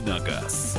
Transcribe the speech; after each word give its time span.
«Давиногаз». 0.00 0.78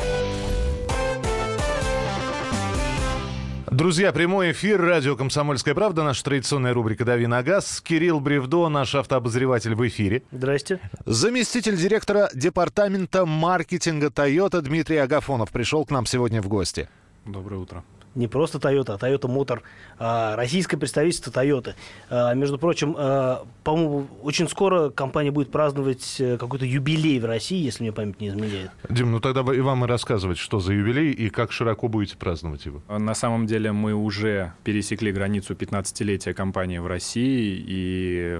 Друзья, 3.69 4.11
прямой 4.11 4.51
эфир, 4.51 4.81
радио 4.81 5.15
«Комсомольская 5.15 5.75
правда», 5.75 6.03
наша 6.03 6.23
традиционная 6.23 6.73
рубрика 6.73 7.05
«Дави 7.05 7.27
на 7.27 7.43
газ». 7.43 7.81
Кирилл 7.81 8.19
Бревдо, 8.19 8.67
наш 8.69 8.95
автообозреватель 8.95 9.75
в 9.75 9.87
эфире. 9.87 10.23
Здрасте. 10.31 10.79
Заместитель 11.05 11.77
директора 11.77 12.29
департамента 12.33 13.25
маркетинга 13.25 14.07
Toyota 14.07 14.61
Дмитрий 14.61 14.97
Агафонов 14.97 15.51
пришел 15.51 15.85
к 15.85 15.91
нам 15.91 16.05
сегодня 16.05 16.41
в 16.41 16.47
гости. 16.47 16.89
Доброе 17.25 17.57
утро 17.57 17.83
не 18.15 18.27
просто 18.27 18.57
Toyota, 18.57 18.97
а 18.99 19.05
Toyota 19.05 19.27
Motor, 19.27 19.61
а 19.97 20.35
российское 20.35 20.77
представительство 20.77 21.31
Toyota. 21.31 21.73
А, 22.09 22.33
между 22.33 22.57
прочим, 22.57 22.95
а, 22.97 23.45
по-моему, 23.63 24.07
очень 24.23 24.47
скоро 24.47 24.89
компания 24.89 25.31
будет 25.31 25.51
праздновать 25.51 26.17
э, 26.19 26.37
какой-то 26.37 26.65
юбилей 26.65 27.19
в 27.19 27.25
России, 27.25 27.57
если 27.57 27.83
мне 27.83 27.91
память 27.91 28.19
не 28.19 28.29
изменяет. 28.29 28.71
Дим, 28.89 29.11
ну 29.11 29.19
тогда 29.19 29.41
и 29.53 29.59
вам 29.59 29.85
и 29.85 29.87
рассказывать, 29.87 30.37
что 30.37 30.59
за 30.59 30.73
юбилей 30.73 31.11
и 31.11 31.29
как 31.29 31.51
широко 31.51 31.87
будете 31.87 32.17
праздновать 32.17 32.65
его. 32.65 32.81
На 32.87 33.13
самом 33.13 33.45
деле 33.45 33.71
мы 33.71 33.93
уже 33.93 34.53
пересекли 34.63 35.11
границу 35.11 35.53
15-летия 35.53 36.33
компании 36.33 36.79
в 36.79 36.87
России, 36.87 37.63
и 37.67 38.39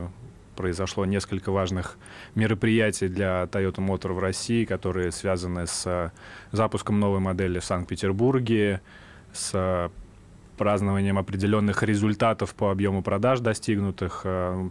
произошло 0.59 1.05
несколько 1.05 1.53
важных 1.53 1.97
мероприятий 2.35 3.07
для 3.07 3.43
Toyota 3.43 3.77
Motor 3.77 4.11
в 4.11 4.19
России, 4.19 4.65
которые 4.65 5.13
связаны 5.13 5.65
с 5.65 6.11
запуском 6.51 6.99
новой 6.99 7.21
модели 7.21 7.59
в 7.59 7.63
Санкт-Петербурге, 7.63 8.81
с 9.33 9.89
празднованием 10.59 11.17
определенных 11.17 11.83
результатов 11.83 12.53
по 12.53 12.69
объему 12.69 13.01
продаж 13.01 13.39
достигнутых. 13.39 14.25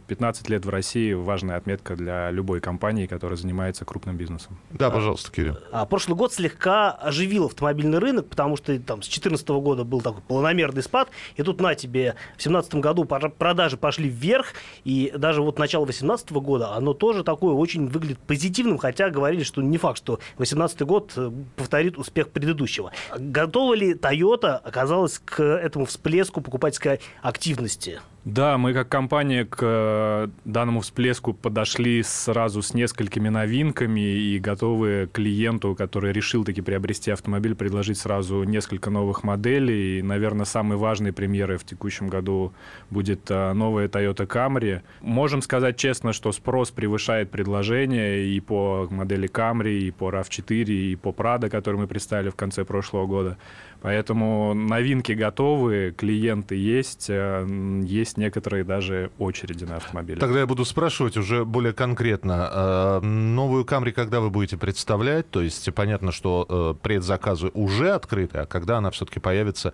15 0.06 0.48
э, 0.48 0.52
лет 0.52 0.66
в 0.66 0.68
России– 0.68 1.12
важная 1.14 1.56
отметка 1.56 1.96
для 1.96 2.30
любой 2.30 2.60
компании, 2.60 3.06
которая 3.06 3.38
занимается 3.38 3.86
крупным 3.86 4.16
бизнесом. 4.16 4.58
Да, 4.70 4.90
пожалуйста, 4.90 5.32
Кирилл. 5.32 5.56
А, 5.72 5.86
прошлый 5.86 6.16
год 6.16 6.34
слегка 6.34 6.90
оживил 6.90 7.46
автомобильный 7.46 7.98
рынок, 7.98 8.28
потому 8.28 8.58
что 8.58 8.78
там 8.80 9.00
с 9.02 9.06
2014 9.06 9.48
года 9.48 9.84
был 9.84 10.02
такой 10.02 10.20
планомерный 10.20 10.82
спад, 10.82 11.08
и 11.36 11.42
тут 11.42 11.58
на 11.60 11.74
тебе 11.74 12.16
в 12.34 12.42
2017 12.42 12.74
году 12.74 13.06
продажи 13.06 13.78
пошли 13.78 14.10
вверх, 14.10 14.52
и 14.84 15.10
даже 15.16 15.40
вот 15.40 15.58
начало 15.58 15.86
2018 15.86 16.32
года 16.32 16.74
оно 16.74 16.92
тоже 16.92 17.24
такое 17.24 17.54
очень 17.54 17.88
выглядит 17.88 18.18
позитивным, 18.18 18.76
хотя 18.76 19.08
говорили, 19.08 19.42
что 19.42 19.62
не 19.62 19.78
факт, 19.78 19.96
что 19.96 20.16
2018 20.36 20.82
год 20.82 21.12
э, 21.16 21.30
повторит 21.56 21.96
успех 21.96 22.28
предыдущего. 22.28 22.92
Готова 23.18 23.72
ли 23.72 23.94
Toyota 23.94 24.56
оказалась 24.56 25.18
к 25.24 25.42
этому 25.42 25.77
этому 25.78 25.86
всплеску 25.86 26.40
покупательской 26.40 27.00
активности? 27.22 28.00
Да, 28.28 28.58
мы 28.58 28.74
как 28.74 28.90
компания 28.90 29.46
к 29.46 29.56
э, 29.62 30.28
данному 30.44 30.80
всплеску 30.80 31.32
подошли 31.32 32.02
сразу 32.02 32.60
с 32.60 32.74
несколькими 32.74 33.30
новинками 33.30 34.00
и 34.00 34.38
готовы 34.38 35.08
клиенту, 35.10 35.74
который 35.74 36.12
решил 36.12 36.44
таки 36.44 36.60
приобрести 36.60 37.10
автомобиль, 37.10 37.54
предложить 37.54 37.96
сразу 37.96 38.42
несколько 38.42 38.90
новых 38.90 39.24
моделей. 39.24 40.00
И, 40.00 40.02
наверное, 40.02 40.44
самой 40.44 40.76
важной 40.76 41.14
премьерой 41.14 41.56
в 41.56 41.64
текущем 41.64 42.08
году 42.08 42.52
будет 42.90 43.30
э, 43.30 43.54
новая 43.54 43.88
Toyota 43.88 44.26
Camry. 44.26 44.82
Можем 45.00 45.40
сказать 45.40 45.78
честно, 45.78 46.12
что 46.12 46.30
спрос 46.30 46.70
превышает 46.70 47.30
предложение 47.30 48.26
и 48.26 48.40
по 48.40 48.86
модели 48.90 49.26
Camry, 49.26 49.78
и 49.78 49.90
по 49.90 50.10
RAV4, 50.10 50.64
и 50.64 50.96
по 50.96 51.12
Prado, 51.12 51.48
который 51.48 51.76
мы 51.76 51.86
представили 51.86 52.28
в 52.28 52.36
конце 52.36 52.66
прошлого 52.66 53.06
года. 53.06 53.38
Поэтому 53.80 54.54
новинки 54.54 55.12
готовы, 55.12 55.94
клиенты 55.96 56.56
есть, 56.56 57.06
э, 57.08 57.46
есть 57.84 58.17
некоторые 58.18 58.64
даже 58.64 59.10
очереди 59.18 59.64
на 59.64 59.76
автомобили. 59.76 60.18
Тогда 60.18 60.40
я 60.40 60.46
буду 60.46 60.64
спрашивать 60.64 61.16
уже 61.16 61.44
более 61.44 61.72
конкретно. 61.72 62.50
Э, 62.52 63.00
новую 63.00 63.64
Камри 63.64 63.92
когда 63.92 64.20
вы 64.20 64.30
будете 64.30 64.56
представлять? 64.56 65.30
То 65.30 65.40
есть 65.40 65.72
понятно, 65.74 66.12
что 66.12 66.46
э, 66.48 66.74
предзаказы 66.82 67.50
уже 67.54 67.92
открыты, 67.92 68.38
а 68.38 68.46
когда 68.46 68.78
она 68.78 68.90
все-таки 68.90 69.20
появится 69.20 69.72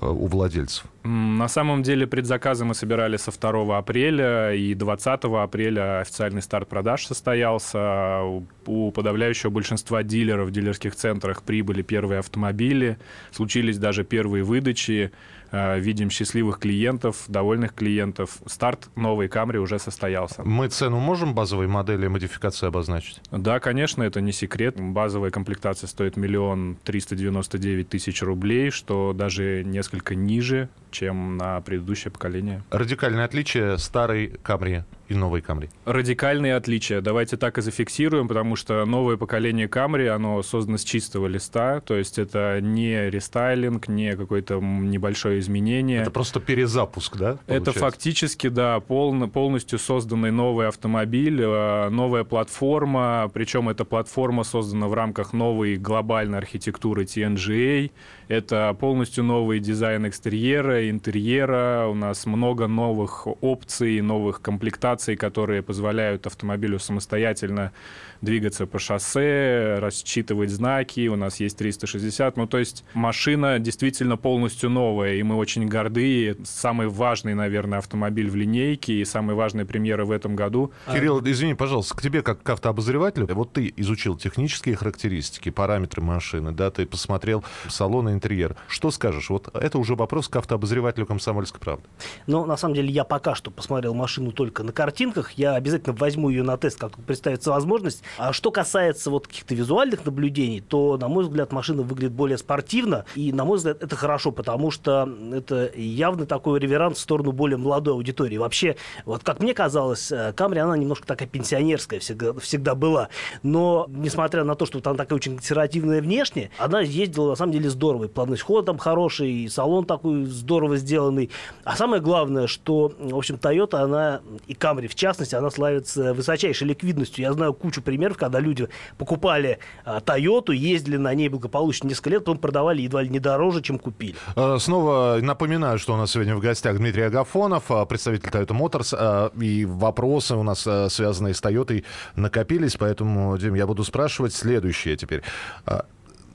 Э, 0.00 0.06
у 0.06 0.26
владельцев? 0.26 0.86
На 1.04 1.48
самом 1.48 1.82
деле 1.82 2.06
предзаказы 2.06 2.64
мы 2.64 2.74
собирали 2.74 3.16
со 3.16 3.30
2 3.30 3.76
апреля, 3.76 4.54
и 4.54 4.74
20 4.74 5.24
апреля 5.24 6.00
официальный 6.00 6.42
старт 6.42 6.68
продаж 6.68 7.06
состоялся. 7.06 8.22
У 8.66 8.90
подавляющего 8.92 9.50
большинства 9.50 10.02
дилеров 10.02 10.48
в 10.48 10.50
дилерских 10.50 10.94
центрах 10.94 11.42
прибыли 11.42 11.82
первые 11.82 12.20
автомобили, 12.20 12.98
случились 13.32 13.78
даже 13.78 14.04
первые 14.04 14.44
выдачи. 14.44 15.12
Э, 15.52 15.78
видим 15.78 16.08
счастливых 16.10 16.58
клиентов, 16.58 17.24
довольных 17.28 17.74
клиентов. 17.74 18.38
Старт 18.46 18.88
новой 18.96 19.28
Камри 19.28 19.58
уже 19.58 19.78
состоялся. 19.78 20.42
Мы 20.42 20.68
цену 20.68 20.98
можем 20.98 21.34
базовой 21.34 21.66
модели 21.66 22.06
модификации 22.06 22.66
обозначить? 22.66 23.20
Да, 23.30 23.60
конечно, 23.60 24.02
это 24.02 24.22
не 24.22 24.32
секрет. 24.32 24.76
Базовая 24.78 25.30
комплектация 25.30 25.86
стоит 25.88 26.16
миллион 26.16 26.76
триста 26.82 27.14
девяносто 27.14 27.58
девять 27.58 27.90
тысяч 27.90 28.22
рублей, 28.22 28.70
что 28.70 29.12
даже 29.12 29.62
несколько 29.62 30.14
ниже, 30.14 30.70
чем 30.90 31.36
на 31.36 31.60
предыдущее 31.60 32.10
поколение. 32.10 32.62
Радикальное 32.70 33.26
отличие 33.26 33.76
старой 33.76 34.38
Камри 34.42 34.84
и 35.08 35.14
новой 35.14 35.40
Камри? 35.40 35.68
Радикальные 35.84 36.54
отличия. 36.54 37.00
Давайте 37.00 37.36
так 37.36 37.58
и 37.58 37.62
зафиксируем, 37.62 38.28
потому 38.28 38.56
что 38.56 38.84
новое 38.84 39.16
поколение 39.16 39.68
Камри, 39.68 40.06
оно 40.06 40.42
создано 40.42 40.78
с 40.78 40.84
чистого 40.84 41.26
листа, 41.26 41.80
то 41.80 41.96
есть 41.96 42.18
это 42.18 42.60
не 42.60 43.10
рестайлинг, 43.10 43.88
не 43.88 44.16
какое-то 44.16 44.60
небольшое 44.60 45.40
изменение. 45.40 46.02
Это 46.02 46.10
просто 46.10 46.40
перезапуск, 46.40 47.16
да? 47.16 47.38
Получается? 47.46 47.70
Это 47.70 47.78
фактически, 47.78 48.48
да, 48.48 48.80
полно, 48.80 49.28
полностью 49.28 49.78
созданный 49.78 50.30
новый 50.30 50.68
автомобиль, 50.68 51.40
э, 51.40 51.88
новая 51.90 52.24
платформа, 52.24 53.30
причем 53.32 53.68
эта 53.68 53.84
платформа 53.84 54.44
создана 54.44 54.88
в 54.88 54.94
рамках 54.94 55.32
новой 55.32 55.76
глобальной 55.76 56.38
архитектуры 56.38 57.04
TNGA, 57.04 57.90
это 58.28 58.74
полностью 58.78 59.24
новый 59.24 59.60
дизайн 59.60 60.08
экстерьера, 60.08 60.88
интерьера, 60.88 61.86
у 61.88 61.94
нас 61.94 62.24
много 62.26 62.66
новых 62.66 63.26
опций, 63.42 64.00
новых 64.00 64.40
комплектаций, 64.40 64.91
коммуникаций, 64.92 65.16
которые 65.16 65.62
позволяют 65.62 66.26
автомобилю 66.26 66.78
самостоятельно 66.78 67.72
двигаться 68.20 68.66
по 68.66 68.78
шоссе, 68.78 69.78
рассчитывать 69.78 70.50
знаки, 70.50 71.08
у 71.08 71.16
нас 71.16 71.40
есть 71.40 71.58
360, 71.58 72.36
ну 72.36 72.46
то 72.46 72.58
есть 72.58 72.84
машина 72.94 73.58
действительно 73.58 74.16
полностью 74.16 74.70
новая, 74.70 75.14
и 75.14 75.22
мы 75.22 75.36
очень 75.36 75.66
горды, 75.68 76.36
самый 76.44 76.86
важный, 76.86 77.34
наверное, 77.34 77.78
автомобиль 77.78 78.30
в 78.30 78.36
линейке 78.36 78.94
и 78.94 79.04
самая 79.04 79.34
важная 79.34 79.64
премьера 79.64 80.04
в 80.04 80.10
этом 80.10 80.36
году. 80.36 80.72
Кирилл, 80.92 81.20
извини, 81.24 81.54
пожалуйста, 81.54 81.96
к 81.96 82.02
тебе 82.02 82.22
как 82.22 82.42
к 82.42 82.50
автообозревателю, 82.50 83.26
вот 83.34 83.52
ты 83.52 83.72
изучил 83.76 84.16
технические 84.16 84.76
характеристики, 84.76 85.50
параметры 85.50 86.02
машины, 86.02 86.52
да, 86.52 86.70
ты 86.70 86.86
посмотрел 86.86 87.42
салон 87.68 88.08
и 88.08 88.12
интерьер. 88.12 88.56
Что 88.68 88.90
скажешь? 88.90 89.30
Вот 89.30 89.48
это 89.54 89.78
уже 89.78 89.94
вопрос 89.94 90.28
к 90.28 90.36
автообозревателю 90.36 91.06
«Комсомольской 91.06 91.60
правды». 91.60 91.84
Ну, 92.26 92.46
на 92.46 92.56
самом 92.56 92.74
деле, 92.74 92.90
я 92.90 93.04
пока 93.04 93.34
что 93.34 93.50
посмотрел 93.50 93.94
машину 93.94 94.30
только 94.32 94.62
на 94.62 94.72
картинках, 94.82 95.32
я 95.32 95.54
обязательно 95.54 95.94
возьму 95.94 96.28
ее 96.28 96.42
на 96.42 96.56
тест, 96.56 96.76
как 96.76 96.96
представится 96.96 97.52
возможность, 97.52 98.02
а 98.18 98.32
что 98.32 98.50
касается 98.50 99.10
вот 99.10 99.28
каких-то 99.28 99.54
визуальных 99.54 100.04
наблюдений, 100.04 100.60
то, 100.60 100.98
на 100.98 101.06
мой 101.06 101.22
взгляд, 101.22 101.52
машина 101.52 101.82
выглядит 101.82 102.12
более 102.12 102.36
спортивно. 102.36 103.04
И, 103.14 103.32
на 103.32 103.44
мой 103.44 103.58
взгляд, 103.58 103.80
это 103.80 103.94
хорошо, 103.94 104.32
потому 104.32 104.72
что 104.72 105.08
это 105.32 105.70
явно 105.76 106.26
такой 106.26 106.58
реверанс 106.58 106.98
в 106.98 107.00
сторону 107.00 107.30
более 107.30 107.58
молодой 107.58 107.94
аудитории. 107.94 108.38
Вообще, 108.38 108.74
вот 109.04 109.22
как 109.22 109.38
мне 109.38 109.54
казалось, 109.54 110.12
Камри, 110.34 110.58
она 110.58 110.76
немножко 110.76 111.06
такая 111.06 111.28
пенсионерская 111.28 112.00
всегда, 112.00 112.32
всегда 112.40 112.74
была. 112.74 113.08
Но, 113.44 113.86
несмотря 113.88 114.42
на 114.42 114.56
то, 114.56 114.66
что 114.66 114.80
она 114.84 114.96
такая 114.96 115.16
очень 115.16 115.36
консервативная 115.36 116.02
внешне, 116.02 116.50
она 116.58 116.80
ездила, 116.80 117.30
на 117.30 117.36
самом 117.36 117.52
деле, 117.52 117.70
здорово. 117.70 118.04
И 118.04 118.08
плавность 118.08 118.42
хода 118.42 118.66
там 118.66 118.78
хороший, 118.78 119.30
и 119.30 119.48
салон 119.48 119.84
такой 119.84 120.24
здорово 120.24 120.76
сделанный. 120.76 121.30
А 121.62 121.76
самое 121.76 122.02
главное, 122.02 122.48
что, 122.48 122.92
в 122.98 123.16
общем, 123.16 123.36
Toyota, 123.36 123.76
она, 123.76 124.22
и 124.48 124.54
Камри 124.72 124.88
в 124.88 124.94
частности, 124.94 125.34
она 125.34 125.50
славится 125.50 126.14
высочайшей 126.14 126.66
ликвидностью. 126.66 127.22
Я 127.22 127.34
знаю 127.34 127.52
кучу 127.52 127.82
примеров, 127.82 128.16
когда 128.16 128.40
люди 128.40 128.68
покупали 128.96 129.58
а, 129.84 129.98
Toyota, 130.00 130.54
ездили 130.54 130.96
на 130.96 131.12
ней 131.12 131.28
благополучно 131.28 131.88
несколько 131.88 132.08
лет, 132.08 132.20
потом 132.20 132.38
продавали 132.38 132.80
едва 132.80 133.02
ли 133.02 133.10
не 133.10 133.18
дороже, 133.18 133.60
чем 133.60 133.78
купили. 133.78 134.14
А, 134.34 134.58
снова 134.58 135.18
напоминаю, 135.20 135.78
что 135.78 135.92
у 135.92 135.98
нас 135.98 136.12
сегодня 136.12 136.34
в 136.34 136.40
гостях 136.40 136.78
Дмитрий 136.78 137.02
Агафонов, 137.02 137.70
а, 137.70 137.84
представитель 137.84 138.30
Toyota 138.30 138.58
Motors, 138.58 139.42
и 139.42 139.66
вопросы 139.66 140.36
у 140.36 140.42
нас 140.42 140.60
связанные 140.60 141.34
с 141.34 141.42
Toyota 141.42 141.84
накопились, 142.16 142.76
поэтому, 142.76 143.36
Дим, 143.36 143.52
я 143.52 143.66
буду 143.66 143.84
спрашивать 143.84 144.32
следующее 144.32 144.96
теперь. 144.96 145.22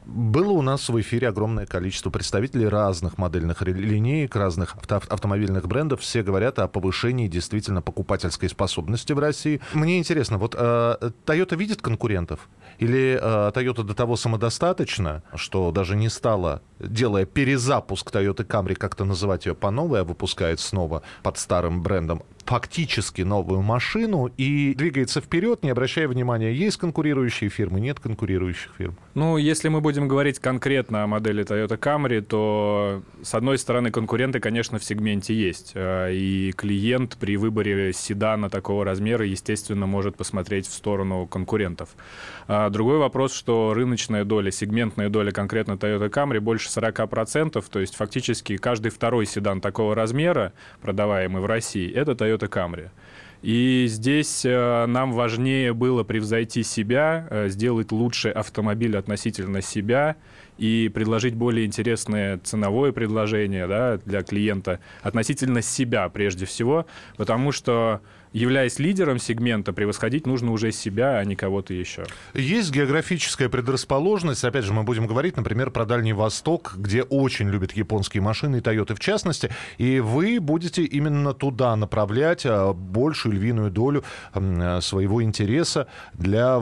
Было 0.08 0.52
у 0.52 0.62
нас 0.62 0.88
в 0.88 1.02
эфире 1.02 1.28
огромное 1.28 1.66
количество 1.66 2.10
представителей 2.10 2.70
разных 2.70 3.18
модельных 3.18 3.62
линеек, 3.62 4.38
разных 4.38 4.76
авто 4.76 5.02
автомобильных 5.10 5.68
брендов. 5.68 6.00
Все 6.00 6.24
говорят 6.24 6.60
о 6.60 6.70
повышении 6.70 7.28
действительно 7.28 7.82
покупательской 7.82 8.48
способности 8.48 9.12
в 9.12 9.20
России. 9.20 9.60
Мне 9.74 10.00
интересно, 10.00 10.38
вот 10.38 10.56
э, 10.58 11.12
Toyota 11.26 11.58
видит 11.58 11.82
конкурентов? 11.82 12.48
Или 12.80 13.20
э, 13.22 13.52
Toyota 13.54 13.84
до 13.84 13.94
того 13.94 14.16
самодостаточна, 14.16 15.24
что 15.36 15.72
даже 15.72 15.98
не 15.98 16.08
стала, 16.08 16.62
делая 16.80 17.26
перезапуск 17.26 18.10
Toyota 18.10 18.48
Camry, 18.48 18.76
как-то 18.76 19.04
называть 19.04 19.46
ее 19.46 19.56
по 19.56 19.72
новой, 19.72 20.02
а 20.02 20.04
выпускает 20.06 20.62
снова 20.62 21.02
под 21.22 21.38
старым 21.38 21.84
брендом, 21.84 22.24
фактически 22.48 23.24
новую 23.24 23.62
машину 23.62 24.32
и 24.38 24.74
двигается 24.74 25.20
вперед, 25.20 25.64
не 25.64 25.70
обращая 25.70 26.08
внимания, 26.08 26.54
есть 26.54 26.78
конкурирующие 26.78 27.50
фирмы, 27.50 27.82
нет 27.82 28.00
конкурирующих 28.00 28.72
фирм? 28.78 28.96
Ну, 29.16 29.36
если 29.38 29.68
мы 29.68 29.82
будем 29.82 30.08
говорить 30.08 30.40
конкретно 30.40 31.04
о 31.04 31.08
модели 31.08 31.44
Toyota 31.44 31.78
Camry, 31.78 32.22
то, 32.22 33.04
с 33.22 33.34
одной 33.34 33.58
стороны, 33.58 33.92
конкуренты, 33.92 34.40
конечно, 34.40 34.80
в 34.80 34.84
сегменте 34.84 35.34
есть. 35.34 35.74
Э, 35.76 36.14
и 36.14 36.54
клиент 36.54 37.18
при 37.18 37.36
выборе 37.36 37.92
седана 37.92 38.50
такого 38.50 38.86
размера, 38.86 39.26
естественно, 39.26 39.86
может 39.86 40.16
посмотреть 40.16 40.68
в 40.68 40.74
сторону 40.74 41.28
конкурентов. 41.28 41.90
А 42.48 42.70
другой 42.70 42.98
вопрос, 42.98 43.34
что 43.34 43.74
рыночная 43.74 44.24
доля, 44.24 44.52
сегментная 44.52 45.10
доля 45.10 45.32
конкретно 45.32 45.74
Toyota 45.74 46.10
Camry 46.10 46.40
больше 46.40 46.70
40%, 46.70 47.64
то 47.70 47.80
есть 47.80 47.96
фактически 47.96 48.56
каждый 48.56 48.90
второй 48.90 49.26
седан 49.26 49.60
такого 49.60 49.96
размера, 49.96 50.54
продаваемый 50.82 51.42
в 51.42 51.46
России, 51.46 51.92
это 51.92 52.14
Toyota 52.14 52.48
Camry. 52.50 52.90
И 53.42 53.86
здесь 53.88 54.46
э, 54.46 54.86
нам 54.88 55.12
важнее 55.12 55.74
было 55.74 56.04
превзойти 56.04 56.64
себя, 56.64 57.28
э, 57.30 57.50
сделать 57.50 57.92
лучший 57.92 58.32
автомобиль 58.32 58.98
относительно 58.98 59.62
себя 59.62 60.16
и 60.58 60.90
предложить 60.92 61.36
более 61.36 61.66
интересное 61.66 62.40
ценовое 62.40 62.92
предложение 62.92 63.68
да, 63.68 63.98
для 64.06 64.24
клиента 64.24 64.80
относительно 65.04 65.62
себя 65.62 66.10
прежде 66.10 66.46
всего, 66.46 66.88
потому 67.16 67.52
что 67.52 68.02
являясь 68.38 68.80
лидером 68.80 69.20
сегмента, 69.20 69.74
превосходить 69.74 70.28
нужно 70.28 70.52
уже 70.52 70.72
себя, 70.72 71.18
а 71.18 71.26
не 71.26 71.36
кого-то 71.36 71.74
еще. 71.74 72.06
Есть 72.34 72.72
географическая 72.72 73.50
предрасположенность. 73.50 74.44
Опять 74.44 74.64
же, 74.64 74.74
мы 74.74 74.84
будем 74.84 75.08
говорить, 75.08 75.38
например, 75.38 75.72
про 75.72 75.86
Дальний 75.86 76.14
Восток, 76.14 76.76
где 76.78 77.02
очень 77.02 77.50
любят 77.50 77.72
японские 77.72 78.22
машины, 78.22 78.58
и 78.58 78.60
Toyota 78.60 78.96
в 78.96 79.00
частности. 79.00 79.50
И 79.78 80.00
вы 80.00 80.40
будете 80.40 80.84
именно 80.84 81.34
туда 81.34 81.76
направлять 81.76 82.46
а, 82.46 82.74
большую 82.74 83.36
львиную 83.36 83.72
долю 83.72 84.04
своего 84.34 85.24
интереса 85.24 85.88
для 86.14 86.60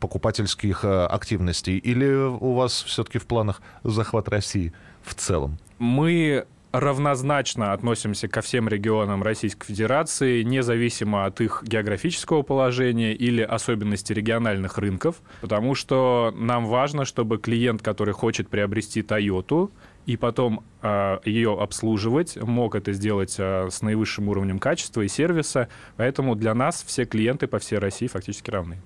покупательских 0.00 0.84
а, 0.84 1.06
активностей. 1.06 1.78
Или 1.78 2.06
у 2.06 2.54
вас 2.54 2.82
все-таки 2.82 3.18
в 3.18 3.26
планах 3.26 3.62
захват 3.84 4.28
России 4.28 4.72
в 5.02 5.14
целом? 5.14 5.58
Мы 5.78 6.46
равнозначно 6.72 7.72
относимся 7.72 8.28
ко 8.28 8.40
всем 8.40 8.68
регионам 8.68 9.22
Российской 9.22 9.66
Федерации, 9.66 10.42
независимо 10.42 11.26
от 11.26 11.40
их 11.40 11.62
географического 11.64 12.42
положения 12.42 13.14
или 13.14 13.42
особенностей 13.42 14.14
региональных 14.14 14.78
рынков, 14.78 15.16
потому 15.40 15.74
что 15.74 16.34
нам 16.36 16.66
важно, 16.66 17.04
чтобы 17.04 17.38
клиент, 17.38 17.82
который 17.82 18.14
хочет 18.14 18.48
приобрести 18.48 19.02
Toyota, 19.02 19.70
и 20.06 20.16
потом 20.16 20.64
э, 20.80 21.18
ее 21.24 21.56
обслуживать, 21.60 22.36
мог 22.36 22.74
это 22.74 22.92
сделать 22.92 23.36
э, 23.38 23.68
с 23.70 23.82
наивысшим 23.82 24.28
уровнем 24.28 24.58
качества 24.58 25.02
и 25.02 25.08
сервиса. 25.08 25.68
Поэтому 25.96 26.34
для 26.34 26.54
нас 26.54 26.82
все 26.84 27.04
клиенты 27.04 27.46
по 27.46 27.60
всей 27.60 27.78
России 27.78 28.08
фактически 28.08 28.50
равны. 28.50 28.78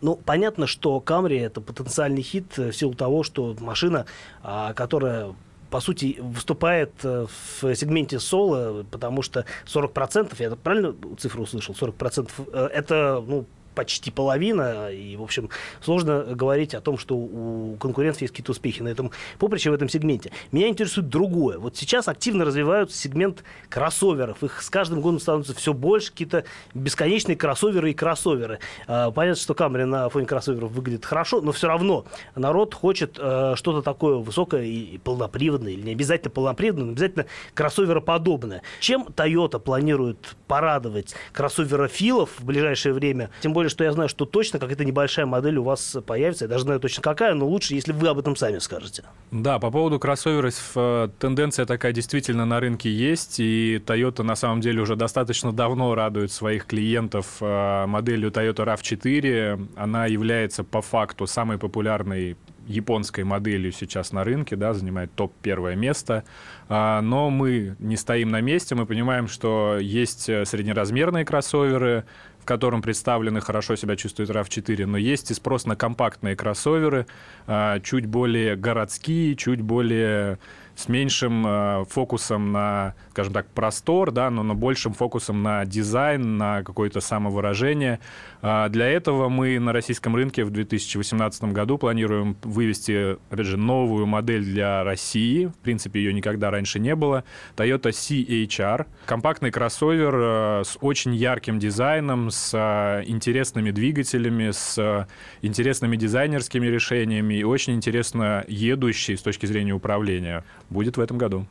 Ну, 0.00 0.16
понятно, 0.16 0.66
что 0.66 0.98
Камри 1.00 1.38
это 1.38 1.60
потенциальный 1.60 2.22
хит 2.22 2.56
в 2.56 2.72
силу 2.72 2.94
того, 2.94 3.22
что 3.22 3.54
машина, 3.60 4.06
а, 4.42 4.72
которая 4.72 5.34
по 5.72 5.80
сути, 5.80 6.18
выступает 6.20 6.92
э, 7.02 7.26
в 7.26 7.74
сегменте 7.74 8.20
соло, 8.20 8.84
потому 8.90 9.22
что 9.22 9.46
40%, 9.64 10.34
я 10.38 10.50
правильно 10.54 10.94
цифру 11.18 11.44
услышал, 11.44 11.74
40% 11.74 12.30
э, 12.52 12.68
это, 12.74 13.24
ну, 13.26 13.46
почти 13.74 14.10
половина, 14.10 14.90
и, 14.90 15.16
в 15.16 15.22
общем, 15.22 15.48
сложно 15.80 16.22
говорить 16.22 16.74
о 16.74 16.80
том, 16.80 16.98
что 16.98 17.16
у 17.16 17.76
конкуренции 17.76 18.24
есть 18.24 18.32
какие-то 18.32 18.52
успехи 18.52 18.82
на 18.82 18.88
этом 18.88 19.10
поприще, 19.38 19.70
в 19.70 19.74
этом 19.74 19.88
сегменте. 19.88 20.32
Меня 20.50 20.68
интересует 20.68 21.08
другое. 21.08 21.58
Вот 21.58 21.76
сейчас 21.76 22.08
активно 22.08 22.44
развиваются 22.44 22.96
сегмент 22.96 23.44
кроссоверов. 23.68 24.42
Их 24.42 24.62
с 24.62 24.70
каждым 24.70 25.00
годом 25.00 25.20
становится 25.20 25.54
все 25.54 25.72
больше, 25.72 26.10
какие-то 26.10 26.44
бесконечные 26.74 27.36
кроссоверы 27.36 27.90
и 27.90 27.94
кроссоверы. 27.94 28.58
А, 28.86 29.10
понятно, 29.10 29.40
что 29.40 29.54
Камри 29.54 29.84
на 29.84 30.08
фоне 30.08 30.26
кроссоверов 30.26 30.70
выглядит 30.72 31.04
хорошо, 31.04 31.40
но 31.40 31.52
все 31.52 31.68
равно 31.68 32.04
народ 32.34 32.74
хочет 32.74 33.18
э, 33.18 33.54
что-то 33.56 33.82
такое 33.82 34.16
высокое 34.16 34.64
и 34.64 34.98
полноприводное, 34.98 35.72
или 35.72 35.82
не 35.82 35.92
обязательно 35.92 36.30
полноприводное, 36.30 36.86
но 36.86 36.92
обязательно 36.92 37.26
кроссовероподобное. 37.54 38.62
Чем 38.80 39.04
Toyota 39.04 39.58
планирует 39.58 40.36
порадовать 40.46 41.14
кроссоверофилов 41.32 42.30
в 42.38 42.44
ближайшее 42.44 42.92
время? 42.92 43.30
Тем 43.40 43.52
более 43.52 43.61
более, 43.62 43.70
что 43.70 43.84
я 43.84 43.92
знаю, 43.92 44.08
что 44.08 44.24
точно 44.24 44.58
какая-то 44.58 44.84
небольшая 44.84 45.26
модель 45.26 45.58
у 45.58 45.62
вас 45.62 45.96
появится. 46.04 46.46
Я 46.46 46.48
даже 46.48 46.64
знаю 46.64 46.80
точно 46.80 47.02
какая, 47.02 47.34
но 47.34 47.46
лучше, 47.46 47.74
если 47.74 47.92
вы 47.92 48.08
об 48.08 48.18
этом 48.18 48.34
сами 48.34 48.58
скажете. 48.58 49.04
Да, 49.30 49.58
по 49.58 49.70
поводу 49.70 50.00
кроссоверов 50.00 50.72
э, 50.74 51.08
тенденция 51.18 51.64
такая 51.64 51.92
действительно 51.92 52.44
на 52.44 52.58
рынке 52.58 52.90
есть. 52.90 53.38
И 53.38 53.80
Toyota 53.86 54.22
на 54.24 54.34
самом 54.34 54.60
деле 54.60 54.82
уже 54.82 54.96
достаточно 54.96 55.52
давно 55.52 55.94
радует 55.94 56.32
своих 56.32 56.66
клиентов 56.66 57.36
э, 57.40 57.86
моделью 57.86 58.30
Toyota 58.30 58.64
RAV4. 58.66 59.68
Она 59.76 60.06
является 60.06 60.64
по 60.64 60.82
факту 60.82 61.26
самой 61.26 61.58
популярной 61.58 62.36
японской 62.66 63.24
моделью 63.24 63.72
сейчас 63.72 64.12
на 64.12 64.24
рынке, 64.24 64.56
да, 64.56 64.72
занимает 64.72 65.12
топ 65.14 65.32
первое 65.42 65.74
место. 65.74 66.24
А, 66.68 67.00
но 67.00 67.30
мы 67.30 67.76
не 67.78 67.96
стоим 67.96 68.30
на 68.30 68.40
месте, 68.40 68.74
мы 68.74 68.86
понимаем, 68.86 69.28
что 69.28 69.78
есть 69.78 70.28
э, 70.28 70.44
среднеразмерные 70.44 71.24
кроссоверы, 71.24 72.04
в 72.42 72.44
котором 72.44 72.82
представлены 72.82 73.40
хорошо 73.40 73.76
себя 73.76 73.94
чувствует 73.94 74.28
RAV4, 74.28 74.84
но 74.84 74.98
есть 74.98 75.30
и 75.30 75.34
спрос 75.34 75.64
на 75.64 75.76
компактные 75.76 76.34
кроссоверы, 76.34 77.06
а, 77.46 77.78
чуть 77.78 78.06
более 78.06 78.56
городские, 78.56 79.36
чуть 79.36 79.60
более 79.60 80.40
с 80.82 80.88
меньшим 80.88 81.46
э, 81.46 81.84
фокусом 81.88 82.52
на, 82.52 82.94
скажем 83.10 83.32
так, 83.32 83.46
простор, 83.46 84.10
да, 84.10 84.30
но 84.30 84.42
на 84.42 84.54
большим 84.54 84.92
фокусом 84.92 85.42
на 85.42 85.64
дизайн, 85.64 86.36
на 86.36 86.64
какое-то 86.64 87.00
самовыражение. 87.00 88.00
Э, 88.42 88.68
для 88.68 88.88
этого 88.88 89.28
мы 89.28 89.58
на 89.60 89.72
российском 89.72 90.16
рынке 90.16 90.44
в 90.44 90.50
2018 90.50 91.44
году 91.44 91.78
планируем 91.78 92.36
вывести, 92.42 93.16
опять 93.30 93.46
же, 93.46 93.56
новую 93.56 94.06
модель 94.06 94.44
для 94.44 94.82
России. 94.82 95.46
В 95.46 95.58
принципе, 95.58 96.00
ее 96.00 96.12
никогда 96.12 96.50
раньше 96.50 96.80
не 96.80 96.96
было. 96.96 97.24
Toyota 97.56 97.90
CHR. 97.90 98.86
Компактный 99.06 99.52
кроссовер 99.52 100.14
э, 100.14 100.62
с 100.64 100.76
очень 100.80 101.14
ярким 101.14 101.60
дизайном, 101.60 102.30
с 102.30 102.52
э, 102.54 103.04
интересными 103.06 103.70
двигателями, 103.70 104.50
с 104.50 105.06
интересными 105.42 105.96
дизайнерскими 105.96 106.66
решениями 106.66 107.34
и 107.34 107.44
очень 107.44 107.74
интересно 107.74 108.44
едущий 108.48 109.16
с 109.16 109.22
точки 109.22 109.46
зрения 109.46 109.72
управления 109.72 110.44
будет 110.72 110.96
в 110.96 111.00
этом 111.00 111.18
году. 111.18 111.46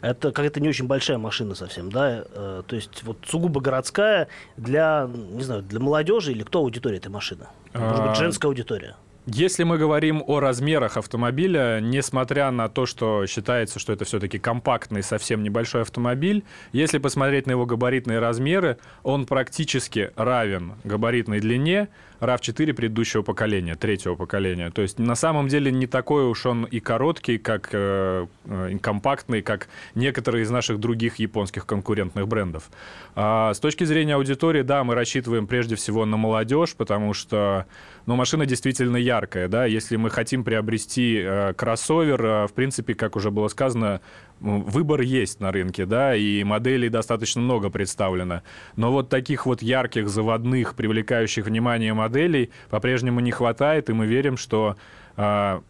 Это 0.00 0.28
какая-то 0.28 0.60
не 0.60 0.68
очень 0.68 0.86
большая 0.86 1.18
машина 1.18 1.54
совсем, 1.54 1.90
да? 1.90 2.24
Э, 2.32 2.62
то 2.66 2.76
есть 2.76 3.02
вот 3.04 3.18
сугубо 3.26 3.60
городская 3.60 4.28
для, 4.56 5.08
не 5.12 5.42
знаю, 5.42 5.62
для 5.62 5.80
молодежи 5.80 6.32
или 6.32 6.42
кто 6.42 6.60
аудитория 6.60 6.98
этой 6.98 7.08
машины? 7.08 7.46
Может 7.74 8.02
быть, 8.02 8.10
а, 8.10 8.14
женская 8.14 8.48
аудитория? 8.48 8.96
Если 9.30 9.62
мы 9.62 9.76
говорим 9.76 10.24
о 10.26 10.40
размерах 10.40 10.96
автомобиля, 10.96 11.80
несмотря 11.82 12.50
на 12.50 12.70
то, 12.70 12.86
что 12.86 13.26
считается, 13.26 13.78
что 13.78 13.92
это 13.92 14.06
все-таки 14.06 14.38
компактный, 14.38 15.02
совсем 15.02 15.42
небольшой 15.42 15.82
автомобиль, 15.82 16.44
если 16.72 16.96
посмотреть 16.96 17.46
на 17.46 17.50
его 17.50 17.66
габаритные 17.66 18.20
размеры, 18.20 18.78
он 19.02 19.26
практически 19.26 20.12
равен 20.16 20.72
габаритной 20.82 21.40
длине 21.40 21.88
RAV4 22.20 22.72
предыдущего 22.72 23.22
поколения, 23.22 23.74
третьего 23.74 24.14
поколения. 24.14 24.70
То 24.70 24.80
есть 24.80 24.98
на 24.98 25.14
самом 25.14 25.48
деле 25.48 25.70
не 25.70 25.86
такой 25.86 26.24
уж 26.24 26.46
он 26.46 26.64
и 26.64 26.80
короткий, 26.80 27.36
как 27.36 27.68
э, 27.72 28.26
э, 28.46 28.78
компактный, 28.80 29.42
как 29.42 29.68
некоторые 29.94 30.44
из 30.44 30.50
наших 30.50 30.80
других 30.80 31.16
японских 31.16 31.66
конкурентных 31.66 32.26
брендов. 32.26 32.70
А 33.14 33.52
с 33.52 33.60
точки 33.60 33.84
зрения 33.84 34.14
аудитории, 34.14 34.62
да, 34.62 34.84
мы 34.84 34.94
рассчитываем 34.94 35.46
прежде 35.46 35.76
всего 35.76 36.06
на 36.06 36.16
молодежь, 36.16 36.74
потому 36.74 37.12
что 37.12 37.66
ну, 38.06 38.16
машина 38.16 38.46
действительно 38.46 38.96
яркая. 38.96 39.17
Да? 39.48 39.64
Если 39.66 39.96
мы 39.96 40.10
хотим 40.10 40.44
приобрести 40.44 41.20
э, 41.22 41.52
кроссовер, 41.54 42.24
э, 42.24 42.46
в 42.46 42.52
принципе, 42.52 42.94
как 42.94 43.16
уже 43.16 43.30
было 43.30 43.48
сказано, 43.48 44.00
выбор 44.40 45.00
есть 45.00 45.40
на 45.40 45.50
рынке, 45.50 45.84
да, 45.84 46.14
и 46.14 46.44
моделей 46.44 46.88
достаточно 46.88 47.40
много 47.40 47.70
представлено. 47.70 48.42
Но 48.76 48.92
вот 48.92 49.08
таких 49.08 49.46
вот 49.46 49.62
ярких, 49.62 50.08
заводных, 50.08 50.74
привлекающих 50.74 51.46
внимание 51.46 51.94
моделей 51.94 52.50
по-прежнему 52.70 53.20
не 53.20 53.32
хватает, 53.32 53.90
и 53.90 53.92
мы 53.92 54.06
верим, 54.06 54.36
что 54.36 54.76
э, 55.16 55.60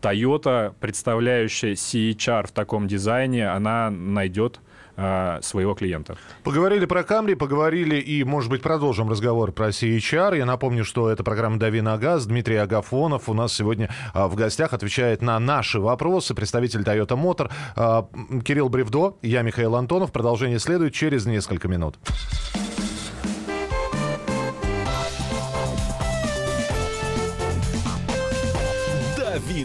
Toyota, 0.00 0.74
представляющая 0.80 1.72
CHR 1.72 2.48
в 2.48 2.52
таком 2.52 2.88
дизайне, 2.88 3.48
она 3.48 3.90
найдет 3.90 4.60
э, 5.00 5.38
своего 5.42 5.74
клиента. 5.74 6.16
Поговорили 6.44 6.84
про 6.84 7.02
Камри, 7.02 7.34
поговорили 7.34 7.96
и, 7.96 8.22
может 8.24 8.50
быть, 8.50 8.62
продолжим 8.62 9.08
разговор 9.08 9.52
про 9.52 9.68
CHR. 9.68 10.36
Я 10.36 10.44
напомню, 10.44 10.84
что 10.84 11.08
это 11.08 11.24
программа 11.24 11.58
«Дави 11.58 11.80
на 11.80 11.96
газ». 11.96 12.26
Дмитрий 12.26 12.56
Агафонов 12.56 13.28
у 13.28 13.34
нас 13.34 13.52
сегодня 13.52 13.90
э, 14.14 14.26
в 14.26 14.34
гостях 14.34 14.72
отвечает 14.72 15.22
на 15.22 15.38
наши 15.38 15.80
вопросы. 15.80 16.34
Представитель 16.34 16.82
Toyota 16.82 17.16
Motor. 17.16 17.50
Э, 17.76 18.42
Кирилл 18.42 18.68
Бревдо, 18.68 19.16
я 19.22 19.42
Михаил 19.42 19.76
Антонов. 19.76 20.12
Продолжение 20.12 20.58
следует 20.58 20.92
через 20.92 21.26
несколько 21.26 21.68
минут. 21.68 21.98
«Дави 29.16 29.64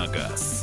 Давиногаз. 0.00 0.59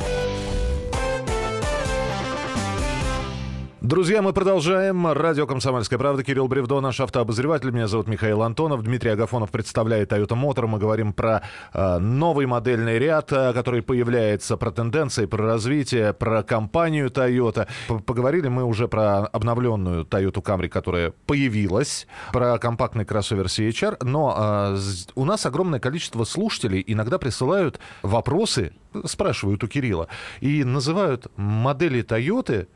Друзья, 3.87 4.21
мы 4.21 4.33
продолжаем. 4.33 5.07
Радио 5.07 5.47
«Комсомольская 5.47 5.97
правда». 5.97 6.21
Кирилл 6.21 6.49
Бревдо, 6.49 6.81
наш 6.81 6.99
автообозреватель. 6.99 7.71
Меня 7.71 7.87
зовут 7.87 8.09
Михаил 8.09 8.41
Антонов. 8.41 8.83
Дмитрий 8.83 9.11
Агафонов 9.11 9.49
представляет 9.49 10.11
Toyota 10.11 10.35
Motor. 10.35 10.67
Мы 10.67 10.77
говорим 10.77 11.13
про 11.13 11.43
э, 11.71 11.97
новый 11.97 12.47
модельный 12.47 12.99
ряд, 12.99 13.31
э, 13.31 13.53
который 13.53 13.81
появляется, 13.81 14.57
про 14.57 14.71
тенденции, 14.71 15.25
про 15.25 15.41
развитие, 15.41 16.11
про 16.11 16.43
компанию 16.43 17.07
Toyota. 17.07 17.69
Поговорили 18.05 18.49
мы 18.49 18.65
уже 18.65 18.89
про 18.89 19.19
обновленную 19.19 20.03
Toyota 20.03 20.43
Camry, 20.43 20.67
которая 20.67 21.13
появилась, 21.25 22.07
про 22.33 22.57
компактный 22.57 23.05
кроссовер 23.05 23.45
CHR. 23.45 24.03
Но 24.03 24.75
э, 24.75 24.77
у 25.15 25.23
нас 25.23 25.45
огромное 25.45 25.79
количество 25.79 26.25
слушателей 26.25 26.83
иногда 26.85 27.17
присылают 27.19 27.79
вопросы, 28.01 28.73
спрашивают 29.05 29.63
у 29.63 29.69
Кирилла, 29.69 30.09
и 30.41 30.65
называют 30.65 31.27
модели 31.37 32.03
Toyota 32.03 32.67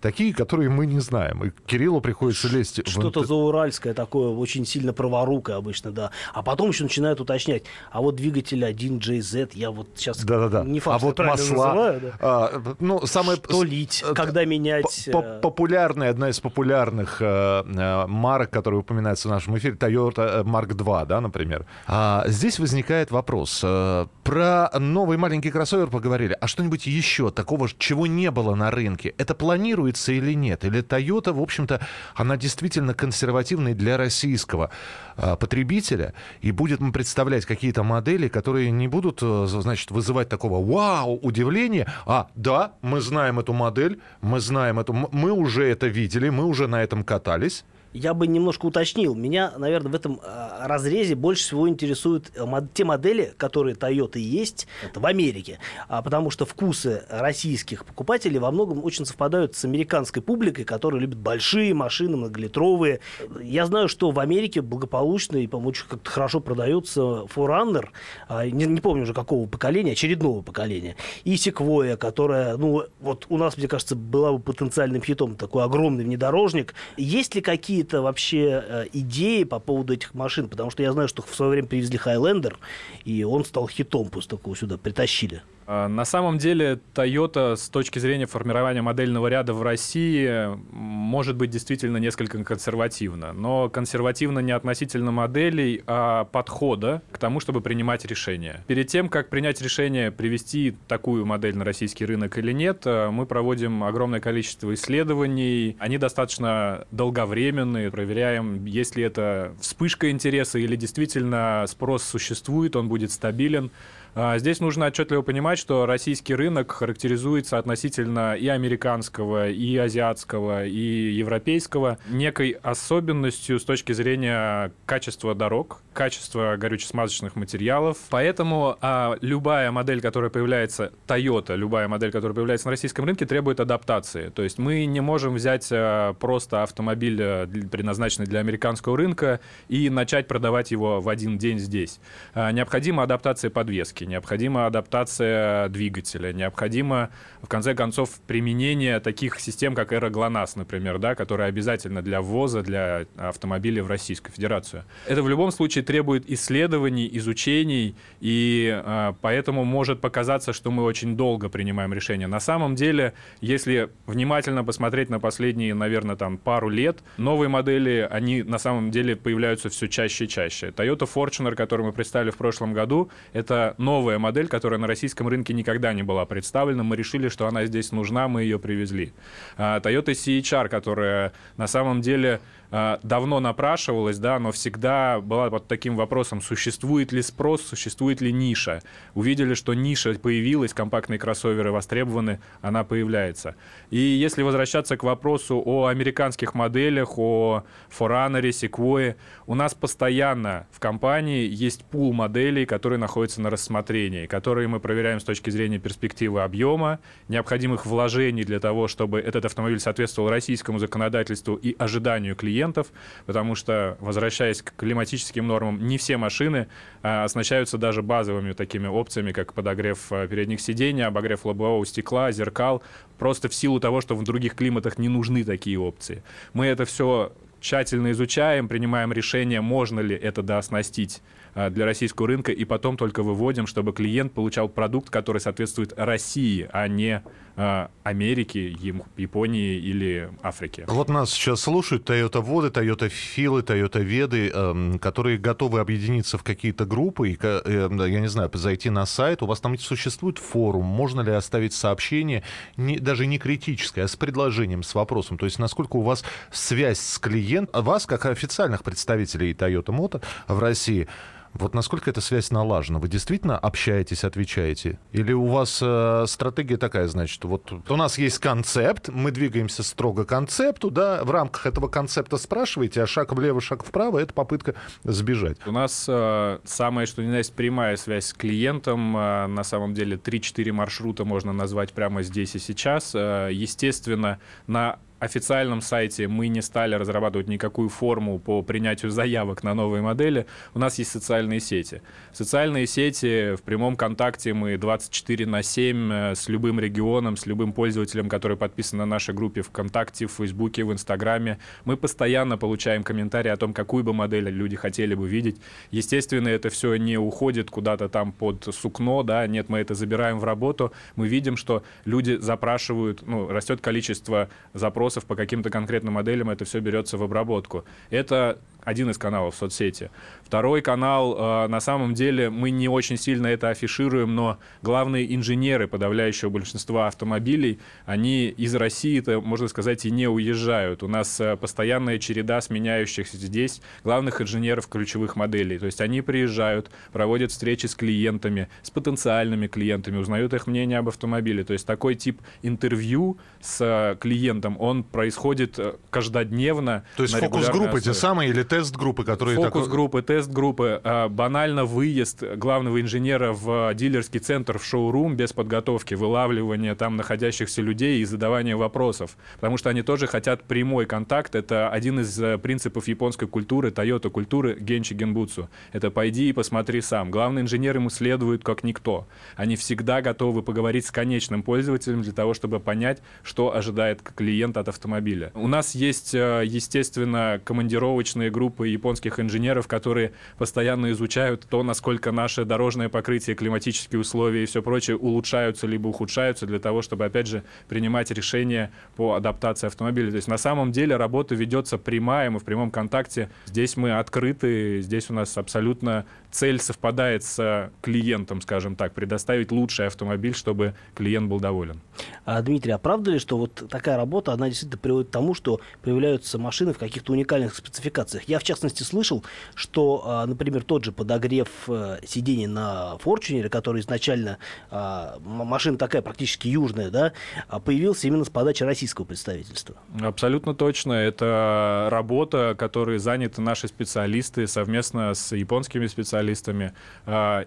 такие, 0.00 0.34
которые 0.34 0.68
мы 0.68 0.86
не 0.86 1.00
знаем. 1.00 1.44
И 1.44 1.50
Кириллу 1.66 2.00
приходится 2.00 2.48
лезть... 2.48 2.86
Что-то 2.88 3.20
в... 3.20 3.26
зауральское 3.26 3.94
такое, 3.94 4.30
очень 4.30 4.66
сильно 4.66 4.92
праворукое 4.92 5.56
обычно, 5.56 5.92
да. 5.92 6.10
А 6.32 6.42
потом 6.42 6.70
еще 6.70 6.84
начинают 6.84 7.20
уточнять, 7.20 7.64
а 7.90 8.00
вот 8.00 8.16
двигатель 8.16 8.64
1JZ, 8.64 9.50
я 9.54 9.70
вот 9.70 9.88
сейчас 9.94 10.24
Да-да-да. 10.24 10.64
не 10.64 10.80
факт, 10.80 11.02
а 11.02 11.06
вот 11.06 11.18
масла... 11.18 11.30
называю, 11.30 12.00
да. 12.00 12.12
а, 12.20 12.74
ну, 12.78 13.06
самое... 13.06 13.38
Что 13.38 13.62
лить, 13.62 14.02
э, 14.06 14.14
когда 14.14 14.44
менять... 14.44 15.08
э, 15.08 15.40
Популярная, 15.40 16.10
одна 16.10 16.30
из 16.30 16.40
популярных 16.40 17.20
э, 17.20 17.62
э, 17.64 18.06
марок, 18.06 18.50
которая 18.50 18.80
упоминается 18.80 19.28
в 19.28 19.30
нашем 19.30 19.56
эфире, 19.58 19.74
Toyota 19.74 20.42
Mark 20.44 20.68
II, 20.68 21.06
да, 21.06 21.20
например. 21.20 21.66
А, 21.86 22.24
здесь 22.26 22.58
возникает 22.58 23.10
вопрос. 23.10 23.60
Про 23.60 24.70
новый 24.78 25.16
маленький 25.16 25.50
кроссовер 25.50 25.88
поговорили. 25.88 26.36
А 26.40 26.46
что-нибудь 26.46 26.86
еще 26.86 27.30
такого, 27.30 27.68
чего 27.78 28.06
не 28.06 28.30
было 28.30 28.54
на 28.54 28.70
рынке? 28.70 29.14
Это 29.18 29.34
планируется 29.34 29.89
или 30.08 30.34
нет? 30.34 30.64
Или 30.64 30.82
Toyota, 30.82 31.32
в 31.32 31.40
общем-то, 31.40 31.80
она 32.14 32.36
действительно 32.36 32.94
консервативная 32.94 33.74
для 33.74 33.96
российского 33.96 34.70
э, 35.16 35.36
потребителя 35.36 36.14
и 36.40 36.52
будет 36.52 36.80
представлять 36.92 37.46
какие-то 37.46 37.82
модели, 37.82 38.28
которые 38.28 38.70
не 38.70 38.88
будут, 38.88 39.20
э, 39.22 39.46
значит, 39.46 39.90
вызывать 39.90 40.28
такого 40.28 40.64
вау, 40.64 41.18
удивления. 41.22 41.92
А, 42.06 42.28
да, 42.34 42.72
мы 42.82 43.00
знаем 43.00 43.38
эту 43.38 43.52
модель, 43.52 44.00
мы 44.20 44.40
знаем 44.40 44.78
эту, 44.78 44.92
мы 44.92 45.32
уже 45.32 45.66
это 45.68 45.86
видели, 45.86 46.30
мы 46.30 46.44
уже 46.44 46.66
на 46.66 46.82
этом 46.82 47.04
катались. 47.04 47.64
Я 47.92 48.14
бы 48.14 48.28
немножко 48.28 48.66
уточнил. 48.66 49.16
Меня, 49.16 49.52
наверное, 49.56 49.90
в 49.90 49.94
этом 49.96 50.20
э, 50.22 50.66
разрезе 50.66 51.16
больше 51.16 51.42
всего 51.42 51.68
интересуют 51.68 52.30
э, 52.36 52.46
те 52.72 52.84
модели, 52.84 53.34
которые 53.36 53.74
Toyota 53.74 54.18
есть 54.18 54.68
это 54.84 55.00
в 55.00 55.06
Америке. 55.06 55.58
А, 55.88 56.00
потому 56.00 56.30
что 56.30 56.46
вкусы 56.46 57.04
российских 57.08 57.84
покупателей 57.84 58.38
во 58.38 58.52
многом 58.52 58.84
очень 58.84 59.04
совпадают 59.04 59.56
с 59.56 59.64
американской 59.64 60.22
публикой, 60.22 60.64
которая 60.64 61.00
любит 61.00 61.18
большие 61.18 61.74
машины, 61.74 62.16
многолитровые. 62.16 63.00
Я 63.42 63.66
знаю, 63.66 63.88
что 63.88 64.12
в 64.12 64.20
Америке 64.20 64.62
благополучно 64.62 65.38
и, 65.38 65.48
по-моему, 65.48 65.70
очень 65.70 65.86
как-то 65.88 66.10
хорошо 66.10 66.38
продается 66.38 67.00
Forerunner, 67.00 67.88
а, 68.28 68.46
не, 68.46 68.66
не 68.66 68.80
помню 68.80 69.02
уже 69.02 69.14
какого 69.14 69.48
поколения, 69.48 69.92
очередного 69.92 70.42
поколения, 70.42 70.94
и 71.24 71.34
Sequoia, 71.34 71.96
которая, 71.96 72.56
ну, 72.56 72.84
вот 73.00 73.26
у 73.28 73.36
нас, 73.36 73.56
мне 73.56 73.66
кажется, 73.66 73.96
была 73.96 74.32
бы 74.32 74.38
потенциальным 74.38 75.02
хитом, 75.02 75.34
такой 75.34 75.64
огромный 75.64 76.04
внедорожник. 76.04 76.74
Есть 76.96 77.34
ли 77.34 77.40
какие 77.40 77.79
какие-то 77.80 78.02
вообще 78.02 78.62
э, 78.66 78.86
идеи 78.92 79.44
по 79.44 79.58
поводу 79.58 79.94
этих 79.94 80.14
машин? 80.14 80.48
Потому 80.48 80.70
что 80.70 80.82
я 80.82 80.92
знаю, 80.92 81.08
что 81.08 81.22
в 81.22 81.34
свое 81.34 81.52
время 81.52 81.66
привезли 81.68 81.96
Хайлендер, 81.96 82.58
и 83.04 83.24
он 83.24 83.44
стал 83.44 83.68
хитом 83.68 84.08
после 84.10 84.36
того, 84.36 84.54
сюда 84.54 84.76
притащили. 84.76 85.42
А, 85.72 85.86
На 85.86 86.04
самом 86.04 86.36
деле 86.38 86.80
Toyota 86.94 87.54
с 87.54 87.68
точки 87.68 88.00
зрения 88.00 88.26
формирования 88.26 88.82
модельного 88.82 89.28
ряда 89.28 89.54
в 89.54 89.62
России 89.62 90.48
может 90.72 91.36
быть 91.36 91.50
действительно 91.50 91.98
несколько 91.98 92.42
консервативно. 92.42 93.32
Но 93.32 93.68
консервативно 93.68 94.40
не 94.40 94.50
относительно 94.50 95.12
моделей, 95.12 95.84
а 95.86 96.24
подхода 96.24 97.02
к 97.12 97.18
тому, 97.18 97.38
чтобы 97.38 97.60
принимать 97.60 98.04
решения. 98.04 98.64
Перед 98.66 98.88
тем, 98.88 99.08
как 99.08 99.28
принять 99.28 99.62
решение 99.62 100.10
привести 100.10 100.74
такую 100.88 101.24
модель 101.24 101.56
на 101.56 101.64
российский 101.64 102.04
рынок 102.04 102.36
или 102.36 102.50
нет, 102.50 102.82
э, 102.86 103.10
мы 103.10 103.24
проводим 103.24 103.84
огромное 103.84 104.18
количество 104.18 104.74
исследований. 104.74 105.76
Они 105.78 105.98
достаточно 105.98 106.84
долговременные. 106.90 107.92
Проверяем, 107.92 108.64
есть 108.64 108.96
ли 108.96 109.04
это 109.04 109.54
вспышка 109.60 110.10
интереса 110.10 110.58
или 110.58 110.74
действительно 110.74 111.64
спрос 111.68 112.02
существует, 112.02 112.74
он 112.74 112.88
будет 112.88 113.12
стабилен. 113.12 113.70
А, 114.14 114.38
Здесь 114.38 114.60
нужно 114.60 114.86
отчетливо 114.86 115.22
понимать, 115.22 115.58
что 115.58 115.86
российский 115.86 116.34
рынок 116.34 116.72
характеризуется 116.72 117.58
относительно 117.58 118.34
и 118.34 118.48
американского, 118.48 119.48
и 119.48 119.76
азиатского, 119.76 120.66
и 120.66 121.12
европейского 121.12 121.98
некой 122.08 122.50
особенностью 122.62 123.60
с 123.60 123.64
точки 123.64 123.92
зрения 123.92 124.72
качества 124.86 125.34
дорог, 125.34 125.82
качества 125.92 126.56
горюче-смазочных 126.56 127.36
материалов. 127.36 127.98
Поэтому 128.10 128.76
а, 128.80 129.16
любая 129.20 129.70
модель, 129.70 130.00
которая 130.00 130.30
появляется, 130.30 130.92
Toyota, 131.06 131.56
любая 131.56 131.88
модель, 131.88 132.10
которая 132.10 132.34
появляется 132.34 132.66
на 132.66 132.72
российском 132.72 133.04
рынке, 133.04 133.26
требует 133.26 133.60
адаптации. 133.60 134.28
То 134.30 134.42
есть 134.42 134.58
мы 134.58 134.84
не 134.86 135.00
можем 135.00 135.34
взять 135.34 135.68
а, 135.70 136.14
просто 136.14 136.62
автомобиль, 136.62 137.20
а, 137.22 137.46
предназначенный 137.46 138.26
для 138.26 138.40
американского 138.40 138.96
рынка, 138.96 139.40
и 139.68 139.90
начать 139.90 140.26
продавать 140.26 140.70
его 140.70 141.00
в 141.00 141.08
один 141.08 141.38
день 141.38 141.58
здесь. 141.58 142.00
А, 142.34 142.50
Необходима 142.52 143.02
адаптация 143.02 143.50
подвески, 143.50 143.99
необходима 144.06 144.66
адаптация 144.66 145.68
двигателя, 145.68 146.32
необходимо, 146.32 147.10
в 147.42 147.48
конце 147.48 147.74
концов, 147.74 148.20
применение 148.26 149.00
таких 149.00 149.40
систем, 149.40 149.74
как 149.74 149.92
аэроглонасс, 149.92 150.56
например, 150.56 150.98
да, 150.98 151.14
которые 151.14 151.48
обязательно 151.48 152.02
для 152.02 152.20
ввоза, 152.20 152.62
для 152.62 153.06
автомобилей 153.16 153.80
в 153.80 153.88
Российскую 153.88 154.32
Федерацию. 154.32 154.84
Это 155.06 155.22
в 155.22 155.28
любом 155.28 155.50
случае 155.50 155.84
требует 155.84 156.30
исследований, 156.30 157.08
изучений, 157.12 157.94
и 158.20 158.70
а, 158.84 159.14
поэтому 159.20 159.64
может 159.64 160.00
показаться, 160.00 160.52
что 160.52 160.70
мы 160.70 160.84
очень 160.84 161.16
долго 161.16 161.48
принимаем 161.48 161.92
решения. 161.92 162.26
На 162.26 162.40
самом 162.40 162.74
деле, 162.74 163.14
если 163.40 163.90
внимательно 164.06 164.64
посмотреть 164.64 165.10
на 165.10 165.20
последние, 165.20 165.74
наверное, 165.74 166.16
там 166.16 166.38
пару 166.38 166.68
лет, 166.68 166.98
новые 167.16 167.48
модели, 167.48 168.06
они 168.10 168.42
на 168.42 168.58
самом 168.58 168.90
деле 168.90 169.16
появляются 169.16 169.68
все 169.68 169.88
чаще 169.88 170.24
и 170.24 170.28
чаще. 170.28 170.68
Toyota 170.68 171.08
Fortuner, 171.12 171.54
который 171.54 171.86
мы 171.86 171.92
представили 171.92 172.30
в 172.30 172.36
прошлом 172.36 172.72
году, 172.72 173.10
это 173.32 173.74
новая 173.90 174.20
модель, 174.20 174.46
которая 174.46 174.78
на 174.78 174.86
российском 174.86 175.26
рынке 175.26 175.52
никогда 175.52 175.92
не 175.92 176.04
была 176.04 176.24
представлена. 176.24 176.84
Мы 176.84 176.94
решили, 176.94 177.28
что 177.28 177.48
она 177.48 177.64
здесь 177.66 177.90
нужна, 177.90 178.28
мы 178.28 178.42
ее 178.44 178.60
привезли. 178.60 179.12
А, 179.56 179.80
Toyota 179.80 180.12
CHR, 180.12 180.68
которая 180.68 181.32
на 181.56 181.66
самом 181.66 182.00
деле 182.00 182.40
давно 182.70 183.40
напрашивалась, 183.40 184.18
да, 184.18 184.38
но 184.38 184.52
всегда 184.52 185.20
была 185.20 185.50
под 185.50 185.66
таким 185.66 185.96
вопросом, 185.96 186.40
существует 186.40 187.12
ли 187.12 187.22
спрос, 187.22 187.62
существует 187.62 188.20
ли 188.20 188.32
ниша. 188.32 188.82
Увидели, 189.14 189.54
что 189.54 189.74
ниша 189.74 190.14
появилась, 190.14 190.72
компактные 190.72 191.18
кроссоверы 191.18 191.72
востребованы, 191.72 192.40
она 192.60 192.84
появляется. 192.84 193.56
И 193.90 193.98
если 193.98 194.42
возвращаться 194.42 194.96
к 194.96 195.02
вопросу 195.02 195.60
о 195.64 195.86
американских 195.86 196.54
моделях, 196.54 197.18
о 197.18 197.64
Forerunner, 197.90 198.42
Sequoia, 198.50 199.16
у 199.46 199.54
нас 199.54 199.74
постоянно 199.74 200.66
в 200.70 200.78
компании 200.78 201.48
есть 201.48 201.84
пул 201.84 202.12
моделей, 202.12 202.66
которые 202.66 202.98
находятся 202.98 203.40
на 203.40 203.50
рассмотрении, 203.50 204.26
которые 204.26 204.68
мы 204.68 204.80
проверяем 204.80 205.20
с 205.20 205.24
точки 205.24 205.50
зрения 205.50 205.78
перспективы 205.78 206.42
объема, 206.42 207.00
необходимых 207.28 207.86
вложений 207.86 208.44
для 208.44 208.60
того, 208.60 208.88
чтобы 208.88 209.20
этот 209.20 209.44
автомобиль 209.44 209.80
соответствовал 209.80 210.30
российскому 210.30 210.78
законодательству 210.78 211.56
и 211.56 211.74
ожиданию 211.78 212.36
клиентов, 212.60 212.88
потому 213.26 213.54
что, 213.54 213.96
возвращаясь 214.00 214.62
к 214.62 214.74
климатическим 214.76 215.46
нормам, 215.46 215.86
не 215.86 215.96
все 215.96 216.16
машины 216.16 216.68
а, 217.02 217.24
оснащаются 217.24 217.78
даже 217.78 218.02
базовыми 218.02 218.52
такими 218.52 218.86
опциями, 218.86 219.32
как 219.32 219.54
подогрев 219.54 219.98
а, 220.10 220.26
передних 220.26 220.60
сидений, 220.60 221.04
обогрев 221.04 221.44
лобового 221.44 221.86
стекла, 221.86 222.32
зеркал, 222.32 222.82
просто 223.18 223.48
в 223.48 223.54
силу 223.54 223.80
того, 223.80 224.00
что 224.00 224.14
в 224.14 224.22
других 224.24 224.54
климатах 224.54 224.98
не 224.98 225.08
нужны 225.08 225.44
такие 225.44 225.78
опции. 225.78 226.22
Мы 226.52 226.66
это 226.66 226.84
все 226.84 227.32
тщательно 227.60 228.10
изучаем, 228.12 228.68
принимаем 228.68 229.12
решение, 229.12 229.60
можно 229.60 230.00
ли 230.00 230.16
это 230.16 230.42
дооснастить 230.42 231.22
для 231.54 231.84
российского 231.84 232.28
рынка 232.28 232.52
и 232.52 232.64
потом 232.64 232.96
только 232.96 233.22
выводим, 233.22 233.66
чтобы 233.66 233.92
клиент 233.92 234.32
получал 234.32 234.68
продукт, 234.68 235.10
который 235.10 235.40
соответствует 235.40 235.92
России, 235.96 236.68
а 236.72 236.88
не 236.88 237.22
Америки, 237.56 238.76
Японии 239.16 239.76
или 239.76 240.30
Африки. 240.42 240.84
Вот 240.88 241.08
нас 241.08 241.30
сейчас 241.30 241.60
слушают 241.60 242.08
Toyota 242.08 242.40
Воды, 242.40 242.68
Toyota 242.68 243.08
Филы, 243.08 243.60
Toyota 243.60 244.00
Веды, 244.00 244.50
эм, 244.50 244.98
которые 244.98 245.38
готовы 245.38 245.80
объединиться 245.80 246.38
в 246.38 246.42
какие-то 246.42 246.86
группы, 246.86 247.30
и, 247.30 247.38
э, 247.40 247.88
я 247.90 248.20
не 248.20 248.28
знаю, 248.28 248.50
зайти 248.54 248.90
на 248.90 249.06
сайт. 249.06 249.42
У 249.42 249.46
вас 249.46 249.60
там 249.60 249.78
существует 249.78 250.38
форум, 250.38 250.84
можно 250.84 251.20
ли 251.20 251.32
оставить 251.32 251.72
сообщение, 251.72 252.42
не, 252.76 252.98
даже 252.98 253.26
не 253.26 253.38
критическое, 253.38 254.04
а 254.04 254.08
с 254.08 254.16
предложением, 254.16 254.82
с 254.82 254.94
вопросом. 254.94 255.38
То 255.38 255.46
есть 255.46 255.58
насколько 255.58 255.96
у 255.96 256.02
вас 256.02 256.24
связь 256.50 257.00
с 257.00 257.18
клиентом, 257.18 257.84
вас 257.84 258.06
как 258.06 258.26
официальных 258.26 258.82
представителей 258.82 259.52
Toyota 259.52 259.86
Motor 259.86 260.22
в 260.48 260.58
России, 260.58 261.08
вот 261.54 261.74
насколько 261.74 262.10
эта 262.10 262.20
связь 262.20 262.50
налажена? 262.50 262.98
Вы 262.98 263.08
действительно 263.08 263.58
общаетесь, 263.58 264.24
отвечаете? 264.24 264.98
Или 265.12 265.32
у 265.32 265.46
вас 265.46 265.80
э, 265.82 266.24
стратегия 266.26 266.76
такая, 266.76 267.08
значит, 267.08 267.44
вот 267.44 267.72
у 267.88 267.96
нас 267.96 268.18
есть 268.18 268.38
концепт, 268.38 269.08
мы 269.08 269.30
двигаемся 269.30 269.82
строго 269.82 270.24
к 270.24 270.28
концепту, 270.28 270.90
да, 270.90 271.24
в 271.24 271.30
рамках 271.30 271.66
этого 271.66 271.88
концепта 271.88 272.36
спрашиваете, 272.36 273.02
а 273.02 273.06
шаг 273.06 273.32
влево, 273.32 273.60
шаг 273.60 273.84
вправо— 273.84 274.18
это 274.20 274.32
попытка 274.32 274.74
сбежать. 275.04 275.58
У 275.66 275.72
нас 275.72 276.06
э, 276.08 276.58
самое, 276.64 277.06
что 277.06 277.22
ни 277.22 277.28
на 277.28 277.38
есть, 277.38 277.54
прямая 277.54 277.96
связь 277.96 278.26
с 278.26 278.32
клиентом. 278.32 279.16
Э, 279.16 279.46
на 279.46 279.64
самом 279.64 279.94
деле 279.94 280.16
3-4 280.16 280.72
маршрута 280.72 281.24
можно 281.24 281.52
назвать 281.52 281.92
прямо 281.92 282.22
здесь 282.22 282.54
и 282.54 282.58
сейчас. 282.58 283.14
Э, 283.14 283.48
естественно, 283.52 284.38
на 284.66 284.98
официальном 285.20 285.82
сайте 285.82 286.26
мы 286.26 286.48
не 286.48 286.62
стали 286.62 286.94
разрабатывать 286.94 287.46
никакую 287.46 287.90
форму 287.90 288.38
по 288.38 288.62
принятию 288.62 289.10
заявок 289.10 289.62
на 289.62 289.74
новые 289.74 290.02
модели. 290.02 290.46
У 290.74 290.78
нас 290.78 290.98
есть 290.98 291.10
социальные 291.10 291.60
сети. 291.60 292.02
Социальные 292.32 292.86
сети 292.86 293.54
в 293.54 293.62
прямом 293.62 293.96
контакте 293.96 294.54
мы 294.54 294.78
24 294.78 295.46
на 295.46 295.62
7 295.62 296.12
э, 296.12 296.34
с 296.34 296.48
любым 296.48 296.80
регионом, 296.80 297.36
с 297.36 297.44
любым 297.44 297.74
пользователем, 297.74 298.30
который 298.30 298.56
подписан 298.56 298.98
на 298.98 299.06
нашей 299.06 299.34
группе 299.34 299.60
ВКонтакте, 299.60 300.26
в 300.26 300.32
Фейсбуке, 300.32 300.84
в 300.84 300.92
Инстаграме. 300.92 301.58
Мы 301.84 301.98
постоянно 301.98 302.56
получаем 302.56 303.02
комментарии 303.02 303.50
о 303.50 303.56
том, 303.58 303.74
какую 303.74 304.02
бы 304.02 304.14
модель 304.14 304.48
люди 304.48 304.76
хотели 304.76 305.14
бы 305.14 305.28
видеть. 305.28 305.60
Естественно, 305.90 306.48
это 306.48 306.70
все 306.70 306.96
не 306.96 307.18
уходит 307.18 307.70
куда-то 307.70 308.08
там 308.08 308.32
под 308.32 308.74
сукно, 308.74 309.22
да, 309.22 309.46
нет, 309.46 309.68
мы 309.68 309.80
это 309.80 309.94
забираем 309.94 310.38
в 310.38 310.44
работу. 310.44 310.92
Мы 311.14 311.28
видим, 311.28 311.58
что 311.58 311.82
люди 312.06 312.36
запрашивают, 312.36 313.20
ну, 313.26 313.48
растет 313.48 313.82
количество 313.82 314.48
запросов 314.72 315.09
запросов 315.10 315.26
по 315.26 315.34
каким-то 315.34 315.70
конкретным 315.70 316.14
моделям, 316.14 316.50
это 316.50 316.64
все 316.64 316.80
берется 316.80 317.18
в 317.18 317.22
обработку. 317.22 317.84
Это 318.10 318.58
один 318.84 319.10
из 319.10 319.18
каналов 319.18 319.54
в 319.54 319.58
соцсети. 319.58 320.10
Второй 320.50 320.82
канал, 320.82 321.36
э, 321.38 321.68
на 321.68 321.78
самом 321.78 322.12
деле, 322.12 322.50
мы 322.50 322.70
не 322.70 322.88
очень 322.88 323.16
сильно 323.16 323.46
это 323.46 323.68
афишируем, 323.68 324.34
но 324.34 324.58
главные 324.82 325.32
инженеры 325.32 325.86
подавляющего 325.86 326.50
большинства 326.50 327.06
автомобилей, 327.06 327.78
они 328.04 328.48
из 328.48 328.74
России-то, 328.74 329.40
можно 329.40 329.68
сказать, 329.68 330.04
и 330.06 330.10
не 330.10 330.26
уезжают. 330.26 331.04
У 331.04 331.08
нас 331.08 331.40
э, 331.40 331.56
постоянная 331.56 332.18
череда 332.18 332.60
сменяющихся 332.60 333.36
здесь 333.36 333.80
главных 334.02 334.40
инженеров 334.42 334.88
ключевых 334.88 335.36
моделей. 335.36 335.78
То 335.78 335.86
есть 335.86 336.00
они 336.00 336.20
приезжают, 336.20 336.90
проводят 337.12 337.52
встречи 337.52 337.86
с 337.86 337.94
клиентами, 337.94 338.68
с 338.82 338.90
потенциальными 338.90 339.68
клиентами, 339.68 340.16
узнают 340.16 340.52
их 340.52 340.66
мнение 340.66 340.98
об 340.98 341.06
автомобиле. 341.06 341.62
То 341.62 341.74
есть 341.74 341.86
такой 341.86 342.16
тип 342.16 342.40
интервью 342.62 343.38
с 343.60 343.80
э, 343.80 344.16
клиентом, 344.18 344.76
он 344.80 345.04
происходит 345.04 345.78
каждодневно. 346.10 347.04
То 347.16 347.22
есть 347.22 347.36
фокус-группы 347.36 348.00
те 348.00 348.14
самые 348.14 348.50
или 348.50 348.64
тест-группы, 348.64 349.22
которые... 349.22 349.56
Фокус-группы, 349.56 350.22
тест-группы. 350.40 351.00
А, 351.04 351.28
банально 351.28 351.84
выезд 351.84 352.42
главного 352.42 353.00
инженера 353.00 353.52
в 353.52 353.92
дилерский 353.94 354.40
центр, 354.40 354.78
в 354.78 354.84
шоурум 354.84 355.36
без 355.36 355.52
подготовки, 355.52 356.14
вылавливание 356.14 356.94
там 356.94 357.16
находящихся 357.16 357.82
людей 357.82 358.20
и 358.20 358.24
задавание 358.24 358.76
вопросов. 358.76 359.36
Потому 359.56 359.76
что 359.76 359.90
они 359.90 360.02
тоже 360.02 360.26
хотят 360.26 360.62
прямой 360.64 361.06
контакт. 361.06 361.54
Это 361.54 361.90
один 361.90 362.20
из 362.20 362.40
э, 362.40 362.56
принципов 362.58 363.06
японской 363.08 363.46
культуры, 363.46 363.90
Toyota 363.90 364.30
культуры 364.30 364.76
Генчи 364.80 365.12
Генбуцу. 365.12 365.68
Это 365.92 366.10
пойди 366.10 366.48
и 366.48 366.52
посмотри 366.52 367.00
сам. 367.02 367.30
Главный 367.30 367.62
инженер 367.62 367.96
ему 367.96 368.08
следует 368.08 368.64
как 368.64 368.82
никто. 368.82 369.26
Они 369.56 369.76
всегда 369.76 370.22
готовы 370.22 370.62
поговорить 370.62 371.06
с 371.06 371.10
конечным 371.10 371.62
пользователем 371.62 372.22
для 372.22 372.32
того, 372.32 372.54
чтобы 372.54 372.80
понять, 372.80 373.22
что 373.42 373.74
ожидает 373.74 374.22
клиент 374.22 374.76
от 374.76 374.88
автомобиля. 374.88 375.50
У 375.54 375.68
нас 375.68 375.94
есть, 375.94 376.34
э, 376.34 376.62
естественно, 376.64 377.60
командировочные 377.62 378.50
группы 378.50 378.88
японских 378.88 379.38
инженеров, 379.38 379.86
которые 379.86 380.29
постоянно 380.58 381.10
изучают 381.12 381.66
то, 381.68 381.82
насколько 381.82 382.32
наше 382.32 382.64
дорожное 382.64 383.08
покрытие, 383.08 383.56
климатические 383.56 384.20
условия 384.20 384.62
и 384.62 384.66
все 384.66 384.82
прочее 384.82 385.16
улучшаются 385.16 385.86
либо 385.86 386.08
ухудшаются 386.08 386.66
для 386.66 386.78
того, 386.78 387.02
чтобы, 387.02 387.24
опять 387.24 387.46
же, 387.46 387.62
принимать 387.88 388.30
решения 388.30 388.90
по 389.16 389.34
адаптации 389.34 389.86
автомобиля. 389.86 390.30
То 390.30 390.36
есть 390.36 390.48
на 390.48 390.58
самом 390.58 390.92
деле 390.92 391.16
работа 391.16 391.54
ведется 391.54 391.98
прямая, 391.98 392.50
мы 392.50 392.58
в 392.58 392.64
прямом 392.64 392.90
контакте. 392.90 393.50
Здесь 393.66 393.96
мы 393.96 394.18
открыты, 394.18 395.00
здесь 395.02 395.30
у 395.30 395.34
нас 395.34 395.56
абсолютно 395.56 396.26
цель 396.50 396.80
совпадает 396.80 397.44
с 397.44 397.90
клиентом, 398.00 398.60
скажем 398.60 398.96
так, 398.96 399.14
предоставить 399.14 399.72
лучший 399.72 400.06
автомобиль, 400.06 400.54
чтобы 400.54 400.94
клиент 401.14 401.48
был 401.48 401.60
доволен. 401.60 402.00
А, 402.44 402.60
Дмитрий, 402.62 402.92
а 402.92 402.98
правда 402.98 403.32
ли, 403.32 403.38
что 403.38 403.56
вот 403.56 403.88
такая 403.88 404.16
работа, 404.16 404.52
она 404.52 404.68
действительно 404.68 404.98
приводит 404.98 405.28
к 405.28 405.32
тому, 405.32 405.54
что 405.54 405.80
появляются 406.02 406.58
машины 406.58 406.92
в 406.92 406.98
каких-то 406.98 407.32
уникальных 407.32 407.74
спецификациях? 407.74 408.44
Я, 408.48 408.58
в 408.58 408.62
частности, 408.62 409.02
слышал, 409.02 409.44
что, 409.74 410.22
а, 410.24 410.46
например, 410.46 410.82
тот 410.82 411.04
же 411.04 411.12
подогрев 411.12 411.68
э, 411.88 412.18
сидений 412.26 412.66
на 412.66 413.18
Форчунере, 413.18 413.68
который 413.68 414.00
изначально 414.00 414.58
а, 414.90 415.38
машина 415.44 415.98
такая 415.98 416.22
практически 416.22 416.68
южная, 416.68 417.10
да, 417.10 417.32
а, 417.68 417.78
появился 417.80 418.26
именно 418.26 418.44
с 418.44 418.50
подачи 418.50 418.82
российского 418.82 419.24
представительства. 419.24 419.96
Абсолютно 420.20 420.74
точно. 420.74 421.12
Это 421.12 422.08
работа, 422.10 422.74
которой 422.78 423.18
заняты 423.18 423.60
наши 423.60 423.88
специалисты 423.88 424.66
совместно 424.66 425.34
с 425.34 425.54
японскими 425.54 426.06
специалистами. 426.06 426.39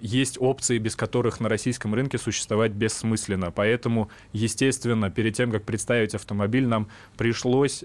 Есть 0.01 0.37
опции, 0.39 0.77
без 0.77 0.95
которых 0.95 1.39
на 1.39 1.49
российском 1.49 1.93
рынке 1.93 2.17
существовать 2.17 2.71
бессмысленно. 2.71 3.51
Поэтому, 3.51 4.09
естественно, 4.31 5.09
перед 5.09 5.35
тем, 5.35 5.51
как 5.51 5.63
представить 5.63 6.15
автомобиль, 6.15 6.65
нам 6.65 6.87
пришлось 7.17 7.83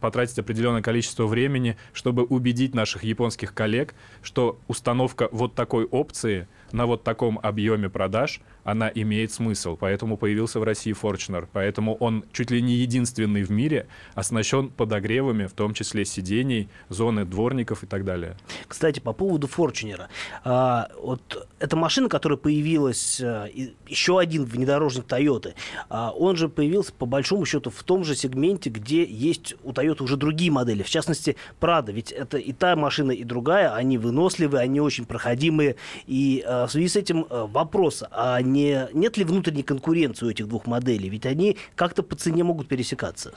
потратить 0.00 0.38
определенное 0.38 0.82
количество 0.82 1.26
времени, 1.26 1.76
чтобы 1.92 2.24
убедить 2.24 2.74
наших 2.74 3.04
японских 3.04 3.54
коллег, 3.54 3.94
что 4.22 4.58
установка 4.68 5.28
вот 5.32 5.54
такой 5.54 5.84
опции 5.84 6.48
на 6.72 6.86
вот 6.86 7.04
таком 7.04 7.38
объеме 7.42 7.88
продаж– 7.88 8.40
она 8.64 8.90
имеет 8.94 9.32
смысл. 9.32 9.76
Поэтому 9.78 10.16
появился 10.16 10.60
в 10.60 10.64
России 10.64 10.94
Fortuner. 10.94 11.48
Поэтому 11.52 11.96
он 11.96 12.24
чуть 12.32 12.50
ли 12.50 12.62
не 12.62 12.74
единственный 12.74 13.42
в 13.42 13.50
мире 13.50 13.86
оснащен 14.14 14.70
подогревами, 14.70 15.46
в 15.46 15.52
том 15.52 15.74
числе 15.74 16.04
сидений, 16.04 16.68
зоны 16.88 17.24
дворников 17.24 17.82
и 17.82 17.86
так 17.86 18.04
далее. 18.04 18.36
Кстати, 18.68 19.00
по 19.00 19.12
поводу 19.12 19.48
Fortuner. 19.48 20.02
А, 20.44 20.88
вот 21.00 21.48
эта 21.58 21.76
машина, 21.76 22.08
которая 22.08 22.36
появилась, 22.36 23.20
а, 23.20 23.48
еще 23.86 24.18
один 24.18 24.44
внедорожник 24.44 25.06
Toyota, 25.06 25.54
а, 25.88 26.10
он 26.10 26.36
же 26.36 26.48
появился 26.48 26.92
по 26.92 27.06
большому 27.06 27.44
счету 27.44 27.70
в 27.70 27.82
том 27.82 28.04
же 28.04 28.14
сегменте, 28.14 28.70
где 28.70 29.04
есть 29.04 29.54
у 29.64 29.72
Toyota 29.72 30.04
уже 30.04 30.16
другие 30.16 30.50
модели. 30.50 30.82
В 30.82 30.90
частности, 30.90 31.36
Prado. 31.60 31.92
Ведь 31.92 32.12
это 32.12 32.38
и 32.38 32.52
та 32.52 32.76
машина, 32.76 33.12
и 33.12 33.24
другая. 33.24 33.74
Они 33.74 33.98
выносливые, 33.98 34.62
они 34.62 34.80
очень 34.80 35.04
проходимые. 35.04 35.76
И 36.06 36.44
а, 36.46 36.61
в 36.66 36.72
связи 36.72 36.88
с 36.88 36.96
этим 36.96 37.26
а, 37.28 37.46
вопрос, 37.46 38.04
а 38.10 38.40
не, 38.40 38.88
нет 38.92 39.16
ли 39.16 39.24
внутренней 39.24 39.62
конкуренции 39.62 40.26
у 40.26 40.30
этих 40.30 40.48
двух 40.48 40.66
моделей? 40.66 41.08
Ведь 41.08 41.26
они 41.26 41.56
как-то 41.74 42.02
по 42.02 42.16
цене 42.16 42.44
могут 42.44 42.68
пересекаться. 42.68 43.32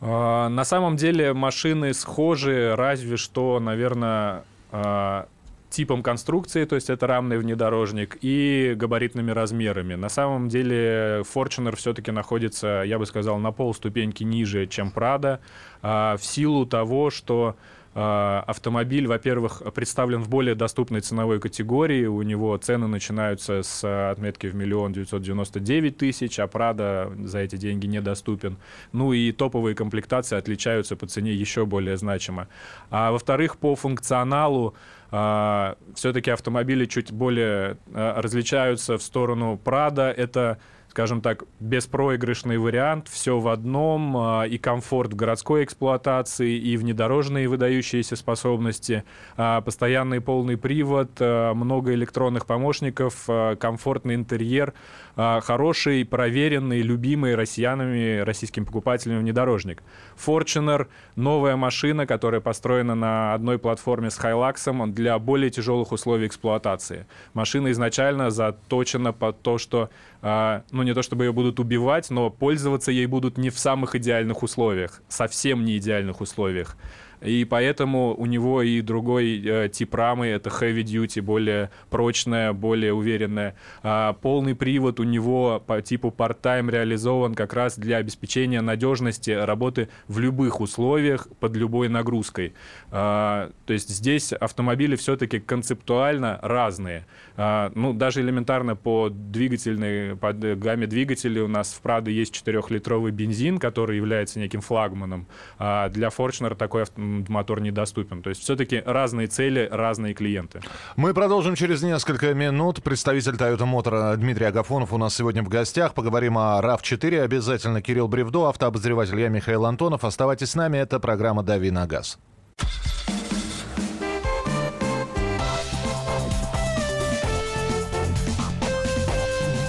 А, 0.00 0.48
на 0.48 0.64
самом 0.64 0.96
деле 0.96 1.32
машины 1.32 1.94
схожи, 1.94 2.74
разве 2.76 3.16
что, 3.16 3.60
наверное, 3.60 4.44
а, 4.70 5.28
типом 5.70 6.02
конструкции, 6.02 6.64
то 6.64 6.76
есть 6.76 6.88
это 6.88 7.06
рамный 7.06 7.38
внедорожник, 7.38 8.18
и 8.20 8.74
габаритными 8.76 9.32
размерами. 9.32 9.94
На 9.94 10.08
самом 10.08 10.48
деле 10.48 11.24
Fortuner 11.34 11.74
все-таки 11.74 12.12
находится, 12.12 12.84
я 12.86 12.98
бы 12.98 13.06
сказал, 13.06 13.38
на 13.38 13.50
полступеньки 13.50 14.22
ниже, 14.22 14.66
чем 14.68 14.92
Prado, 14.94 15.40
в 15.82 16.20
силу 16.20 16.64
того, 16.64 17.10
что 17.10 17.56
а, 17.56 17.56
автомобиль, 17.94 19.06
во-первых, 19.06 19.62
представлен 19.72 20.20
в 20.20 20.28
более 20.28 20.56
доступной 20.56 21.00
ценовой 21.00 21.38
категории. 21.38 22.06
У 22.06 22.22
него 22.22 22.56
цены 22.56 22.88
начинаются 22.88 23.62
с 23.62 24.10
отметки 24.10 24.48
в 24.48 24.54
миллион 24.56 24.92
девятьсот 24.92 25.22
девяносто 25.22 25.60
девять 25.60 25.96
тысяч, 25.96 26.40
а 26.40 26.48
Прада 26.48 27.12
за 27.22 27.38
эти 27.38 27.54
деньги 27.56 27.86
недоступен. 27.86 28.56
Ну 28.92 29.12
и 29.12 29.30
топовые 29.30 29.76
комплектации 29.76 30.36
отличаются 30.36 30.96
по 30.96 31.06
цене 31.06 31.32
еще 31.32 31.66
более 31.66 31.96
значимо. 31.96 32.48
А 32.90 33.12
во-вторых, 33.12 33.58
по 33.58 33.76
функционалу 33.76 34.74
а, 35.12 35.76
все-таки 35.94 36.32
автомобили 36.32 36.86
чуть 36.86 37.12
более 37.12 37.78
а, 37.92 38.20
различаются 38.20 38.98
в 38.98 39.02
сторону 39.02 39.56
Прада. 39.56 40.10
Это 40.10 40.58
скажем 40.94 41.22
так, 41.22 41.42
беспроигрышный 41.58 42.56
вариант, 42.56 43.08
все 43.08 43.40
в 43.40 43.48
одном, 43.48 44.16
а, 44.16 44.44
и 44.44 44.58
комфорт 44.58 45.12
в 45.12 45.16
городской 45.16 45.64
эксплуатации, 45.64 46.56
и 46.56 46.76
внедорожные 46.76 47.48
выдающиеся 47.48 48.14
способности, 48.14 49.02
а, 49.36 49.60
постоянный 49.60 50.20
полный 50.20 50.56
привод, 50.56 51.10
а, 51.18 51.52
много 51.52 51.94
электронных 51.94 52.46
помощников, 52.46 53.28
комфортный 53.58 54.14
интерьер, 54.14 54.72
хороший, 55.16 56.04
проверенный, 56.04 56.82
любимый 56.82 57.34
россиянами, 57.34 58.18
российскими 58.18 58.64
покупателями 58.64 59.20
внедорожник. 59.20 59.82
Fortuner— 60.16 60.88
новая 61.16 61.56
машина, 61.56 62.06
которая 62.06 62.40
построена 62.40 62.94
на 62.94 63.34
одной 63.34 63.58
платформе 63.58 64.10
с 64.10 64.18
Hilux 64.18 64.92
для 64.92 65.18
более 65.18 65.50
тяжелых 65.50 65.92
условий 65.92 66.26
эксплуатации. 66.26 67.06
Машина 67.32 67.70
изначально 67.70 68.30
заточена 68.30 69.12
под 69.12 69.40
то, 69.42 69.58
что 69.58 69.90
а, 70.22 70.62
ну 70.70 70.82
не 70.82 70.94
то 70.94 71.02
чтобы 71.02 71.24
ее 71.24 71.32
будут 71.32 71.60
убивать, 71.60 72.10
но 72.10 72.30
пользоваться 72.30 72.90
ей 72.90 73.06
будут 73.06 73.38
не 73.38 73.50
в 73.50 73.58
самых 73.58 73.94
идеальных 73.94 74.42
условиях, 74.42 75.02
совсем 75.08 75.64
не 75.64 75.76
идеальных 75.76 76.20
условиях. 76.20 76.76
И 77.24 77.44
поэтому 77.44 78.14
у 78.14 78.26
него 78.26 78.62
и 78.62 78.80
другой 78.80 79.42
э, 79.44 79.68
тип 79.70 79.94
рамы, 79.94 80.26
это 80.26 80.50
heavy 80.50 80.82
duty, 80.82 81.22
более 81.22 81.70
прочная, 81.90 82.52
более 82.52 82.92
уверенная. 82.92 83.54
А 83.82 84.12
полный 84.12 84.54
привод 84.54 85.00
у 85.00 85.04
него 85.04 85.62
по 85.66 85.80
типу 85.80 86.14
part-time 86.16 86.70
реализован 86.70 87.34
как 87.34 87.54
раз 87.54 87.78
для 87.78 87.96
обеспечения 87.96 88.60
надежности 88.60 89.30
работы 89.30 89.88
в 90.06 90.18
любых 90.18 90.60
условиях, 90.60 91.28
под 91.40 91.56
любой 91.56 91.88
нагрузкой. 91.88 92.54
А, 92.90 93.50
то 93.66 93.72
есть 93.72 93.88
здесь 93.88 94.32
автомобили 94.32 94.96
все-таки 94.96 95.40
концептуально 95.40 96.38
разные. 96.42 97.06
А, 97.36 97.72
ну, 97.74 97.92
даже 97.92 98.20
элементарно 98.20 98.76
по 98.76 99.08
двигательной, 99.08 100.16
по 100.16 100.32
гамме 100.32 100.86
двигателей 100.86 101.40
у 101.40 101.48
нас 101.48 101.72
в 101.72 101.80
Прадо 101.80 102.10
есть 102.10 102.34
4-литровый 102.34 103.12
бензин, 103.12 103.58
который 103.58 103.96
является 103.96 104.38
неким 104.38 104.60
флагманом. 104.60 105.26
А 105.58 105.88
для 105.88 106.08
Fortuner 106.08 106.54
такой 106.54 106.82
автомобиль 106.82 107.13
мотор 107.28 107.60
недоступен. 107.60 108.22
То 108.22 108.30
есть 108.30 108.42
все-таки 108.42 108.82
разные 108.84 109.26
цели, 109.26 109.68
разные 109.70 110.14
клиенты. 110.14 110.60
Мы 110.96 111.14
продолжим 111.14 111.54
через 111.54 111.82
несколько 111.82 112.34
минут. 112.34 112.82
Представитель 112.82 113.34
Toyota 113.34 113.66
Motor 113.70 114.16
Дмитрий 114.16 114.46
Агафонов 114.46 114.92
у 114.92 114.98
нас 114.98 115.14
сегодня 115.14 115.42
в 115.42 115.48
гостях. 115.48 115.94
Поговорим 115.94 116.38
о 116.38 116.60
RAV4. 116.60 117.22
Обязательно 117.22 117.82
Кирилл 117.82 118.08
Бревдо, 118.08 118.48
автообозреватель 118.48 119.20
я 119.20 119.28
Михаил 119.28 119.64
Антонов. 119.66 120.04
Оставайтесь 120.04 120.50
с 120.50 120.54
нами. 120.54 120.78
Это 120.78 121.00
программа 121.00 121.42
«Дави 121.42 121.70
на 121.70 121.86
газ». 121.86 122.18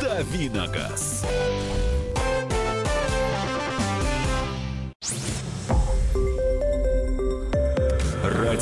«Дави 0.01 0.49
на 0.49 0.67
газ». 0.67 1.14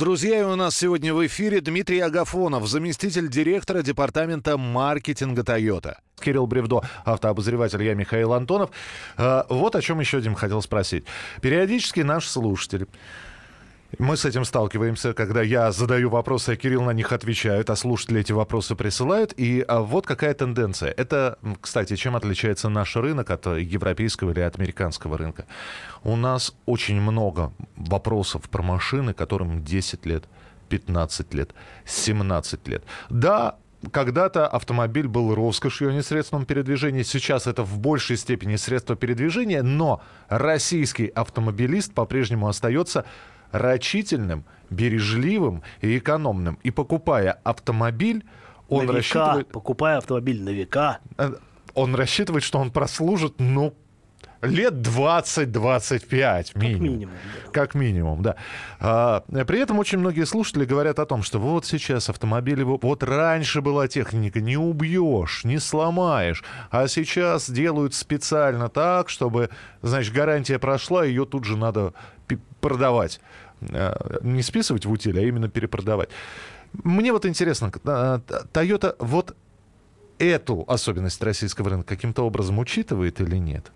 Друзья, 0.00 0.48
у 0.48 0.56
нас 0.56 0.78
сегодня 0.78 1.12
в 1.12 1.26
эфире 1.26 1.60
Дмитрий 1.60 2.00
Агафонов, 2.00 2.66
заместитель 2.66 3.28
директора 3.28 3.82
департамента 3.82 4.56
маркетинга 4.56 5.42
Toyota. 5.42 5.96
Кирилл 6.18 6.46
Бревдо, 6.46 6.80
автообозреватель, 7.04 7.82
я 7.82 7.92
Михаил 7.92 8.32
Антонов. 8.32 8.70
А, 9.18 9.44
вот 9.50 9.76
о 9.76 9.82
чем 9.82 10.00
еще, 10.00 10.22
Дим, 10.22 10.34
хотел 10.36 10.62
спросить. 10.62 11.04
Периодически 11.42 12.00
наш 12.00 12.26
слушатель 12.26 12.88
мы 13.98 14.16
с 14.16 14.24
этим 14.24 14.44
сталкиваемся, 14.44 15.14
когда 15.14 15.42
я 15.42 15.72
задаю 15.72 16.10
вопросы, 16.10 16.50
а 16.50 16.56
Кирилл 16.56 16.82
на 16.82 16.92
них 16.92 17.12
отвечает, 17.12 17.70
а 17.70 17.76
слушатели 17.76 18.20
эти 18.20 18.32
вопросы 18.32 18.74
присылают. 18.76 19.34
И 19.36 19.64
а, 19.66 19.80
вот 19.80 20.06
какая 20.06 20.34
тенденция. 20.34 20.94
Это, 20.96 21.38
кстати, 21.60 21.96
чем 21.96 22.16
отличается 22.16 22.68
наш 22.68 22.96
рынок 22.96 23.30
от 23.30 23.46
европейского 23.46 24.30
или 24.30 24.40
американского 24.40 25.18
рынка. 25.18 25.46
У 26.04 26.16
нас 26.16 26.54
очень 26.66 27.00
много 27.00 27.52
вопросов 27.76 28.48
про 28.48 28.62
машины, 28.62 29.12
которым 29.12 29.64
10 29.64 30.06
лет, 30.06 30.24
15 30.68 31.34
лет, 31.34 31.50
17 31.84 32.68
лет. 32.68 32.84
Да, 33.10 33.56
когда-то 33.92 34.46
автомобиль 34.46 35.08
был 35.08 35.34
роскошью, 35.34 35.90
а 35.90 35.92
не 35.92 36.02
средством 36.02 36.44
передвижения. 36.44 37.02
Сейчас 37.02 37.46
это 37.46 37.62
в 37.62 37.78
большей 37.78 38.16
степени 38.16 38.56
средство 38.56 38.94
передвижения, 38.94 39.62
но 39.62 40.02
российский 40.28 41.06
автомобилист 41.06 41.92
по-прежнему 41.94 42.48
остается 42.48 43.04
рачительным, 43.52 44.44
бережливым 44.70 45.62
и 45.80 45.98
экономным. 45.98 46.58
И 46.62 46.70
покупая 46.70 47.40
автомобиль, 47.44 48.24
он 48.68 48.80
на 48.80 48.82
века, 48.82 48.96
рассчитывает... 48.96 49.48
Покупая 49.48 49.98
автомобиль 49.98 50.42
на 50.42 50.50
века. 50.50 50.98
Э, 51.18 51.32
он 51.74 51.94
рассчитывает, 51.94 52.44
что 52.44 52.58
он 52.58 52.70
прослужит, 52.70 53.34
ну, 53.38 53.74
лет 54.42 54.74
20-25 54.74 56.58
минимум. 56.58 56.70
Как 56.72 56.80
минимум. 56.80 57.10
Да. 57.10 57.50
Как 57.52 57.74
минимум, 57.74 58.22
да. 58.22 58.36
А, 58.78 59.24
при 59.46 59.60
этом 59.60 59.78
очень 59.78 59.98
многие 59.98 60.24
слушатели 60.24 60.64
говорят 60.64 60.98
о 60.98 61.06
том, 61.06 61.22
что 61.22 61.38
вот 61.38 61.66
сейчас 61.66 62.08
автомобили, 62.08 62.62
вот 62.62 63.02
раньше 63.02 63.60
была 63.60 63.88
техника, 63.88 64.40
не 64.40 64.56
убьешь, 64.56 65.44
не 65.44 65.58
сломаешь, 65.58 66.42
а 66.70 66.88
сейчас 66.88 67.50
делают 67.50 67.94
специально 67.94 68.68
так, 68.68 69.08
чтобы, 69.08 69.50
значит, 69.82 70.14
гарантия 70.14 70.58
прошла, 70.58 71.04
ее 71.04 71.26
тут 71.26 71.44
же 71.44 71.56
надо 71.56 71.92
продавать. 72.60 73.20
А, 73.72 74.18
не 74.22 74.42
списывать 74.42 74.86
в 74.86 74.90
утиль, 74.90 75.18
а 75.18 75.22
именно 75.22 75.48
перепродавать. 75.48 76.10
Мне 76.72 77.12
вот 77.12 77.26
интересно, 77.26 77.72
а, 77.84 78.20
Toyota 78.52 78.96
вот 78.98 79.36
эту 80.18 80.64
особенность 80.68 81.22
российского 81.22 81.70
рынка 81.70 81.88
каким-то 81.88 82.22
образом 82.22 82.58
учитывает 82.58 83.20
или 83.20 83.36
нет? 83.36 83.72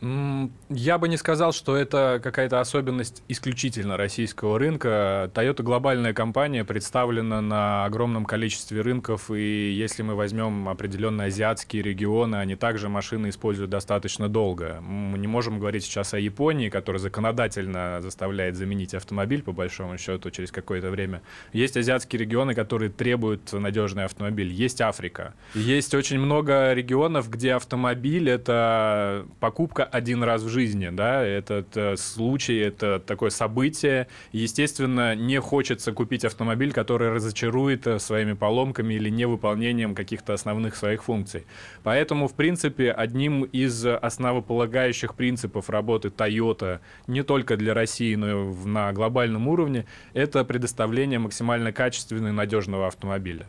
Я 0.00 0.98
бы 0.98 1.08
не 1.08 1.16
сказал, 1.16 1.52
что 1.52 1.76
это 1.76 2.20
какая-то 2.22 2.60
особенность 2.60 3.24
исключительно 3.26 3.96
российского 3.96 4.56
рынка. 4.56 5.28
Toyota 5.34 5.64
глобальная 5.64 6.12
компания 6.12 6.64
представлена 6.64 7.40
на 7.40 7.84
огромном 7.84 8.24
количестве 8.24 8.82
рынков, 8.82 9.30
и 9.32 9.72
если 9.72 10.02
мы 10.02 10.14
возьмем 10.14 10.68
определенные 10.68 11.26
азиатские 11.26 11.82
регионы, 11.82 12.36
они 12.36 12.54
также 12.54 12.88
машины 12.88 13.30
используют 13.30 13.70
достаточно 13.70 14.28
долго. 14.28 14.80
Мы 14.82 15.18
не 15.18 15.26
можем 15.26 15.58
говорить 15.58 15.84
сейчас 15.84 16.14
о 16.14 16.20
Японии, 16.20 16.68
которая 16.68 17.00
законодательно 17.00 17.98
заставляет 18.00 18.54
заменить 18.54 18.94
автомобиль, 18.94 19.42
по 19.42 19.50
большому 19.50 19.98
счету, 19.98 20.30
через 20.30 20.52
какое-то 20.52 20.90
время. 20.90 21.22
Есть 21.52 21.76
азиатские 21.76 22.20
регионы, 22.20 22.54
которые 22.54 22.90
требуют 22.90 23.52
надежный 23.52 24.04
автомобиль. 24.04 24.52
Есть 24.52 24.80
Африка. 24.80 25.34
Есть 25.54 25.92
очень 25.94 26.20
много 26.20 26.72
регионов, 26.72 27.28
где 27.28 27.54
автомобиль— 27.54 28.30
это 28.30 29.26
покупка 29.40 29.87
один 29.90 30.22
раз 30.22 30.42
в 30.42 30.48
жизни, 30.48 30.90
да, 30.90 31.24
этот 31.24 31.76
э, 31.76 31.96
случай, 31.96 32.58
это 32.58 32.98
такое 32.98 33.30
событие. 33.30 34.08
Естественно, 34.32 35.14
не 35.14 35.40
хочется 35.40 35.92
купить 35.92 36.24
автомобиль, 36.24 36.72
который 36.72 37.10
разочарует 37.10 37.86
э, 37.86 37.98
своими 37.98 38.34
поломками 38.34 38.94
или 38.94 39.08
невыполнением 39.08 39.94
каких-то 39.94 40.34
основных 40.34 40.76
своих 40.76 41.04
функций. 41.04 41.46
Поэтому, 41.82 42.28
в 42.28 42.34
принципе, 42.34 42.92
одним 42.92 43.44
из 43.44 43.84
основополагающих 43.86 45.14
принципов 45.14 45.70
работы 45.70 46.08
Toyota 46.08 46.80
не 47.06 47.22
только 47.22 47.56
для 47.56 47.74
России, 47.74 48.14
но 48.14 48.30
и 48.30 48.54
на 48.66 48.92
глобальном 48.92 49.48
уровне, 49.48 49.86
это 50.14 50.44
предоставление 50.44 51.18
максимально 51.18 51.72
качественного 51.72 52.28
и 52.28 52.32
надежного 52.32 52.86
автомобиля. 52.86 53.46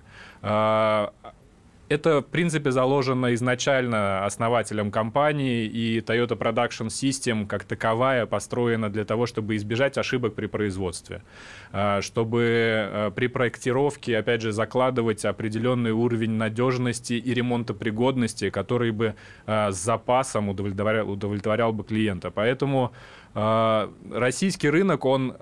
Это, 1.90 2.22
в 2.22 2.28
принципе, 2.28 2.70
заложено 2.70 3.34
изначально 3.34 4.24
основателем 4.24 4.92
компании, 4.92 5.66
и 5.66 6.00
Toyota 6.02 6.38
Production 6.38 6.88
System 6.88 7.48
как 7.48 7.64
таковая 7.64 8.28
построена 8.28 8.92
для 8.92 9.06
того, 9.06 9.26
чтобы 9.26 9.56
избежать 9.56 9.98
ошибок 9.98 10.36
при 10.36 10.46
производстве, 10.46 11.24
а, 11.72 12.02
чтобы 12.04 12.44
а, 12.46 13.12
при 13.12 13.26
проектировке, 13.26 14.20
опять 14.20 14.42
же, 14.42 14.52
закладывать 14.52 15.26
определенный 15.26 15.92
уровень 15.92 16.34
надежности 16.34 17.14
и 17.14 17.34
ремонтопригодности, 17.34 18.52
который 18.52 18.92
бы 18.92 19.16
а, 19.48 19.72
с 19.72 19.78
запасом 19.78 20.50
удовлетворял, 20.50 21.10
удовлетворял 21.10 21.74
бы 21.74 21.84
клиента. 21.84 22.30
Поэтому 22.30 22.92
российский 23.34 24.70
рынок, 24.70 25.06
он, 25.06 25.36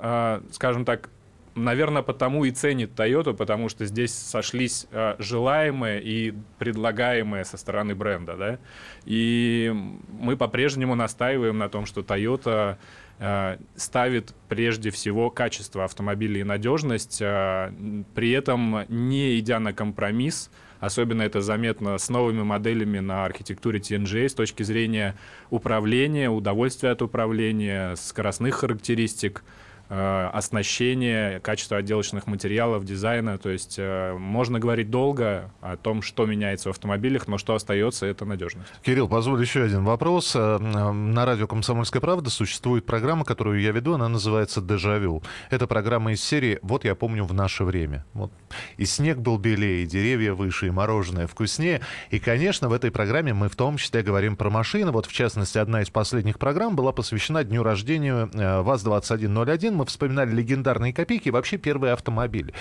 скажем 0.52 0.84
так, 0.84 1.10
наверное, 1.58 2.02
потому 2.02 2.46
и 2.46 2.52
ценит 2.52 2.98
Toyota, 2.98 3.34
потому 3.34 3.70
что 3.70 3.86
здесь 3.86 4.14
сошлись 4.14 4.88
э, 4.92 5.16
желаемое 5.20 6.00
и 6.00 6.34
предлагаемое 6.60 7.44
со 7.44 7.58
стороны 7.58 7.96
бренда, 7.96 8.38
да. 8.38 8.60
И 9.06 9.74
мы 10.08 10.38
по-прежнему 10.38 10.96
настаиваем 10.96 11.58
на 11.58 11.70
том, 11.70 11.86
что 11.86 12.02
Toyota 12.02 12.78
э, 13.20 13.58
ставит 13.76 14.34
прежде 14.48 14.92
всего 14.92 15.30
качество 15.30 15.84
автомобиля 15.84 16.42
и 16.42 16.44
надежность, 16.44 17.22
э, 17.22 17.72
при 18.16 18.32
этом 18.32 18.86
не 18.88 19.40
идя 19.40 19.60
на 19.60 19.74
компромисс 19.74 20.50
Особенно 20.80 21.24
это 21.24 21.42
заметно 21.42 21.98
с 21.98 22.10
новыми 22.10 22.44
моделями 22.44 23.00
на 23.00 23.26
архитектуре 23.26 23.80
TNGA 23.80 24.30
с 24.30 24.34
точки 24.34 24.64
зрения 24.64 25.16
управления, 25.50 26.30
удовольствия 26.30 26.92
от 26.92 27.02
управления, 27.02 27.96
скоростных 27.96 28.56
характеристик. 28.56 29.44
Э, 29.90 30.30
оснащение, 30.34 31.40
качество 31.40 31.78
отделочных 31.78 32.28
материалов, 32.28 32.84
дизайна. 32.84 33.38
То 33.38 33.50
есть 33.50 33.76
э, 33.78 34.14
можно 34.18 34.60
говорить 34.60 34.90
долго 34.90 35.50
о 35.62 35.78
том, 35.78 36.02
что 36.02 36.26
меняется 36.26 36.70
в 36.70 36.72
автомобилях, 36.72 37.28
но 37.28 37.38
что 37.38 37.56
остается, 37.56 38.06
это 38.06 38.26
надежность. 38.26 38.68
Кирилл, 38.82 39.08
позволь 39.08 39.40
еще 39.42 39.64
один 39.64 39.86
вопрос. 39.86 40.34
Э, 40.36 40.58
на 40.58 41.26
радио 41.26 41.48
«Комсомольская 41.48 42.02
правда» 42.02 42.30
существует 42.30 42.86
программа, 42.86 43.24
которую 43.24 43.62
я 43.62 43.72
веду, 43.72 43.94
она 43.94 44.10
называется 44.10 44.62
«Дежавю». 44.62 45.24
Это 45.52 45.68
программа 45.68 46.12
из 46.12 46.22
серии 46.22 46.60
«Вот 46.64 46.84
я 46.84 46.94
помню 46.94 47.24
в 47.24 47.34
наше 47.34 47.64
время». 47.64 48.06
Вот. 48.14 48.32
И 48.76 48.84
снег 48.84 49.20
был 49.20 49.38
белее, 49.38 49.84
и 49.84 49.88
деревья 49.88 50.34
выше, 50.34 50.68
и 50.68 50.70
мороженое 50.70 51.28
вкуснее. 51.28 51.80
И, 52.10 52.20
конечно, 52.20 52.68
в 52.68 52.74
этой 52.74 52.92
программе 52.92 53.34
мы 53.34 53.48
в 53.48 53.56
том 53.56 53.78
числе 53.78 54.04
говорим 54.04 54.36
про 54.36 54.50
машины. 54.50 54.92
Вот, 54.92 55.06
в 55.06 55.14
частности, 55.14 55.58
одна 55.58 55.82
из 55.82 55.90
последних 55.90 56.40
программ 56.40 56.76
была 56.76 56.92
посвящена 56.92 57.46
дню 57.46 57.64
рождения 57.64 58.30
ВАЗ-2101 58.34 59.77
мы 59.78 59.86
вспоминали 59.86 60.32
легендарные 60.32 60.94
копейки, 60.94 61.30
вообще 61.30 61.58
первые 61.58 61.94
автомобили. 61.94 62.54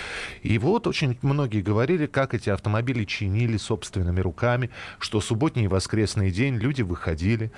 И 0.42 0.59
вот 0.59 0.87
очень 0.87 1.18
многие 1.22 1.62
говорили, 1.62 2.07
как 2.07 2.35
эти 2.35 2.50
автомобили 2.50 3.05
чинили 3.05 3.57
собственными 3.57 4.20
руками, 4.20 4.70
что 4.98 5.20
субботний 5.20 5.64
и 5.64 5.68
воскресный 5.68 6.31
день 6.31 6.57
люди 6.57 6.83
выходили. 6.83 7.50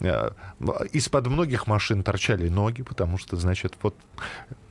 Э, 0.00 0.30
из-под 0.92 1.26
многих 1.26 1.66
машин 1.66 2.02
торчали 2.02 2.48
ноги, 2.48 2.82
потому 2.82 3.18
что, 3.18 3.36
значит, 3.36 3.74
вот 3.82 3.96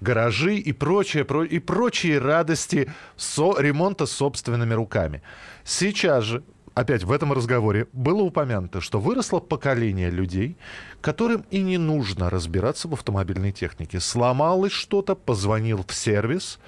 гаражи 0.02 0.56
и 0.56 0.72
прочее, 0.74 1.26
и 1.50 1.60
прочие 1.60 2.20
радости 2.20 2.92
со, 3.18 3.60
ремонта 3.60 4.06
собственными 4.06 4.74
руками. 4.74 5.22
Сейчас 5.64 6.24
же 6.24 6.44
опять 6.76 7.04
в 7.04 7.12
этом 7.12 7.34
разговоре 7.34 7.88
было 7.94 8.22
упомянуто, 8.22 8.82
что 8.82 9.00
выросло 9.00 9.40
поколение 9.40 10.12
людей, 10.12 10.58
которым 11.02 11.46
и 11.50 11.62
не 11.62 11.80
нужно 11.80 12.30
разбираться 12.30 12.88
в 12.88 12.94
автомобильной 12.94 13.52
технике. 13.52 14.00
Сломалось 14.00 14.74
что-то, 14.74 15.16
позвонил 15.16 15.84
в 15.88 15.94
сервис, 15.96 16.60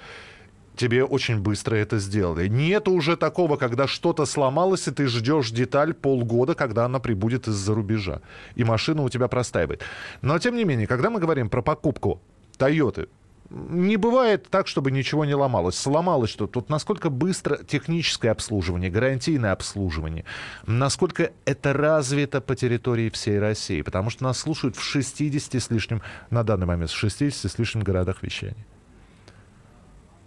тебе 0.76 1.04
очень 1.04 1.40
быстро 1.40 1.76
это 1.76 1.98
сделали. 1.98 2.48
Нет 2.48 2.88
уже 2.88 3.16
такого, 3.16 3.56
когда 3.56 3.86
что-то 3.86 4.24
сломалось, 4.24 4.88
и 4.88 4.90
ты 4.90 5.06
ждешь 5.06 5.50
деталь 5.50 5.92
полгода, 5.92 6.54
когда 6.54 6.86
она 6.86 6.98
прибудет 6.98 7.46
из-за 7.46 7.74
рубежа. 7.74 8.22
И 8.54 8.64
машина 8.64 9.02
у 9.02 9.08
тебя 9.08 9.28
простаивает. 9.28 9.82
Но, 10.22 10.38
тем 10.38 10.56
не 10.56 10.64
менее, 10.64 10.86
когда 10.86 11.10
мы 11.10 11.20
говорим 11.20 11.50
про 11.50 11.62
покупку 11.62 12.20
Toyota, 12.58 13.08
не 13.50 13.96
бывает 13.96 14.48
так, 14.50 14.66
чтобы 14.66 14.90
ничего 14.90 15.24
не 15.24 15.34
ломалось. 15.34 15.76
Сломалось 15.76 16.30
что 16.30 16.46
Тут 16.46 16.68
насколько 16.68 17.10
быстро 17.10 17.56
техническое 17.56 18.30
обслуживание, 18.30 18.90
гарантийное 18.90 19.52
обслуживание, 19.52 20.24
насколько 20.66 21.32
это 21.44 21.72
развито 21.72 22.40
по 22.40 22.54
территории 22.54 23.08
всей 23.10 23.38
России. 23.38 23.82
Потому 23.82 24.10
что 24.10 24.24
нас 24.24 24.38
слушают 24.38 24.76
в 24.76 24.82
60 24.82 25.54
с 25.54 25.70
лишним, 25.70 26.02
на 26.30 26.42
данный 26.42 26.66
момент, 26.66 26.90
в 26.90 26.96
60 26.96 27.50
с 27.50 27.58
лишним 27.58 27.82
городах 27.82 28.22
вещания. 28.22 28.66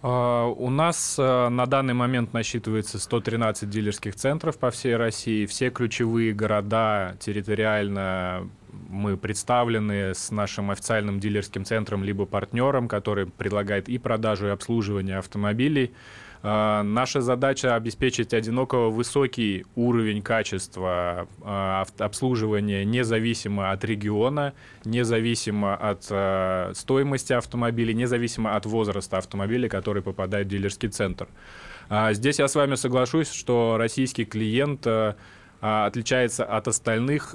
А, 0.02 0.46
у 0.46 0.68
нас 0.68 1.16
а, 1.18 1.48
на 1.48 1.66
данный 1.66 1.94
момент 1.94 2.32
насчитывается 2.32 2.98
113 2.98 3.70
дилерских 3.70 4.16
центров 4.16 4.58
по 4.58 4.70
всей 4.70 4.96
России. 4.96 5.46
Все 5.46 5.70
ключевые 5.70 6.32
города 6.32 7.16
территориально 7.20 8.48
мы 8.88 9.16
представлены 9.16 10.14
с 10.14 10.30
нашим 10.30 10.70
официальным 10.70 11.20
дилерским 11.20 11.64
центром 11.64 12.02
либо 12.02 12.26
партнером, 12.26 12.88
который 12.88 13.26
предлагает 13.26 13.88
и 13.88 13.98
продажу, 13.98 14.48
и 14.48 14.50
обслуживание 14.50 15.18
автомобилей. 15.18 15.92
А, 16.44 16.82
наша 16.82 17.20
задача 17.20 17.76
обеспечить 17.76 18.34
одиноко 18.34 18.88
высокий 18.88 19.64
уровень 19.76 20.22
качества 20.22 21.28
а, 21.42 21.86
обслуживания 21.98 22.84
независимо 22.84 23.70
от 23.70 23.84
региона, 23.84 24.52
независимо 24.84 25.76
от 25.76 26.06
а, 26.10 26.72
стоимости 26.74 27.32
автомобиля, 27.32 27.92
независимо 27.92 28.56
от 28.56 28.66
возраста 28.66 29.18
автомобиля, 29.18 29.68
который 29.68 30.02
попадает 30.02 30.48
в 30.48 30.50
дилерский 30.50 30.88
центр. 30.88 31.28
Здесь 32.12 32.38
я 32.38 32.48
с 32.48 32.54
вами 32.54 32.76
соглашусь, 32.76 33.30
что 33.30 33.76
российский 33.76 34.24
клиент 34.24 34.86
отличается 35.60 36.44
от 36.44 36.68
остальных 36.68 37.34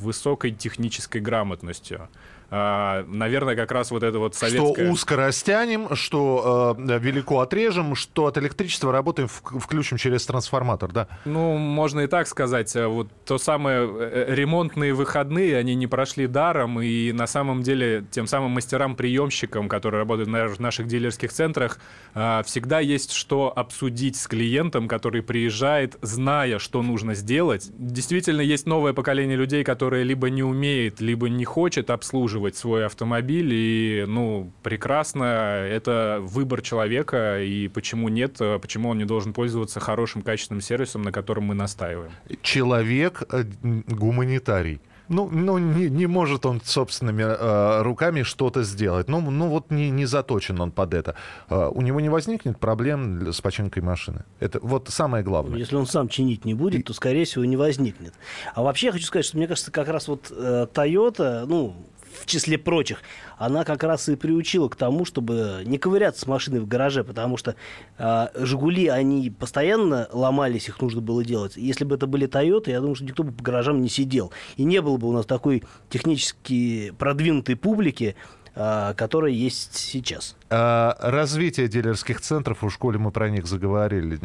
высокой 0.00 0.50
технической 0.50 1.20
грамотностью. 1.20 2.08
А, 2.50 3.04
наверное, 3.06 3.56
как 3.56 3.70
раз 3.72 3.90
вот 3.90 4.02
это 4.02 4.18
вот 4.18 4.34
советское... 4.34 4.84
Что 4.84 4.92
узко 4.92 5.16
растянем, 5.16 5.94
что 5.94 6.76
э, 6.78 6.98
велико 6.98 7.40
отрежем, 7.40 7.94
что 7.94 8.24
от 8.26 8.38
электричества 8.38 8.90
работаем, 8.90 9.28
включим 9.28 9.98
через 9.98 10.24
трансформатор, 10.24 10.90
да? 10.90 11.08
Ну, 11.26 11.58
можно 11.58 12.00
и 12.00 12.06
так 12.06 12.26
сказать. 12.26 12.74
Э, 12.74 12.86
вот 12.86 13.08
то 13.26 13.36
самое 13.36 13.86
э, 13.86 14.34
ремонтные 14.34 14.94
выходные, 14.94 15.58
они 15.58 15.74
не 15.74 15.86
прошли 15.86 16.26
даром, 16.26 16.80
и 16.80 17.12
на 17.12 17.26
самом 17.26 17.62
деле 17.62 18.06
тем 18.10 18.26
самым 18.26 18.52
мастерам-приемщикам, 18.52 19.68
которые 19.68 19.98
работают 19.98 20.56
в 20.56 20.60
наших 20.60 20.86
дилерских 20.86 21.32
центрах, 21.32 21.78
э, 22.14 22.42
всегда 22.46 22.80
есть 22.80 23.12
что 23.12 23.52
обсудить 23.54 24.16
с 24.16 24.26
клиентом, 24.26 24.88
который 24.88 25.22
приезжает, 25.22 25.98
зная, 26.00 26.58
что 26.58 26.80
нужно 26.80 27.14
сделать. 27.14 27.70
Действительно, 27.76 28.40
есть 28.40 28.64
новое 28.64 28.94
поколение 28.94 29.36
людей, 29.36 29.64
которые 29.64 30.04
либо 30.04 30.30
не 30.30 30.42
умеет, 30.42 31.02
либо 31.02 31.28
не 31.28 31.44
хочет 31.44 31.90
обслуживать 31.90 32.37
обслуживать 32.38 32.56
свой 32.56 32.86
автомобиль, 32.86 33.52
и, 33.52 34.04
ну, 34.06 34.52
прекрасно, 34.62 35.24
это 35.24 36.18
выбор 36.20 36.62
человека, 36.62 37.42
и 37.42 37.68
почему 37.68 38.08
нет, 38.08 38.38
почему 38.60 38.90
он 38.90 38.98
не 38.98 39.04
должен 39.04 39.32
пользоваться 39.32 39.80
хорошим 39.80 40.22
качественным 40.22 40.60
сервисом, 40.60 41.02
на 41.02 41.12
котором 41.12 41.44
мы 41.44 41.54
настаиваем. 41.54 42.12
Человек 42.42 43.22
э, 43.30 43.44
гуманитарий 43.62 44.80
ну, 45.08 45.28
ну 45.30 45.58
не, 45.58 45.88
не 45.88 46.06
может 46.06 46.46
он 46.46 46.60
собственными 46.64 47.22
э, 47.22 47.82
руками 47.82 48.22
что-то 48.22 48.62
сделать. 48.62 49.08
Ну, 49.08 49.20
ну 49.20 49.48
вот 49.48 49.70
не, 49.70 49.90
не 49.90 50.06
заточен 50.06 50.60
он 50.60 50.70
под 50.70 50.94
это. 50.94 51.14
Э, 51.48 51.70
у 51.72 51.82
него 51.82 52.00
не 52.00 52.08
возникнет 52.08 52.58
проблем 52.58 53.32
с 53.32 53.40
починкой 53.40 53.82
машины. 53.82 54.24
Это 54.40 54.60
вот 54.62 54.88
самое 54.88 55.24
главное. 55.24 55.58
Если 55.58 55.76
он 55.76 55.86
сам 55.86 56.08
чинить 56.08 56.44
не 56.44 56.54
будет, 56.54 56.80
И... 56.80 56.82
то, 56.82 56.92
скорее 56.92 57.24
всего, 57.24 57.44
не 57.44 57.56
возникнет. 57.56 58.14
А 58.54 58.62
вообще 58.62 58.86
я 58.86 58.92
хочу 58.92 59.04
сказать, 59.04 59.24
что 59.24 59.36
мне 59.36 59.46
кажется, 59.46 59.70
как 59.70 59.88
раз 59.88 60.08
вот 60.08 60.30
э, 60.30 60.66
Toyota, 60.72 61.46
ну, 61.46 61.74
в 62.20 62.26
числе 62.26 62.58
прочих, 62.58 63.02
она 63.36 63.64
как 63.64 63.82
раз 63.84 64.08
и 64.08 64.16
приучила 64.16 64.68
к 64.68 64.76
тому, 64.76 65.04
чтобы 65.04 65.62
не 65.64 65.78
ковыряться 65.78 66.22
с 66.22 66.26
машиной 66.26 66.60
в 66.60 66.68
гараже, 66.68 67.04
потому 67.04 67.36
что 67.36 67.54
э, 67.98 68.28
«Жигули», 68.34 68.88
они 68.88 69.30
постоянно 69.30 70.08
ломались, 70.12 70.68
их 70.68 70.80
нужно 70.80 71.00
было 71.00 71.24
делать. 71.24 71.56
Если 71.56 71.84
бы 71.84 71.94
это 71.94 72.06
были 72.06 72.26
«Тойоты», 72.26 72.70
я 72.70 72.80
думаю, 72.80 72.94
что 72.94 73.04
никто 73.04 73.22
бы 73.22 73.32
по 73.32 73.42
гаражам 73.42 73.80
не 73.80 73.88
сидел. 73.88 74.32
И 74.56 74.64
не 74.64 74.80
было 74.82 74.96
бы 74.96 75.08
у 75.08 75.12
нас 75.12 75.26
такой 75.26 75.62
технически 75.88 76.92
продвинутой 76.98 77.56
публики, 77.56 78.16
э, 78.54 78.94
которая 78.96 79.32
есть 79.32 79.76
сейчас. 79.76 80.36
А, 80.50 80.96
развитие 81.00 81.68
дилерских 81.68 82.20
центров, 82.20 82.64
у 82.64 82.70
школе 82.70 82.98
мы 82.98 83.10
про 83.10 83.30
них 83.30 83.46
заговорили. 83.46 84.18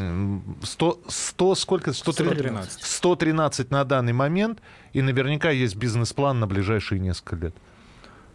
100, 0.63 0.99
100 1.08 1.56
сколько? 1.56 1.93
113. 1.93 2.82
113 2.84 3.71
на 3.71 3.84
данный 3.86 4.13
момент, 4.13 4.60
и 4.93 5.01
наверняка 5.01 5.51
есть 5.51 5.75
бизнес-план 5.75 6.39
на 6.39 6.47
ближайшие 6.47 6.99
несколько 6.99 7.36
лет. 7.36 7.56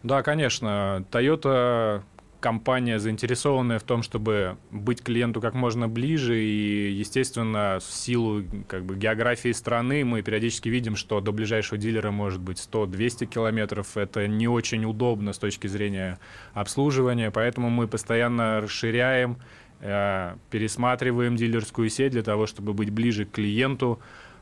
Да, 0.03 0.23
конечно. 0.23 1.05
Toyota 1.11 2.03
компания, 2.41 2.99
заинтересованная 2.99 3.79
в 3.79 3.83
том, 3.83 4.03
чтобы 4.03 4.59
быть 4.71 5.03
клиенту 5.03 5.41
как 5.41 5.55
можно 5.55 5.89
ближе, 5.89 6.41
и, 6.41 6.93
естественно, 6.93 7.79
в 7.81 7.93
силу 7.93 8.45
как 8.69 8.85
бы, 8.85 8.97
географии 8.97 9.53
страны 9.53 10.05
мы 10.05 10.23
периодически 10.23 10.69
видим, 10.69 10.95
что 10.95 11.21
до 11.21 11.33
ближайшего 11.33 11.79
дилера 11.79 12.11
может 12.11 12.41
быть 12.41 12.59
100-200 12.59 13.27
километров. 13.27 13.97
Это 13.97 14.29
не 14.29 14.47
очень 14.47 14.85
удобно 14.85 15.33
с 15.33 15.39
точки 15.39 15.67
зрения 15.67 16.19
обслуживания, 16.55 17.31
поэтому 17.31 17.71
мы 17.71 17.89
постоянно 17.89 18.61
расширяем, 18.61 19.39
э, 19.81 20.35
пересматриваем 20.51 21.37
дилерскую 21.37 21.91
сеть 21.91 22.13
для 22.13 22.23
того, 22.23 22.47
чтобы 22.47 22.73
быть 22.73 22.91
ближе 22.91 23.25
к 23.25 23.33
клиенту, 23.33 23.99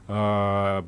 э, 0.08 0.82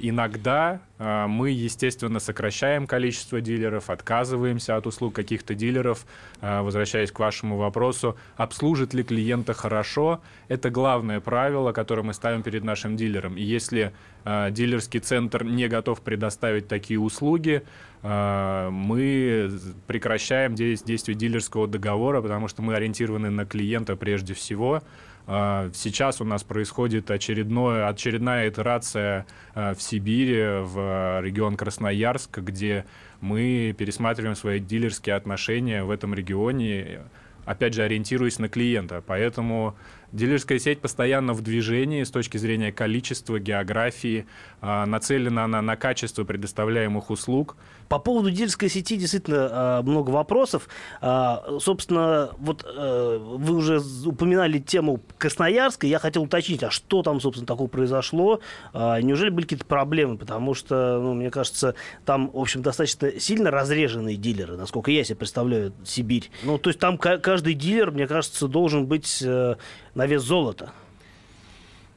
иногда 0.00 0.80
э, 0.98 1.26
мы, 1.26 1.50
естественно, 1.50 2.20
сокращаем 2.20 2.86
количество 2.86 3.40
дилеров, 3.40 3.90
отказываемся 3.90 4.76
от 4.76 4.86
услуг 4.86 5.14
каких-то 5.14 5.54
дилеров. 5.54 6.06
Э, 6.40 6.62
возвращаясь 6.62 7.12
к 7.12 7.18
вашему 7.18 7.56
вопросу, 7.56 8.16
обслужит 8.36 8.94
ли 8.94 9.02
клиента 9.02 9.52
хорошо, 9.52 10.20
это 10.48 10.70
главное 10.70 11.20
правило, 11.20 11.72
которое 11.72 12.02
мы 12.02 12.14
ставим 12.14 12.42
перед 12.42 12.64
нашим 12.64 12.96
дилером. 12.96 13.36
И 13.36 13.42
если 13.42 13.92
э, 14.24 14.50
дилерский 14.50 15.00
центр 15.00 15.44
не 15.44 15.68
готов 15.68 16.00
предоставить 16.00 16.68
такие 16.68 16.98
услуги, 16.98 17.62
мы 18.02 19.50
прекращаем 19.86 20.54
действие 20.54 21.14
дилерского 21.14 21.68
договора, 21.68 22.22
потому 22.22 22.48
что 22.48 22.62
мы 22.62 22.74
ориентированы 22.74 23.28
на 23.28 23.44
клиента 23.44 23.94
прежде 23.94 24.32
всего. 24.32 24.82
А, 25.26 25.70
сейчас 25.74 26.20
у 26.20 26.24
нас 26.24 26.42
происходит 26.42 27.10
очередное, 27.10 27.88
очередная 27.88 28.48
итерация 28.48 29.26
а, 29.54 29.74
в 29.74 29.82
Сибири, 29.82 30.62
в 30.62 31.20
регион 31.22 31.56
Красноярск, 31.56 32.38
где 32.38 32.86
мы 33.20 33.74
пересматриваем 33.76 34.34
свои 34.34 34.60
дилерские 34.60 35.14
отношения 35.14 35.84
в 35.84 35.90
этом 35.90 36.14
регионе, 36.14 37.00
опять 37.44 37.74
же, 37.74 37.82
ориентируясь 37.82 38.38
на 38.38 38.48
клиента. 38.48 39.02
Поэтому 39.06 39.76
Дилерская 40.12 40.58
сеть 40.58 40.80
постоянно 40.80 41.34
в 41.34 41.42
движении 41.42 42.02
с 42.02 42.10
точки 42.10 42.36
зрения 42.36 42.72
количества, 42.72 43.38
географии, 43.38 44.26
а, 44.60 44.84
нацелена 44.86 45.44
она 45.44 45.62
на 45.62 45.76
качество 45.76 46.24
предоставляемых 46.24 47.10
услуг. 47.10 47.56
По 47.88 47.98
поводу 47.98 48.30
дилерской 48.30 48.68
сети 48.68 48.96
действительно 48.96 49.48
а, 49.50 49.82
много 49.82 50.10
вопросов. 50.10 50.68
А, 51.00 51.58
собственно, 51.60 52.30
вот 52.38 52.64
э, 52.64 53.18
вы 53.20 53.54
уже 53.54 53.80
упоминали 54.04 54.58
тему 54.58 55.00
Красноярска. 55.18 55.86
Я 55.86 55.98
хотел 55.98 56.24
уточнить, 56.24 56.62
а 56.62 56.70
что 56.70 57.02
там, 57.02 57.20
собственно, 57.20 57.46
такого 57.46 57.68
произошло? 57.68 58.40
Неужели 58.74 59.30
были 59.30 59.44
какие-то 59.44 59.64
проблемы? 59.64 60.18
Потому 60.18 60.54
что, 60.54 61.00
ну, 61.00 61.14
мне 61.14 61.30
кажется, 61.30 61.74
там, 62.04 62.30
в 62.32 62.38
общем, 62.38 62.62
достаточно 62.62 63.18
сильно 63.18 63.50
разреженные 63.50 64.16
дилеры, 64.16 64.56
насколько 64.56 64.90
я 64.90 65.04
себе 65.04 65.16
представляю, 65.16 65.72
Сибирь. 65.84 66.30
Ну, 66.42 66.58
то 66.58 66.70
есть 66.70 66.78
там 66.78 66.98
каждый 66.98 67.54
дилер, 67.54 67.90
мне 67.90 68.06
кажется, 68.06 68.48
должен 68.48 68.86
быть 68.86 69.22
э, 69.22 69.56
на 69.94 70.06
вес 70.06 70.22
золота. 70.22 70.72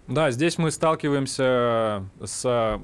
Да, 0.07 0.31
здесь 0.31 0.57
мы 0.57 0.69
сталкиваемся 0.71 2.03
с 2.21 2.81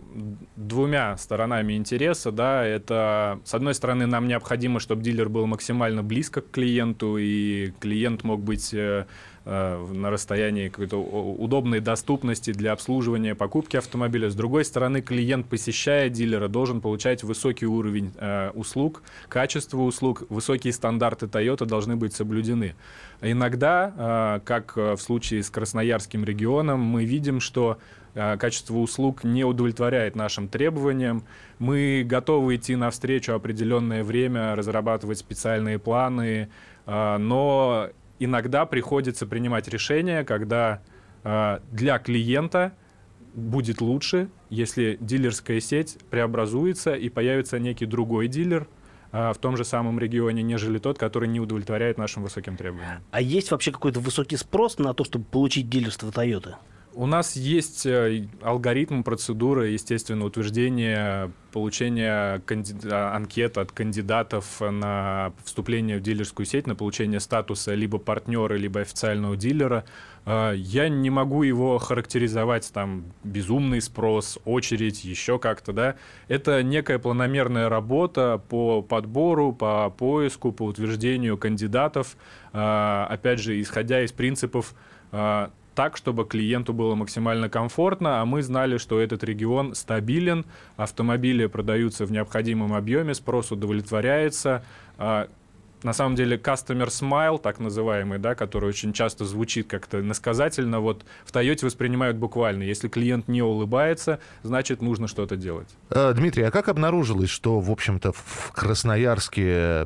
двумя 0.56 1.18
сторонами 1.18 1.74
интереса. 1.74 2.32
Да. 2.32 2.64
Это, 2.64 3.42
с 3.44 3.54
одной 3.54 3.74
стороны, 3.74 4.06
нам 4.06 4.28
необходимо, 4.28 4.80
чтобы 4.80 5.04
дилер 5.04 5.28
был 5.28 5.46
максимально 5.46 6.02
близко 6.02 6.42
к 6.42 6.52
клиенту, 6.52 7.18
и 7.18 7.74
клиент 7.82 8.24
мог 8.24 8.42
быть 8.42 8.74
э, 8.74 9.06
на 9.46 10.10
расстоянии 10.10 10.70
какой-то 10.70 10.98
удобной 11.02 11.80
доступности 11.80 12.52
для 12.52 12.74
обслуживания 12.74 13.36
покупки 13.36 13.78
автомобиля. 13.78 14.30
С 14.30 14.36
другой 14.36 14.66
стороны, 14.66 15.02
клиент, 15.02 15.48
посещая 15.48 16.10
дилера, 16.10 16.48
должен 16.48 16.82
получать 16.82 17.24
высокий 17.24 17.66
уровень 17.66 18.12
э, 18.18 18.52
услуг, 18.54 19.02
качество 19.28 19.80
услуг, 19.80 20.24
высокие 20.30 20.74
стандарты 20.74 21.26
Toyota 21.26 21.66
должны 21.66 21.96
быть 21.96 22.14
соблюдены. 22.14 22.76
Иногда, 23.22 23.94
э, 23.98 24.40
как 24.46 24.76
в 24.76 24.98
случае 24.98 25.42
с 25.42 25.50
Красноярским 25.50 26.24
регионом, 26.24 26.82
мы 26.82 27.06
видим, 27.06 27.40
что 27.40 27.78
качество 28.14 28.76
услуг 28.78 29.24
не 29.24 29.44
удовлетворяет 29.46 30.16
нашим 30.16 30.48
требованиям. 30.48 31.24
Мы 31.60 32.04
готовы 32.06 32.56
идти 32.56 32.76
навстречу 32.76 33.34
определенное 33.34 34.04
время, 34.04 34.56
разрабатывать 34.56 35.20
специальные 35.20 35.78
планы, 35.78 36.50
но 36.88 37.90
иногда 38.20 38.66
приходится 38.66 39.26
принимать 39.26 39.68
решение, 39.68 40.24
когда 40.24 40.82
э, 41.24 41.60
для 41.72 42.00
клиента 42.00 42.74
будет 43.34 43.82
лучше, 43.82 44.30
если 44.50 44.98
дилерская 45.00 45.60
сеть 45.60 45.98
преобразуется 46.10 46.94
и 46.94 47.10
появится 47.10 47.60
некий 47.60 47.86
другой 47.86 48.28
дилер, 48.28 48.68
э, 49.12 49.32
в 49.34 49.38
том 49.38 49.58
же 49.58 49.64
самом 49.64 50.00
регионе, 50.00 50.44
нежели 50.44 50.78
тот, 50.80 50.98
который 50.98 51.30
не 51.30 51.40
удовлетворяет 51.40 51.98
нашим 51.98 52.24
высоким 52.24 52.58
требованиям. 52.58 53.04
А 53.12 53.22
есть 53.22 53.52
вообще 53.52 53.72
какой-то 53.72 54.00
высокий 54.00 54.38
спрос 54.38 54.78
на 54.78 54.94
то, 54.94 55.04
чтобы 55.04 55.26
получить 55.26 55.70
дилерство 55.70 56.10
Toyota? 56.10 56.56
У 56.94 57.06
нас 57.06 57.36
есть 57.36 57.86
э, 57.86 58.28
алгоритм, 58.42 59.04
процедура, 59.04 59.68
естественно, 59.68 60.26
утверждения, 60.26 61.32
получения 61.52 62.42
кандида- 62.46 63.16
анкет 63.16 63.60
от 63.60 63.72
кандидатов 63.72 64.60
на 64.60 65.32
вступление 65.44 65.98
в 65.98 66.02
дилерскую 66.02 66.48
сеть, 66.48 66.66
на 66.66 66.76
получение 66.76 67.20
статуса 67.20 67.76
либо 67.76 68.00
партнера, 68.00 68.56
либо 68.56 68.82
официального 68.82 69.38
дилера. 69.38 69.86
Э, 70.26 70.54
я 70.56 70.90
не 70.90 71.12
могу 71.12 71.44
его 71.44 71.78
характеризовать 71.78 72.72
там 72.74 73.06
безумный 73.24 73.82
спрос, 73.82 74.40
очередь, 74.44 75.04
еще 75.04 75.38
как-то, 75.38 75.74
да. 75.74 75.96
Это 76.28 76.64
некая 76.64 76.98
планомерная 76.98 77.70
работа 77.70 78.42
по 78.50 78.82
подбору, 78.82 79.54
по 79.54 79.92
поиску, 79.92 80.52
по 80.52 80.64
утверждению 80.64 81.38
кандидатов, 81.38 82.18
э, 82.52 83.06
опять 83.10 83.40
же, 83.40 83.62
исходя 83.62 84.04
из 84.04 84.12
принципов 84.12 84.74
так, 85.80 85.96
чтобы 85.96 86.26
клиенту 86.26 86.74
было 86.74 86.94
максимально 86.94 87.48
комфортно, 87.48 88.20
а 88.20 88.26
мы 88.26 88.42
знали, 88.42 88.76
что 88.76 89.00
этот 89.00 89.24
регион 89.24 89.76
стабилен, 89.76 90.44
автомобили 90.76 91.46
продаются 91.46 92.06
в 92.06 92.12
необходимом 92.12 92.74
объеме, 92.74 93.14
спрос 93.14 93.54
удовлетворяется, 93.54 94.66
а 94.98 95.30
на 95.84 95.94
самом 95.94 96.16
деле 96.16 96.38
customer 96.38 96.88
smile, 96.88 97.40
так 97.40 97.60
называемый, 97.60 98.20
да, 98.20 98.36
который 98.36 98.70
очень 98.70 98.94
часто 98.94 99.26
звучит 99.26 99.68
как-то 99.68 100.02
насказательно, 100.02 100.80
вот 100.80 101.06
в 101.26 101.32
Toyota 101.32 101.66
воспринимают 101.66 102.18
буквально. 102.18 102.64
Если 102.64 102.88
клиент 102.88 103.28
не 103.28 103.42
улыбается, 103.42 104.20
значит 104.44 104.82
нужно 104.82 105.08
что-то 105.08 105.36
делать. 105.36 105.68
Э, 105.90 106.14
Дмитрий, 106.14 106.44
а 106.44 106.52
как 106.52 106.68
обнаружилось, 106.68 107.30
что, 107.30 107.60
в 107.60 107.72
общем-то, 107.72 108.12
в 108.12 108.52
Красноярске 108.54 109.86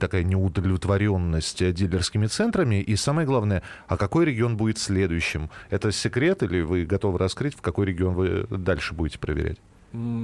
такая 0.00 0.22
неудовлетворенность 0.22 1.72
дилерскими 1.72 2.26
центрами? 2.26 2.80
И 2.80 2.96
самое 2.96 3.26
главное, 3.26 3.62
а 3.88 3.96
какой 3.96 4.24
регион 4.24 4.56
будет 4.56 4.78
следующим? 4.78 5.50
Это 5.70 5.92
секрет 5.92 6.42
или 6.42 6.60
вы 6.60 6.84
готовы 6.84 7.18
раскрыть, 7.18 7.56
в 7.56 7.60
какой 7.60 7.86
регион 7.86 8.14
вы 8.14 8.46
дальше 8.50 8.94
будете 8.94 9.18
проверять? 9.18 9.58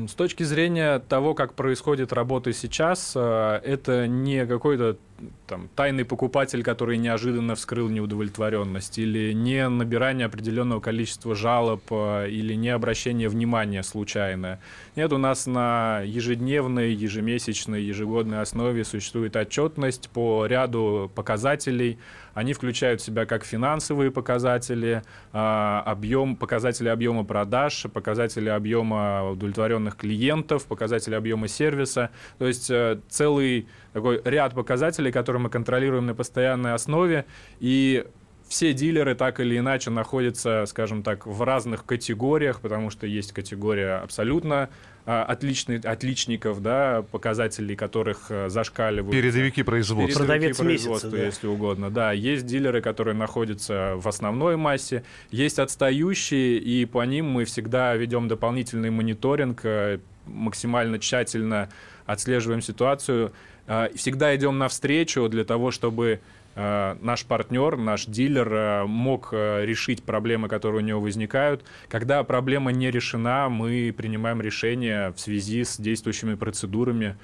С 0.08 0.14
точки 0.14 0.42
зрения 0.42 0.98
того, 0.98 1.34
как 1.34 1.54
происходит 1.54 2.12
работа 2.12 2.52
сейчас, 2.52 3.12
э, 3.14 3.60
это 3.64 4.06
не 4.06 4.44
какой-то 4.44 4.98
там, 5.46 5.68
тайный 5.74 6.04
покупатель, 6.04 6.62
который 6.62 6.98
неожиданно 6.98 7.54
вскрыл 7.54 7.88
неудовлетворенность, 7.88 8.98
или 8.98 9.32
не 9.32 9.66
набирание 9.68 10.26
определенного 10.26 10.80
количества 10.80 11.34
жалоб, 11.34 11.82
э, 11.90 12.28
или 12.28 12.54
не 12.54 12.68
обращение 12.68 13.28
внимания 13.28 13.82
случайно. 13.82 14.58
Нет, 14.94 15.12
у 15.12 15.18
нас 15.18 15.46
на 15.46 16.00
ежедневной, 16.00 16.92
ежемесячной, 16.92 17.82
ежегодной 17.82 18.42
основе 18.42 18.84
существует 18.84 19.36
отчетность 19.36 20.10
по 20.10 20.44
ряду 20.44 21.10
показателей. 21.14 21.98
Они 22.34 22.52
включают 22.52 23.00
в 23.00 23.04
себя 23.04 23.26
как 23.26 23.44
финансовые 23.44 24.10
показатели, 24.10 25.02
э, 25.32 25.82
объем, 25.84 26.36
показатели 26.36 26.88
объема 26.88 27.24
продаж, 27.24 27.86
показатели 27.92 28.48
объема 28.48 29.30
удовлетворенных 29.30 29.96
клиентов, 29.96 30.66
показатели 30.66 31.14
объема 31.14 31.48
сервиса. 31.48 32.10
То 32.38 32.46
есть 32.46 32.70
э, 32.70 33.00
целый 33.08 33.68
такой 33.92 34.20
ряд 34.24 34.54
показателей, 34.54 35.12
которые 35.12 35.42
мы 35.42 35.50
контролируем 35.50 36.06
на 36.06 36.14
постоянной 36.14 36.74
основе, 36.74 37.26
и 37.60 38.04
все 38.52 38.74
дилеры 38.74 39.14
так 39.14 39.40
или 39.40 39.56
иначе 39.56 39.88
находятся, 39.90 40.64
скажем 40.66 41.02
так, 41.02 41.26
в 41.26 41.42
разных 41.42 41.86
категориях, 41.86 42.60
потому 42.60 42.90
что 42.90 43.06
есть 43.06 43.32
категория 43.32 43.96
абсолютно 43.96 44.54
а, 44.54 44.68
отличный, 45.04 45.78
отличников, 45.78 46.62
да, 46.62 47.04
показателей 47.10 47.74
которых 47.74 48.26
а, 48.30 48.48
зашкаливают. 48.48 49.12
Передовики 49.12 49.62
производства. 49.62 50.20
Продавец 50.20 50.58
производства, 50.58 51.08
месяца, 51.08 51.20
да. 51.20 51.26
если 51.26 51.46
угодно. 51.46 51.90
Да, 51.90 52.12
есть 52.12 52.46
дилеры, 52.46 52.80
которые 52.80 53.14
находятся 53.14 53.94
в 53.96 54.06
основной 54.06 54.56
массе, 54.56 55.02
есть 55.30 55.58
отстающие, 55.58 56.58
и 56.58 56.84
по 56.84 57.04
ним 57.04 57.30
мы 57.30 57.44
всегда 57.44 57.94
ведем 57.96 58.28
дополнительный 58.28 58.90
мониторинг, 58.90 59.60
э, 59.64 59.98
максимально 60.26 60.98
тщательно 60.98 61.68
отслеживаем 62.06 62.62
ситуацию 62.62 63.32
а, 63.66 63.90
всегда 63.94 64.34
идем 64.34 64.58
навстречу 64.58 65.28
для 65.28 65.44
того, 65.44 65.70
чтобы 65.70 66.20
а, 66.20 66.41
наш 66.54 67.24
партнер, 67.24 67.76
наш 67.76 68.06
дилер 68.06 68.48
а, 68.52 68.86
мог 68.86 69.32
решить 69.32 70.02
проблемы, 70.02 70.48
которые 70.48 70.82
у 70.82 70.84
него 70.84 71.00
возникают. 71.00 71.64
Когда 71.88 72.22
проблема 72.24 72.72
не 72.72 72.90
решена, 72.90 73.48
мы 73.48 73.94
принимаем 73.96 74.40
решение 74.40 75.12
в 75.12 75.18
связи 75.18 75.64
с 75.64 75.78
действующими 75.78 76.34
процедурами, 76.34 77.16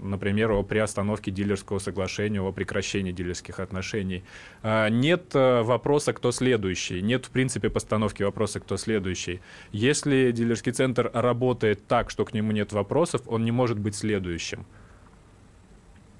например, 0.00 0.52
о 0.52 0.62
приостановке 0.62 1.32
дилерского 1.32 1.80
соглашения, 1.80 2.40
о 2.40 2.52
прекращении 2.52 3.10
дилерских 3.10 3.58
отношений. 3.58 4.22
Нет 4.62 5.34
вопроса, 5.34 6.12
кто 6.12 6.30
следующий. 6.30 7.02
Нет, 7.02 7.26
в 7.26 7.30
принципе, 7.30 7.68
постановки 7.68 8.22
вопроса, 8.22 8.60
кто 8.60 8.76
следующий. 8.76 9.40
Если 9.72 10.30
дилерский 10.30 10.70
центр 10.70 11.10
работает 11.12 11.84
так, 11.88 12.10
что 12.10 12.24
к 12.24 12.32
нему 12.32 12.52
нет 12.52 12.72
вопросов, 12.72 13.22
он 13.26 13.44
не 13.44 13.50
может 13.50 13.78
быть 13.78 13.96
следующим. 13.96 14.66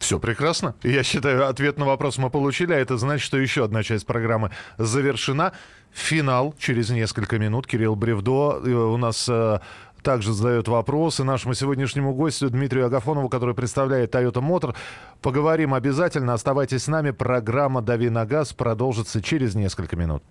Все 0.09 0.18
прекрасно. 0.18 0.74
Я 0.82 1.02
считаю, 1.02 1.46
ответ 1.46 1.76
на 1.76 1.84
вопрос 1.84 2.16
мы 2.16 2.30
получили, 2.30 2.72
а 2.72 2.78
это 2.78 2.96
значит, 2.96 3.26
что 3.26 3.36
еще 3.36 3.64
одна 3.64 3.82
часть 3.82 4.06
программы 4.06 4.50
завершена. 4.78 5.52
Финал 5.92 6.54
через 6.59 6.88
несколько 6.88 7.38
минут. 7.38 7.66
Кирилл 7.66 7.94
Бревдо 7.94 8.59
э, 8.64 8.70
у 8.70 8.96
нас 8.96 9.28
э, 9.28 9.61
также 10.02 10.32
задает 10.32 10.66
вопросы 10.66 11.24
нашему 11.24 11.52
сегодняшнему 11.52 12.14
гостю 12.14 12.48
Дмитрию 12.48 12.86
Агафонову, 12.86 13.28
который 13.28 13.54
представляет 13.54 14.14
Toyota 14.14 14.40
Motor. 14.40 14.74
Поговорим 15.20 15.74
обязательно. 15.74 16.32
Оставайтесь 16.32 16.84
с 16.84 16.88
нами. 16.88 17.11
Программа 17.11 17.82
«Дави 17.82 18.09
на 18.09 18.24
газ» 18.24 18.54
продолжится 18.54 19.20
через 19.20 19.54
несколько 19.56 19.94
минут. 19.94 20.22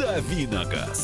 «Дави 0.00 0.48
на 0.48 0.64
газ». 0.64 1.03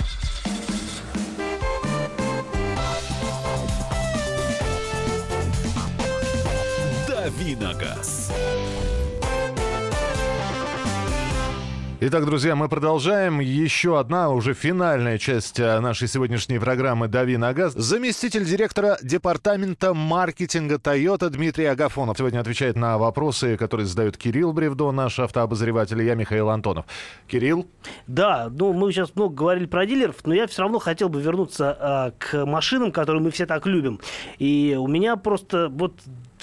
Итак, 12.03 12.25
друзья, 12.25 12.55
мы 12.55 12.67
продолжаем. 12.67 13.41
Еще 13.41 13.99
одна, 13.99 14.31
уже 14.31 14.55
финальная 14.55 15.19
часть 15.19 15.59
э, 15.59 15.79
нашей 15.81 16.07
сегодняшней 16.07 16.57
программы 16.57 17.07
«Дави 17.07 17.37
на 17.37 17.53
газ». 17.53 17.73
Заместитель 17.73 18.43
директора 18.43 18.97
департамента 19.03 19.93
маркетинга 19.93 20.79
«Тойота» 20.79 21.29
Дмитрий 21.29 21.65
Агафонов 21.65 22.17
сегодня 22.17 22.39
отвечает 22.39 22.75
на 22.75 22.97
вопросы, 22.97 23.55
которые 23.55 23.85
задает 23.85 24.17
Кирилл 24.17 24.51
Бревдо, 24.51 24.89
наш 24.89 25.19
автообозреватель, 25.19 26.01
и 26.01 26.05
я, 26.05 26.15
Михаил 26.15 26.49
Антонов. 26.49 26.85
Кирилл? 27.27 27.67
Да, 28.07 28.49
ну 28.49 28.73
мы 28.73 28.91
сейчас 28.91 29.13
много 29.13 29.35
говорили 29.35 29.67
про 29.67 29.85
дилеров, 29.85 30.15
но 30.25 30.33
я 30.33 30.47
все 30.47 30.63
равно 30.63 30.79
хотел 30.79 31.07
бы 31.07 31.21
вернуться 31.21 31.77
а, 31.79 32.11
к 32.17 32.47
машинам, 32.47 32.91
которые 32.91 33.21
мы 33.21 33.29
все 33.29 33.45
так 33.45 33.67
любим. 33.67 33.99
И 34.39 34.75
у 34.75 34.87
меня 34.87 35.17
просто 35.17 35.69
вот 35.69 35.93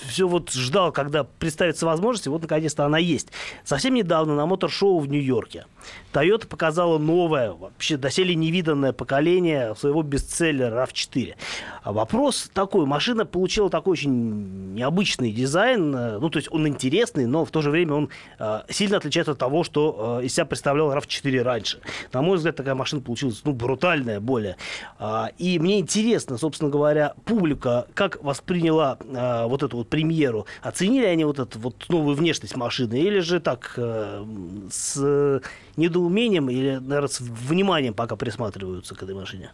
все 0.06 0.28
вот 0.28 0.52
ждал, 0.52 0.92
когда 0.92 1.24
представится 1.24 1.86
возможность, 1.86 2.26
и 2.26 2.30
вот 2.30 2.42
наконец-то 2.42 2.84
она 2.84 2.98
есть. 2.98 3.28
Совсем 3.64 3.94
недавно 3.94 4.36
на 4.36 4.46
мотор-шоу 4.46 4.98
в 4.98 5.08
Нью-Йорке 5.08 5.66
Toyota 6.12 6.46
показала 6.46 6.98
новое, 6.98 7.52
вообще 7.52 7.96
доселе 7.96 8.34
невиданное 8.34 8.92
поколение 8.92 9.74
своего 9.74 10.02
бестселлера 10.02 10.84
RAV4. 10.84 11.34
А 11.82 11.92
вопрос 11.92 12.50
такой, 12.52 12.86
машина 12.86 13.26
получила 13.26 13.70
такой 13.70 13.92
очень 13.92 14.74
необычный 14.74 15.32
дизайн, 15.32 15.94
э, 15.94 16.18
ну 16.18 16.30
то 16.30 16.38
есть 16.38 16.48
он 16.50 16.66
интересный, 16.66 17.26
но 17.26 17.44
в 17.44 17.50
то 17.50 17.62
же 17.62 17.70
время 17.70 17.94
он 17.94 18.08
э, 18.38 18.62
сильно 18.70 18.96
отличается 18.96 19.32
от 19.32 19.38
того, 19.38 19.64
что 19.64 20.18
э, 20.20 20.26
из 20.26 20.34
себя 20.34 20.46
представлял 20.46 20.92
RAV4 20.92 21.42
раньше. 21.42 21.80
На 22.12 22.22
мой 22.22 22.36
взгляд, 22.36 22.56
такая 22.56 22.74
машина 22.74 23.02
получилась 23.02 23.42
ну, 23.44 23.52
брутальная 23.52 24.20
более. 24.20 24.56
А, 24.98 25.30
и 25.38 25.58
мне 25.58 25.80
интересно, 25.80 26.38
собственно 26.38 26.70
говоря, 26.70 27.14
публика 27.24 27.86
как 27.94 28.22
восприняла 28.22 28.98
э, 29.00 29.46
вот 29.46 29.62
эту 29.62 29.78
вот 29.78 29.87
премьеру. 29.88 30.46
Оценили 30.62 31.06
они 31.06 31.24
вот 31.24 31.38
эту 31.38 31.58
вот 31.58 31.86
новую 31.88 32.16
внешность 32.16 32.56
машины 32.56 33.00
или 33.00 33.20
же 33.20 33.40
так 33.40 33.74
э, 33.76 34.24
с 34.70 35.40
недоумением 35.76 36.50
или, 36.50 36.76
наверное, 36.76 37.08
с 37.08 37.20
вниманием 37.20 37.94
пока 37.94 38.16
присматриваются 38.16 38.94
к 38.94 39.02
этой 39.02 39.14
машине? 39.14 39.50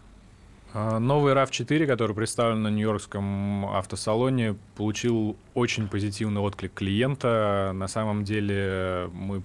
А, 0.73 0.99
Новый 0.99 1.35
RAV4, 1.35 1.87
который 1.87 2.17
представлен 2.17 2.63
на 2.63 2.69
Нью-Йоркском 2.69 3.67
автосалоне, 3.67 4.57
получил 4.77 5.37
очень 5.55 5.89
позитивный 5.89 6.41
отклик 6.41 6.75
клиента. 6.75 7.71
На 7.75 7.87
самом 7.87 8.25
деле 8.25 9.09
мы 9.13 9.43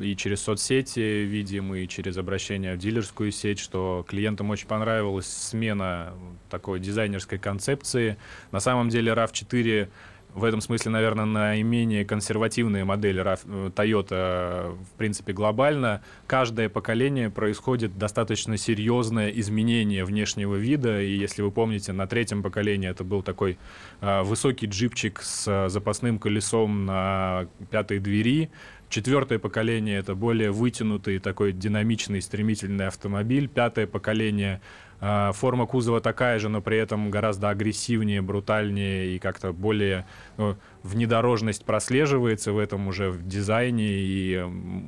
и 0.00 0.16
через 0.16 0.42
соцсети 0.42 1.24
видим, 1.24 1.74
и 1.74 1.86
через 1.86 2.16
обращение 2.16 2.74
в 2.74 2.78
дилерскую 2.78 3.30
сеть, 3.32 3.58
что 3.58 4.04
клиентам 4.08 4.50
очень 4.50 4.66
понравилась 4.66 5.26
смена 5.26 6.12
такой 6.50 6.80
дизайнерской 6.80 7.38
концепции. 7.38 8.16
На 8.52 8.60
самом 8.60 8.88
деле 8.88 9.12
RAV4 9.12 9.88
в 10.36 10.44
этом 10.44 10.60
смысле, 10.60 10.90
наверное, 10.90 11.24
наименее 11.24 12.04
консервативные 12.04 12.84
модели 12.84 13.22
RAV, 13.22 13.72
Toyota, 13.72 14.76
в 14.76 14.98
принципе, 14.98 15.32
глобально. 15.32 16.02
Каждое 16.26 16.68
поколение 16.68 17.30
происходит 17.30 17.96
достаточно 17.96 18.58
серьезное 18.58 19.30
изменение 19.30 20.04
внешнего 20.04 20.56
вида. 20.56 21.00
И 21.00 21.16
если 21.16 21.40
вы 21.40 21.50
помните, 21.50 21.92
на 21.94 22.06
третьем 22.06 22.42
поколении 22.42 22.90
это 22.90 23.02
был 23.02 23.22
такой 23.22 23.56
э, 24.02 24.22
высокий 24.24 24.66
джипчик 24.66 25.22
с 25.22 25.70
запасным 25.70 26.18
колесом 26.18 26.84
на 26.84 27.46
пятой 27.70 27.98
двери. 27.98 28.50
Четвертое 28.90 29.38
поколение 29.38 29.98
это 29.98 30.14
более 30.14 30.52
вытянутый, 30.52 31.18
такой 31.18 31.52
динамичный, 31.52 32.20
стремительный 32.20 32.88
автомобиль. 32.88 33.48
Пятое 33.48 33.86
поколение 33.86 34.60
форма 35.00 35.66
кузова 35.66 36.00
такая 36.00 36.38
же, 36.38 36.48
но 36.48 36.60
при 36.62 36.78
этом 36.78 37.10
гораздо 37.10 37.50
агрессивнее, 37.50 38.22
брутальнее 38.22 39.14
и 39.14 39.18
как-то 39.18 39.52
более 39.52 40.06
ну, 40.38 40.56
внедорожность 40.82 41.64
прослеживается 41.64 42.52
в 42.52 42.58
этом 42.58 42.88
уже 42.88 43.10
в 43.10 43.26
дизайне 43.26 43.86
и 43.88 44.44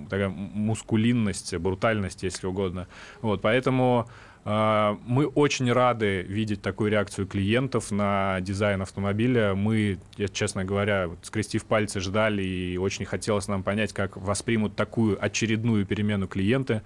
такая 0.09 0.29
мускулинность, 0.29 1.55
брутальность, 1.57 2.23
если 2.23 2.47
угодно. 2.47 2.89
Вот, 3.21 3.43
поэтому 3.43 4.09
э, 4.45 4.97
мы 5.07 5.27
очень 5.27 5.71
рады 5.73 6.23
видеть 6.23 6.63
такую 6.63 6.91
реакцию 6.91 7.27
клиентов 7.27 7.91
на 7.91 8.41
дизайн 8.41 8.83
автомобиля. 8.83 9.55
Мы, 9.55 9.99
честно 10.33 10.65
говоря, 10.65 11.11
скрестив 11.23 11.65
пальцы, 11.65 12.01
ждали 12.01 12.43
и 12.43 12.79
очень 12.79 13.05
хотелось 13.05 13.49
нам 13.49 13.63
понять, 13.63 13.93
как 13.93 14.17
воспримут 14.17 14.77
такую 14.77 15.23
очередную 15.23 15.85
перемену 15.85 16.29
клиенты. 16.29 16.83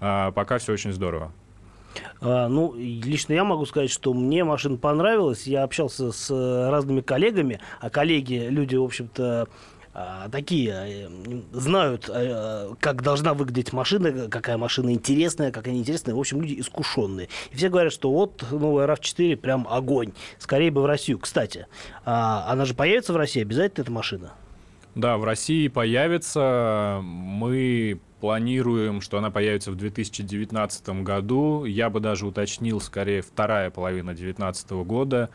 Э, 0.00 0.32
пока 0.34 0.58
все 0.58 0.72
очень 0.72 0.92
здорово. 0.92 1.32
А, 2.20 2.48
ну, 2.48 2.74
лично 2.76 3.32
я 3.32 3.44
могу 3.44 3.66
сказать, 3.66 3.90
что 3.90 4.12
мне 4.14 4.44
машина 4.44 4.76
понравилась. 4.76 5.46
Я 5.46 5.62
общался 5.62 6.12
с 6.12 6.30
э, 6.30 6.70
разными 6.70 7.00
коллегами, 7.00 7.60
а 7.80 7.90
коллеги, 7.90 8.46
люди, 8.48 8.76
в 8.76 8.84
общем-то, 8.84 9.48
а, 9.98 10.28
такие 10.28 10.74
э, 10.74 11.08
знают, 11.52 12.10
э, 12.12 12.74
как 12.80 13.02
должна 13.02 13.32
выглядеть 13.32 13.72
машина, 13.72 14.28
какая 14.28 14.58
машина 14.58 14.92
интересная, 14.92 15.50
какая 15.50 15.72
неинтересная. 15.72 16.14
В 16.14 16.18
общем, 16.18 16.42
люди 16.42 16.60
искушенные. 16.60 17.30
И 17.50 17.56
все 17.56 17.70
говорят, 17.70 17.94
что 17.94 18.10
вот 18.10 18.44
новая 18.50 18.86
RAV4 18.86 19.36
прям 19.36 19.66
огонь. 19.66 20.12
Скорее 20.38 20.70
бы 20.70 20.82
в 20.82 20.86
Россию. 20.86 21.18
Кстати, 21.18 21.66
а, 22.04 22.44
она 22.46 22.66
же 22.66 22.74
появится 22.74 23.14
в 23.14 23.16
России, 23.16 23.40
обязательно 23.40 23.84
эта 23.84 23.90
машина? 23.90 24.32
Да, 24.96 25.18
в 25.18 25.24
России 25.24 25.68
появится. 25.68 27.00
Мы 27.02 28.00
планируем, 28.18 29.02
что 29.02 29.18
она 29.18 29.30
появится 29.30 29.70
в 29.70 29.76
2019 29.76 30.88
году. 31.02 31.66
Я 31.66 31.90
бы 31.90 32.00
даже 32.00 32.26
уточнил, 32.26 32.80
скорее, 32.80 33.20
вторая 33.20 33.68
половина 33.70 34.14
2019 34.14 34.70
года. 34.86 35.28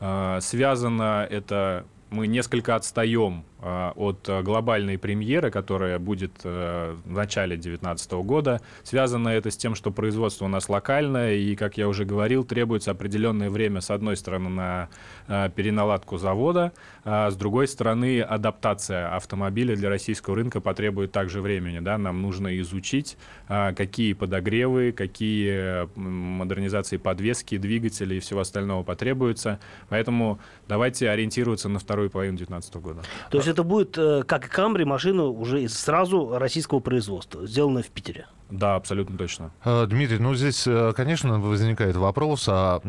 А, 0.00 0.40
связано 0.40 1.28
это 1.30 1.86
мы 2.10 2.26
несколько 2.26 2.74
отстаем 2.74 3.44
э, 3.53 3.53
от 3.64 4.28
глобальной 4.42 4.98
премьеры, 4.98 5.50
которая 5.50 5.98
будет 5.98 6.32
э, 6.44 6.96
в 7.04 7.12
начале 7.12 7.56
2019 7.56 8.12
года. 8.12 8.60
Связано 8.82 9.30
это 9.30 9.50
с 9.50 9.56
тем, 9.56 9.74
что 9.74 9.90
производство 9.90 10.44
у 10.44 10.48
нас 10.48 10.68
локальное, 10.68 11.34
и, 11.34 11.56
как 11.56 11.78
я 11.78 11.88
уже 11.88 12.04
говорил, 12.04 12.44
требуется 12.44 12.90
определенное 12.90 13.48
время, 13.48 13.80
с 13.80 13.90
одной 13.90 14.16
стороны, 14.16 14.50
на 14.50 14.88
э, 15.28 15.48
переналадку 15.54 16.18
завода, 16.18 16.72
а 17.04 17.30
с 17.30 17.36
другой 17.36 17.66
стороны, 17.66 18.20
адаптация 18.20 19.14
автомобиля 19.14 19.76
для 19.76 19.88
российского 19.88 20.36
рынка 20.36 20.60
потребует 20.60 21.12
также 21.12 21.40
времени. 21.40 21.78
Да? 21.78 21.96
Нам 21.96 22.20
нужно 22.20 22.60
изучить, 22.60 23.16
э, 23.48 23.72
какие 23.74 24.12
подогревы, 24.12 24.92
какие 24.92 25.88
модернизации 25.98 26.98
подвески, 26.98 27.56
двигателей 27.56 28.18
и 28.18 28.20
всего 28.20 28.40
остального 28.40 28.82
потребуются. 28.82 29.58
Поэтому 29.88 30.38
давайте 30.68 31.08
ориентироваться 31.08 31.70
на 31.70 31.78
вторую 31.78 32.10
половину 32.10 32.36
2019 32.36 32.76
года. 32.76 33.02
То 33.30 33.38
есть 33.38 33.53
это 33.54 33.62
будет, 33.62 33.96
э, 33.96 34.22
как 34.26 34.46
и 34.46 34.48
Камри, 34.48 34.84
машина 34.84 35.24
уже 35.24 35.68
сразу 35.68 36.36
российского 36.36 36.80
производства, 36.80 37.46
сделанная 37.46 37.82
в 37.82 37.88
Питере? 37.88 38.26
Да, 38.50 38.74
абсолютно 38.74 39.16
точно. 39.16 39.52
Э, 39.64 39.86
Дмитрий, 39.86 40.18
ну 40.18 40.34
здесь, 40.34 40.66
э, 40.66 40.92
конечно, 40.94 41.40
возникает 41.40 41.96
вопрос, 41.96 42.46
а 42.48 42.80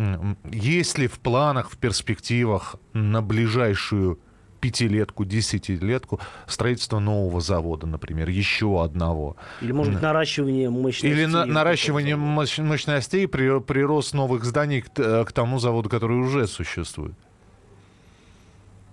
есть 0.51 0.97
ли 0.97 1.07
в 1.07 1.19
планах, 1.19 1.71
в 1.71 1.77
перспективах 1.77 2.75
на 2.93 3.21
ближайшую 3.21 4.19
пятилетку, 4.59 5.25
десятилетку 5.25 6.19
строительство 6.47 6.97
нового 6.97 7.39
завода, 7.39 7.85
например, 7.85 8.29
еще 8.29 8.83
одного. 8.83 9.37
Или, 9.61 9.71
может 9.71 9.93
быть, 9.93 10.01
наращивание 10.01 10.71
мощностей. 10.71 11.11
Или 11.11 11.25
на, 11.25 11.45
наращивание 11.45 12.15
мощностей, 12.15 13.27
при, 13.27 13.59
прирост 13.59 14.15
новых 14.15 14.43
зданий 14.43 14.81
к, 14.81 15.25
к 15.25 15.31
тому 15.31 15.59
заводу, 15.59 15.89
который 15.89 16.17
уже 16.17 16.47
существует. 16.47 17.13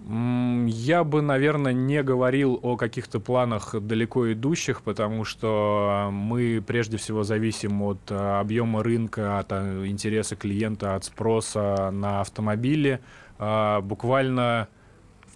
Я 0.05 1.05
бы, 1.05 1.22
наверное, 1.22 1.72
не 1.72 2.03
говорил 2.03 2.59
о 2.62 2.76
каких-то 2.76 3.20
планах 3.20 3.74
далеко 3.80 4.32
идущих, 4.32 4.82
потому 4.82 5.24
что 5.24 6.09
мы 6.12 6.62
прежде 6.66 6.96
всего 6.96 7.22
зависим 7.22 7.82
от 7.82 8.00
а, 8.11 8.40
объема 8.40 8.82
рынка, 8.82 9.38
от 9.38 9.53
а, 9.53 9.86
интереса 9.86 10.34
клиента, 10.34 10.96
от 10.96 11.05
спроса 11.05 11.90
на 11.92 12.20
автомобили. 12.20 13.00
А, 13.38 13.80
буквально 13.80 14.68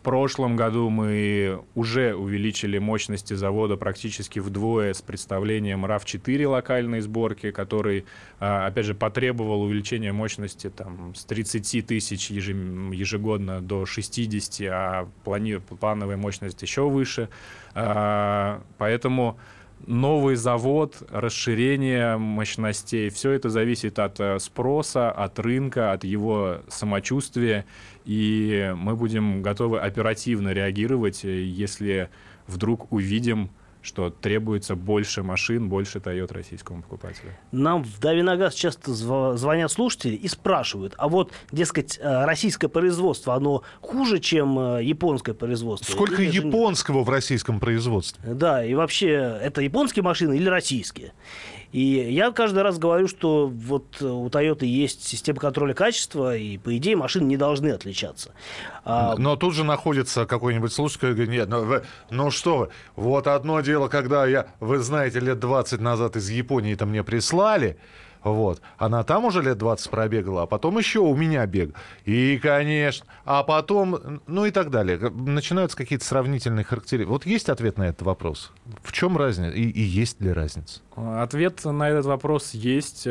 прошлом 0.07 0.55
году 0.55 0.89
мы 0.89 1.65
уже 1.75 2.15
увеличили 2.15 2.79
мощности 2.79 3.35
завода 3.35 3.77
практически 3.77 4.39
вдвое 4.39 4.95
с 4.95 5.03
представлением 5.03 5.85
RAV4 5.85 6.47
локальной 6.47 7.01
сборки, 7.01 7.51
который, 7.51 8.05
а, 8.39 8.69
опять 8.69 8.87
же, 8.87 8.95
потребовал 8.95 9.63
увеличения 9.63 10.13
мощности 10.13 10.71
там, 10.71 11.13
с 11.17 11.25
30 11.25 11.83
тысяч 11.83 12.31
ежегодно 12.31 13.61
до 13.61 13.85
60, 13.85 14.69
а 14.71 15.09
плани 15.25 15.57
плановая 15.57 16.17
мощность 16.17 16.63
еще 16.63 16.89
выше. 16.89 17.29
А, 17.75 18.63
поэтому 18.79 19.37
новый 19.87 20.37
завод, 20.37 21.03
расширение 21.11 22.16
мощностей, 22.16 23.11
все 23.11 23.33
это 23.33 23.51
зависит 23.51 23.99
от 23.99 24.18
э, 24.20 24.39
спроса, 24.39 25.11
от 25.11 25.39
рынка, 25.39 25.93
от 25.93 26.05
его 26.05 26.59
самочувствия, 26.68 27.66
и 28.05 28.72
мы 28.77 28.97
будем 28.97 29.43
готовы 29.43 29.81
оперативно 29.81 30.51
реагировать, 30.51 31.24
э, 31.24 31.43
если 31.43 32.09
вдруг 32.47 32.93
увидим 32.93 33.51
что 33.87 34.11
требуется 34.11 34.74
больше 34.74 35.22
машин, 35.22 35.68
больше 35.68 35.99
Toyota 35.99 36.34
российскому 36.34 36.82
покупателю. 36.82 37.32
Нам 37.53 37.84
в 37.84 37.99
Дави 38.01 38.22
на 38.22 38.37
газ 38.37 38.55
часто 38.55 38.93
звонят 38.93 39.70
слушатели 39.70 40.14
и 40.14 40.28
спрашивают, 40.28 40.95
а 40.99 41.09
вот, 41.09 41.32
дескать, 41.53 41.99
э, 41.99 42.24
российское 42.24 42.68
производство, 42.68 43.34
оно 43.34 43.62
хуже, 43.80 44.18
чем 44.18 44.59
э, 44.59 44.82
японское 44.82 45.34
производство? 45.34 45.91
Сколько 45.91 46.22
или 46.22 46.30
японского 46.30 47.05
в 47.05 47.09
российском 47.09 47.61
производстве? 47.61 48.34
Да, 48.34 48.64
и 48.64 48.74
вообще, 48.74 49.09
это 49.41 49.61
японские 49.61 50.03
машины 50.03 50.37
или 50.37 50.49
российские? 50.49 51.12
И 51.73 51.81
я 51.81 52.31
каждый 52.31 52.62
раз 52.62 52.79
говорю, 52.79 53.09
что 53.09 53.49
вот 53.49 54.01
у 54.01 54.29
Toyota 54.29 54.64
есть 54.64 55.07
система 55.07 55.39
контроля 55.39 55.75
качества, 55.75 56.37
и, 56.37 56.59
по 56.59 56.77
идее, 56.77 56.97
машины 56.97 57.25
не 57.25 57.37
должны 57.37 57.69
отличаться. 57.69 58.33
А 58.85 59.14
Но 59.19 59.37
тут 59.37 59.55
же 59.55 59.64
находится 59.64 60.27
какой-нибудь 60.27 60.73
слушатель, 60.73 61.01
который 61.01 61.14
говорит, 61.14 61.33
нет, 61.33 61.49
ну, 61.49 61.64
вы, 61.64 61.83
ну 62.11 62.31
что 62.31 62.59
вы, 62.59 62.69
вот 62.95 63.27
одно 63.27 63.61
дело, 63.61 63.89
когда 63.89 64.27
я, 64.27 64.47
вы 64.61 64.79
знаете, 64.79 65.21
лет 65.21 65.39
20 65.39 65.81
назад 65.81 66.17
из 66.17 66.31
Японии 66.31 66.75
это 66.75 66.87
мне 66.87 67.03
прислали, 67.03 67.77
вот. 68.33 68.61
Она 68.77 69.05
там 69.05 69.24
уже 69.24 69.41
лет 69.41 69.59
20 69.59 69.91
пробегала, 69.91 70.43
а 70.43 70.47
потом 70.47 70.79
еще 70.79 70.99
у 70.99 71.14
меня 71.14 71.47
бег. 71.47 71.74
И, 72.05 72.39
конечно, 72.39 73.07
а 73.24 73.43
потом, 73.45 74.20
ну 74.27 74.47
и 74.47 74.51
так 74.51 74.70
далее. 74.70 74.99
Начинаются 74.99 75.77
какие-то 75.77 76.05
сравнительные 76.05 76.64
характеристики. 76.64 77.09
Вот 77.09 77.24
есть 77.24 77.49
ответ 77.49 77.79
на 77.79 77.85
этот 77.85 78.03
вопрос? 78.03 78.53
В 78.83 78.93
чем 78.93 79.16
разница? 79.16 79.55
И, 79.55 79.62
и 79.62 79.81
есть 79.81 80.20
ли 80.20 80.33
разница? 80.33 80.81
Ответ 80.97 81.64
на 81.64 81.89
этот 81.89 82.07
вопрос 82.07 82.53
есть. 82.53 83.07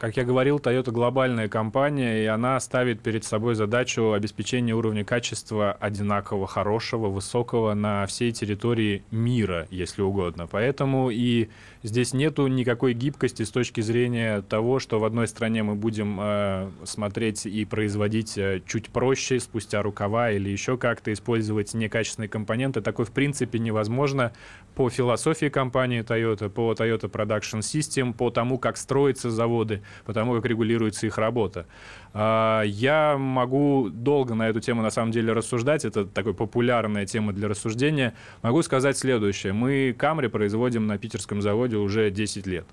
Как 0.00 0.16
я 0.16 0.24
говорил, 0.24 0.56
Toyota 0.56 0.92
глобальная 0.92 1.46
компания, 1.46 2.22
и 2.22 2.26
она 2.26 2.58
ставит 2.58 3.02
перед 3.02 3.22
собой 3.22 3.54
задачу 3.54 4.12
обеспечения 4.12 4.72
уровня 4.72 5.04
качества 5.04 5.72
одинаково 5.72 6.46
хорошего, 6.46 7.08
высокого 7.08 7.74
на 7.74 8.06
всей 8.06 8.32
территории 8.32 9.02
мира, 9.10 9.68
если 9.70 10.00
угодно. 10.00 10.46
Поэтому 10.50 11.10
и 11.10 11.50
здесь 11.82 12.14
нету 12.14 12.46
никакой 12.46 12.94
гибкости 12.94 13.42
с 13.42 13.50
точки 13.50 13.82
зрения 13.82 14.40
того, 14.40 14.78
что 14.78 14.98
в 14.98 15.04
одной 15.04 15.28
стране 15.28 15.62
мы 15.62 15.74
будем 15.74 16.18
э, 16.18 16.70
смотреть 16.84 17.44
и 17.44 17.66
производить 17.66 18.38
э, 18.38 18.62
чуть 18.66 18.88
проще, 18.88 19.38
спустя 19.38 19.82
рукава 19.82 20.30
или 20.30 20.48
еще 20.48 20.78
как-то 20.78 21.12
использовать 21.12 21.74
некачественные 21.74 22.30
компоненты. 22.30 22.80
Такое 22.80 23.04
в 23.04 23.12
принципе 23.12 23.58
невозможно 23.58 24.32
по 24.74 24.88
философии 24.88 25.50
компании 25.50 26.02
Toyota, 26.02 26.48
по 26.48 26.72
Toyota 26.72 27.10
Production 27.10 27.58
System, 27.58 28.14
по 28.14 28.30
тому, 28.30 28.58
как 28.58 28.78
строятся 28.78 29.30
заводы 29.30 29.82
потому 30.04 30.34
как 30.34 30.46
регулируется 30.46 31.06
их 31.06 31.18
работа. 31.18 31.66
А, 32.12 32.62
я 32.62 33.16
могу 33.18 33.88
долго 33.90 34.34
на 34.34 34.48
эту 34.48 34.60
тему 34.60 34.82
на 34.82 34.90
самом 34.90 35.12
деле 35.12 35.32
рассуждать, 35.32 35.84
это 35.84 36.04
такая 36.04 36.34
популярная 36.34 37.06
тема 37.06 37.32
для 37.32 37.48
рассуждения. 37.48 38.14
Могу 38.42 38.62
сказать 38.62 38.96
следующее. 38.98 39.52
Мы 39.52 39.94
Камри 39.96 40.28
производим 40.28 40.86
на 40.86 40.98
питерском 40.98 41.42
заводе 41.42 41.76
уже 41.76 42.10
10 42.10 42.46
лет. 42.46 42.66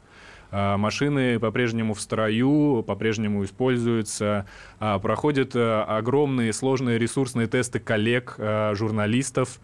А, 0.50 0.78
машины 0.78 1.40
по-прежнему 1.40 1.94
в 1.94 2.02
строю, 2.02 2.84
по-прежнему 2.84 3.44
используются, 3.44 4.46
а, 4.80 5.00
проходят 5.00 5.56
э, 5.56 5.82
огромные 5.82 6.54
сложные 6.54 6.98
ресурсные 6.98 7.48
тесты 7.48 7.80
коллег, 7.80 8.36
э, 8.38 8.74
журналистов, 8.76 9.60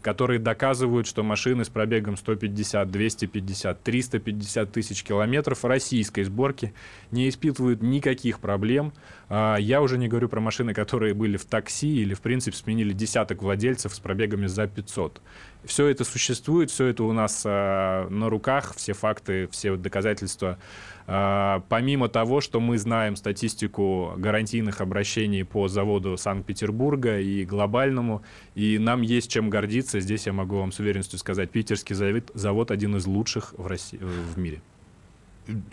которые 0.00 0.38
доказывают, 0.38 1.06
что 1.06 1.22
машины 1.22 1.64
с 1.64 1.68
пробегом 1.68 2.16
150, 2.16 2.90
250, 2.90 3.82
350 3.82 4.72
тысяч 4.72 5.02
километров 5.02 5.64
российской 5.64 6.22
сборки 6.22 6.72
не 7.10 7.28
испытывают 7.28 7.82
никаких 7.82 8.38
проблем. 8.38 8.92
А, 9.28 9.56
я 9.56 9.82
уже 9.82 9.98
не 9.98 10.08
говорю 10.08 10.28
про 10.28 10.40
машины, 10.40 10.72
которые 10.72 11.14
были 11.14 11.36
в 11.36 11.44
такси 11.44 12.00
или, 12.02 12.14
в 12.14 12.20
принципе, 12.20 12.56
сменили 12.56 12.92
десяток 12.92 13.42
владельцев 13.42 13.94
с 13.94 14.00
пробегами 14.00 14.46
за 14.46 14.66
500. 14.66 15.20
Все 15.64 15.86
это 15.86 16.04
существует, 16.04 16.70
все 16.70 16.86
это 16.86 17.04
у 17.04 17.12
нас 17.12 17.42
э, 17.44 18.06
на 18.08 18.28
руках, 18.28 18.74
все 18.76 18.92
факты, 18.92 19.48
все 19.50 19.76
доказательства. 19.76 20.58
Э, 21.06 21.60
помимо 21.68 22.08
того, 22.08 22.40
что 22.40 22.60
мы 22.60 22.78
знаем 22.78 23.16
статистику 23.16 24.14
гарантийных 24.16 24.80
обращений 24.80 25.44
по 25.44 25.68
заводу 25.68 26.16
Санкт-Петербурга 26.16 27.20
и 27.20 27.44
глобальному, 27.44 28.22
и 28.54 28.78
нам 28.78 29.02
есть 29.02 29.30
чем 29.30 29.50
гордиться. 29.50 30.00
Здесь 30.00 30.26
я 30.26 30.32
могу 30.32 30.56
вам 30.56 30.72
с 30.72 30.78
уверенностью 30.78 31.18
сказать, 31.18 31.50
питерский 31.50 31.94
завод, 32.34 32.70
один 32.70 32.96
из 32.96 33.06
лучших 33.06 33.54
в, 33.56 33.66
России, 33.66 33.98
в 33.98 34.38
мире. 34.38 34.60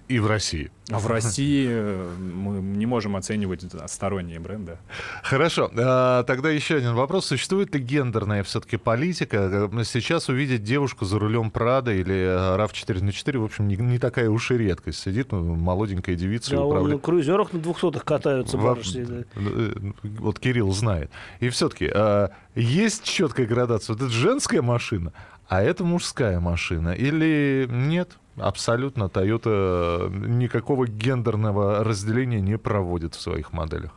И 0.07 0.19
в 0.19 0.27
России. 0.27 0.71
А 0.89 0.99
в 0.99 1.07
России 1.07 1.65
э, 1.69 2.09
мы 2.19 2.59
не 2.59 2.85
можем 2.85 3.15
оценивать 3.15 3.63
сторонние 3.87 4.39
бренды. 4.39 4.77
Хорошо. 5.23 5.71
А, 5.77 6.23
тогда 6.23 6.49
еще 6.49 6.75
один 6.75 6.93
вопрос. 6.93 7.27
Существует 7.27 7.73
ли 7.73 7.81
гендерная 7.81 8.43
все-таки 8.43 8.75
политика? 8.75 9.69
Э, 9.71 9.83
сейчас 9.85 10.27
увидеть 10.27 10.63
девушку 10.63 11.05
за 11.05 11.19
рулем 11.19 11.51
Прада 11.51 11.93
или 11.93 12.13
RAV4 12.57 13.03
на 13.03 13.13
4, 13.13 13.39
в 13.39 13.45
общем, 13.45 13.67
не, 13.69 13.77
не 13.77 13.99
такая 13.99 14.29
уж 14.29 14.51
и 14.51 14.57
редкость. 14.57 14.99
Сидит 14.99 15.31
ну, 15.31 15.55
молоденькая 15.55 16.15
девица 16.15 16.51
да, 16.51 16.57
и 16.57 16.59
управляет. 16.59 16.95
на 16.95 17.01
крузерах 17.01 17.53
на 17.53 17.59
двухсотых 17.59 18.03
катаются 18.03 18.57
Во... 18.57 18.69
барышни. 18.69 19.03
Да. 19.03 19.23
Э, 19.35 19.73
вот 20.03 20.39
Кирилл 20.39 20.71
знает. 20.73 21.11
И 21.39 21.47
все-таки 21.49 21.89
а, 21.93 22.31
есть 22.55 23.03
четкая 23.03 23.45
градация. 23.45 23.95
Вот 23.95 24.03
это 24.03 24.11
женская 24.11 24.61
машина, 24.61 25.13
а 25.47 25.61
это 25.61 25.85
мужская 25.85 26.39
машина. 26.41 26.89
Или 26.89 27.67
нет? 27.69 28.17
Абсолютно 28.37 29.03
Toyota 29.03 30.09
никакого 30.09 30.87
гендерного 30.87 31.83
разделения 31.83 32.41
не 32.41 32.57
проводит 32.57 33.15
в 33.15 33.21
своих 33.21 33.51
моделях. 33.51 33.91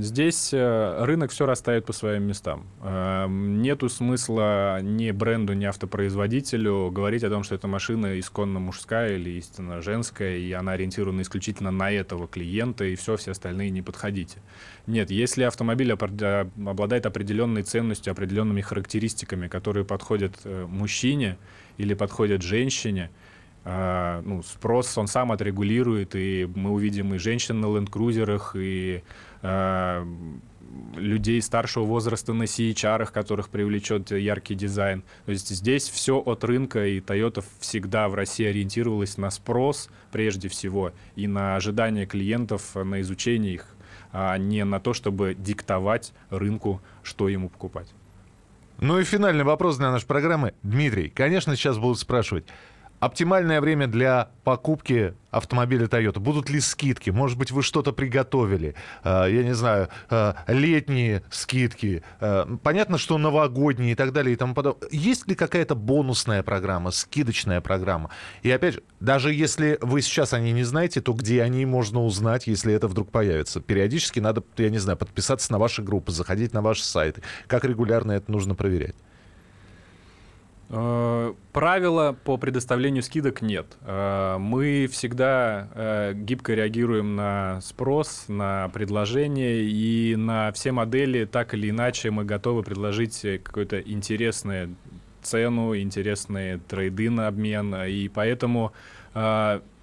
Здесь 0.00 0.50
э, 0.52 1.04
рынок 1.04 1.32
все 1.32 1.44
расставит 1.44 1.84
по 1.84 1.92
своим 1.92 2.24
местам. 2.24 2.66
Э, 2.80 3.26
нету 3.28 3.88
смысла 3.88 4.80
ни 4.82 5.10
бренду, 5.10 5.52
ни 5.54 5.64
автопроизводителю 5.64 6.90
говорить 6.92 7.24
о 7.24 7.30
том, 7.30 7.42
что 7.42 7.56
эта 7.56 7.66
машина 7.66 8.20
исконно 8.20 8.60
мужская 8.60 9.16
или 9.16 9.30
истинно 9.30 9.82
женская, 9.82 10.36
и 10.36 10.52
она 10.52 10.72
ориентирована 10.72 11.22
исключительно 11.22 11.72
на 11.72 11.90
этого 11.90 12.28
клиента, 12.28 12.84
и 12.84 12.94
все, 12.94 13.16
все 13.16 13.32
остальные 13.32 13.70
не 13.70 13.82
подходите. 13.82 14.38
Нет, 14.86 15.10
если 15.10 15.42
автомобиль 15.42 15.92
обладает 15.92 17.06
определенной 17.06 17.64
ценностью, 17.64 18.12
определенными 18.12 18.60
характеристиками, 18.60 19.48
которые 19.48 19.84
подходят 19.84 20.36
э, 20.44 20.66
мужчине 20.68 21.36
или 21.78 21.94
подходят 21.94 22.42
женщине, 22.42 23.10
ну, 23.64 24.42
спрос 24.42 24.96
он 24.96 25.08
сам 25.08 25.32
отрегулирует, 25.32 26.14
и 26.14 26.48
мы 26.54 26.70
увидим 26.70 27.14
и 27.14 27.18
женщин 27.18 27.60
на 27.60 27.66
ленд-крузерах, 27.66 28.56
и 28.56 29.02
uh, 29.42 30.40
людей 30.96 31.40
старшего 31.42 31.84
возраста 31.84 32.32
на 32.32 32.44
CHR, 32.44 33.10
которых 33.12 33.48
привлечет 33.48 34.10
яркий 34.10 34.54
дизайн. 34.54 35.02
То 35.26 35.32
есть 35.32 35.48
здесь 35.48 35.88
все 35.88 36.18
от 36.18 36.44
рынка, 36.44 36.86
и 36.86 37.00
Toyota 37.00 37.44
всегда 37.60 38.08
в 38.08 38.14
России 38.14 38.46
ориентировалась 38.46 39.16
на 39.16 39.30
спрос 39.30 39.88
прежде 40.12 40.48
всего 40.48 40.92
и 41.16 41.26
на 41.26 41.56
ожидания 41.56 42.06
клиентов, 42.06 42.74
на 42.74 43.00
изучение 43.00 43.54
их, 43.54 43.66
а 44.12 44.36
не 44.36 44.64
на 44.64 44.80
то, 44.80 44.92
чтобы 44.92 45.34
диктовать 45.34 46.12
рынку, 46.30 46.80
что 47.02 47.28
ему 47.28 47.48
покупать. 47.48 47.92
Ну 48.80 48.98
и 49.00 49.04
финальный 49.04 49.44
вопрос 49.44 49.76
для 49.78 49.90
нашей 49.90 50.06
программы. 50.06 50.54
Дмитрий, 50.62 51.08
конечно, 51.08 51.56
сейчас 51.56 51.78
будут 51.78 51.98
спрашивать, 51.98 52.44
Оптимальное 53.00 53.60
время 53.60 53.86
для 53.86 54.30
покупки 54.42 55.14
автомобиля 55.30 55.86
Toyota? 55.86 56.18
Будут 56.18 56.50
ли 56.50 56.58
скидки? 56.58 57.10
Может 57.10 57.38
быть, 57.38 57.52
вы 57.52 57.62
что-то 57.62 57.92
приготовили? 57.92 58.74
Э, 59.04 59.26
я 59.30 59.44
не 59.44 59.54
знаю, 59.54 59.88
э, 60.10 60.32
летние 60.48 61.22
скидки. 61.30 62.02
Э, 62.20 62.44
понятно, 62.62 62.98
что 62.98 63.16
новогодние 63.18 63.92
и 63.92 63.94
так 63.94 64.12
далее 64.12 64.32
и 64.32 64.36
тому 64.36 64.52
подобное. 64.52 64.88
Есть 64.90 65.28
ли 65.28 65.36
какая-то 65.36 65.76
бонусная 65.76 66.42
программа, 66.42 66.90
скидочная 66.90 67.60
программа? 67.60 68.10
И 68.42 68.50
опять 68.50 68.74
же, 68.74 68.82
даже 68.98 69.32
если 69.32 69.78
вы 69.80 70.02
сейчас 70.02 70.32
о 70.32 70.40
ней 70.40 70.52
не 70.52 70.64
знаете, 70.64 71.00
то 71.00 71.12
где 71.12 71.42
о 71.42 71.48
ней 71.48 71.66
можно 71.66 72.02
узнать, 72.02 72.48
если 72.48 72.74
это 72.74 72.88
вдруг 72.88 73.12
появится? 73.12 73.60
Периодически 73.60 74.18
надо, 74.18 74.42
я 74.56 74.70
не 74.70 74.78
знаю, 74.78 74.98
подписаться 74.98 75.52
на 75.52 75.58
ваши 75.58 75.82
группы, 75.82 76.10
заходить 76.10 76.52
на 76.52 76.62
ваши 76.62 76.82
сайты. 76.84 77.22
Как 77.46 77.64
регулярно 77.64 78.10
это 78.10 78.32
нужно 78.32 78.56
проверять? 78.56 78.96
Э, 80.70 81.32
правила 81.52 82.14
по 82.24 82.36
предоставлению 82.36 83.02
скидок 83.02 83.40
нет. 83.40 83.78
Э, 83.82 84.36
мы 84.38 84.86
всегда 84.90 85.68
э, 85.74 86.12
гибко 86.14 86.52
реагируем 86.52 87.16
на 87.16 87.60
спрос, 87.62 88.26
на 88.28 88.68
предложение, 88.68 89.62
и 89.62 90.14
на 90.16 90.52
все 90.52 90.72
модели 90.72 91.24
так 91.24 91.54
или 91.54 91.70
иначе 91.70 92.10
мы 92.10 92.24
готовы 92.24 92.62
предложить 92.62 93.20
какую-то 93.42 93.80
интересную 93.80 94.76
цену, 95.22 95.74
интересные 95.74 96.58
трейды 96.58 97.08
на 97.10 97.28
обмен, 97.28 97.74
и 97.74 98.08
поэтому 98.08 98.72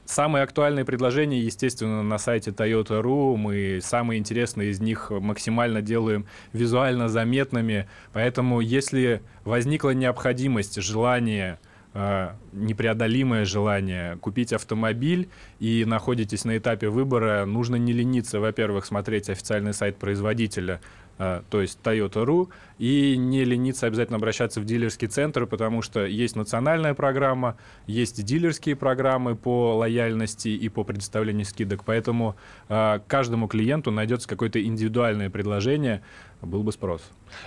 Самые 0.06 0.44
актуальные 0.44 0.86
предложения, 0.86 1.40
естественно, 1.40 2.04
на 2.04 2.20
сайте 2.20 2.52
Toyota.ru. 2.52 3.36
Мы 3.38 3.80
самые 3.82 4.20
интересные 4.20 4.70
из 4.70 4.80
них 4.80 5.10
максимально 5.10 5.82
делаем 5.82 6.28
визуально 6.54 7.10
заметными. 7.10 7.88
Поэтому, 8.14 8.60
если 8.60 9.24
возникла 9.46 9.92
необходимость, 9.92 10.80
желание 10.80 11.58
э, 11.96 12.30
непреодолимое 12.54 13.46
желание 13.46 14.18
купить 14.18 14.54
автомобиль 14.54 15.28
и 15.60 15.86
находитесь 15.86 16.46
на 16.46 16.56
этапе 16.58 16.90
выбора, 16.90 17.46
нужно 17.46 17.78
не 17.78 17.92
лениться, 17.92 18.40
во-первых, 18.40 18.86
смотреть 18.86 19.32
официальный 19.32 19.74
сайт 19.74 19.98
производителя, 19.98 20.82
то 21.18 21.62
есть 21.62 21.80
Toyota.ru, 21.84 22.50
и 22.78 23.16
не 23.16 23.46
лениться 23.46 23.88
обязательно 23.88 24.18
обращаться 24.18 24.60
в 24.60 24.66
дилерский 24.66 25.08
центр, 25.08 25.46
потому 25.46 25.82
что 25.82 26.06
есть 26.06 26.36
национальная 26.36 26.94
программа, 26.94 27.58
есть 27.88 28.24
дилерские 28.24 28.76
программы 28.76 29.36
по 29.36 29.76
лояльности 29.76 30.50
и 30.50 30.68
по 30.70 30.84
предоставлению 30.84 31.46
скидок, 31.46 31.84
поэтому 31.86 32.36
э, 32.68 33.00
каждому 33.08 33.48
клиенту 33.48 33.92
найдется 33.92 34.28
какое-то 34.28 34.62
индивидуальное 34.62 35.30
предложение, 35.30 36.02
был 36.42 36.64
бы 36.64 36.72
спрос. 36.72 37.02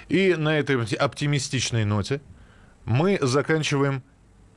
И 0.08 0.34
на 0.34 0.58
этой 0.58 0.76
оптимистичной 0.94 1.84
ноте 1.84 2.20
мы 2.84 3.18
заканчиваем 3.20 4.02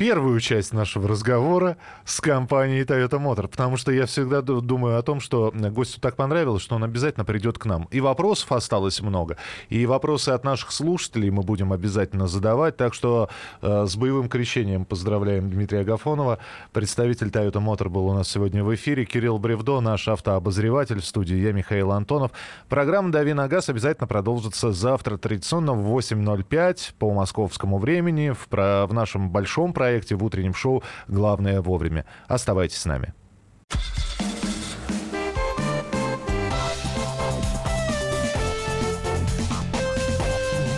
первую 0.01 0.39
часть 0.39 0.73
нашего 0.73 1.07
разговора 1.07 1.77
с 2.05 2.21
компанией 2.21 2.85
Toyota 2.85 3.23
Motor, 3.23 3.47
потому 3.47 3.77
что 3.77 3.91
я 3.91 4.07
всегда 4.07 4.41
думаю 4.41 4.97
о 4.97 5.03
том, 5.03 5.19
что 5.19 5.53
гостю 5.53 6.01
так 6.01 6.15
понравилось, 6.15 6.63
что 6.63 6.73
он 6.73 6.83
обязательно 6.83 7.23
придет 7.23 7.59
к 7.59 7.67
нам. 7.67 7.87
И 7.91 8.01
вопросов 8.01 8.51
осталось 8.51 8.99
много, 9.01 9.37
и 9.69 9.85
вопросы 9.85 10.29
от 10.29 10.43
наших 10.43 10.71
слушателей 10.71 11.29
мы 11.29 11.43
будем 11.43 11.71
обязательно 11.71 12.27
задавать, 12.27 12.77
так 12.77 12.95
что 12.95 13.29
э, 13.61 13.85
с 13.85 13.95
боевым 13.95 14.27
крещением 14.27 14.85
поздравляем 14.85 15.51
Дмитрия 15.51 15.81
Агафонова. 15.81 16.39
Представитель 16.73 17.27
Toyota 17.27 17.63
Motor 17.63 17.89
был 17.89 18.07
у 18.07 18.13
нас 18.15 18.27
сегодня 18.27 18.63
в 18.63 18.73
эфире. 18.73 19.05
Кирилл 19.05 19.37
Бревдо, 19.37 19.81
наш 19.81 20.07
автообозреватель 20.07 20.99
в 20.99 21.05
студии. 21.05 21.35
Я 21.35 21.51
Михаил 21.51 21.91
Антонов. 21.91 22.31
Программа 22.69 23.11
«Дави 23.11 23.33
на 23.33 23.47
газ» 23.47 23.69
обязательно 23.69 24.07
продолжится 24.07 24.71
завтра 24.71 25.17
традиционно 25.17 25.73
в 25.73 25.95
8.05 25.95 26.93
по 26.97 27.13
московскому 27.13 27.77
времени 27.77 28.31
в, 28.31 28.47
про, 28.47 28.87
в 28.87 28.95
нашем 28.95 29.29
большом 29.29 29.73
проекте 29.73 29.90
проекте, 29.91 30.15
в 30.15 30.23
утреннем 30.23 30.53
шоу 30.53 30.83
«Главное 31.09 31.61
вовремя». 31.61 32.05
Оставайтесь 32.27 32.77
с 32.77 32.85
нами. 32.85 33.13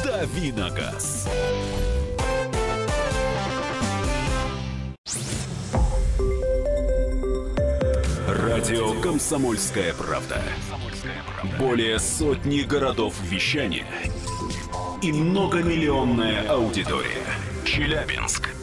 Давиногаз. 0.03 1.29
Радио 8.27 8.99
«Комсомольская 9.01 9.93
правда». 9.93 10.41
Более 11.59 11.99
сотни 11.99 12.61
городов 12.61 13.13
вещания 13.21 13.85
и 15.03 15.11
многомиллионная 15.11 16.47
аудитория. 16.49 17.21
Челябинск 17.65 18.62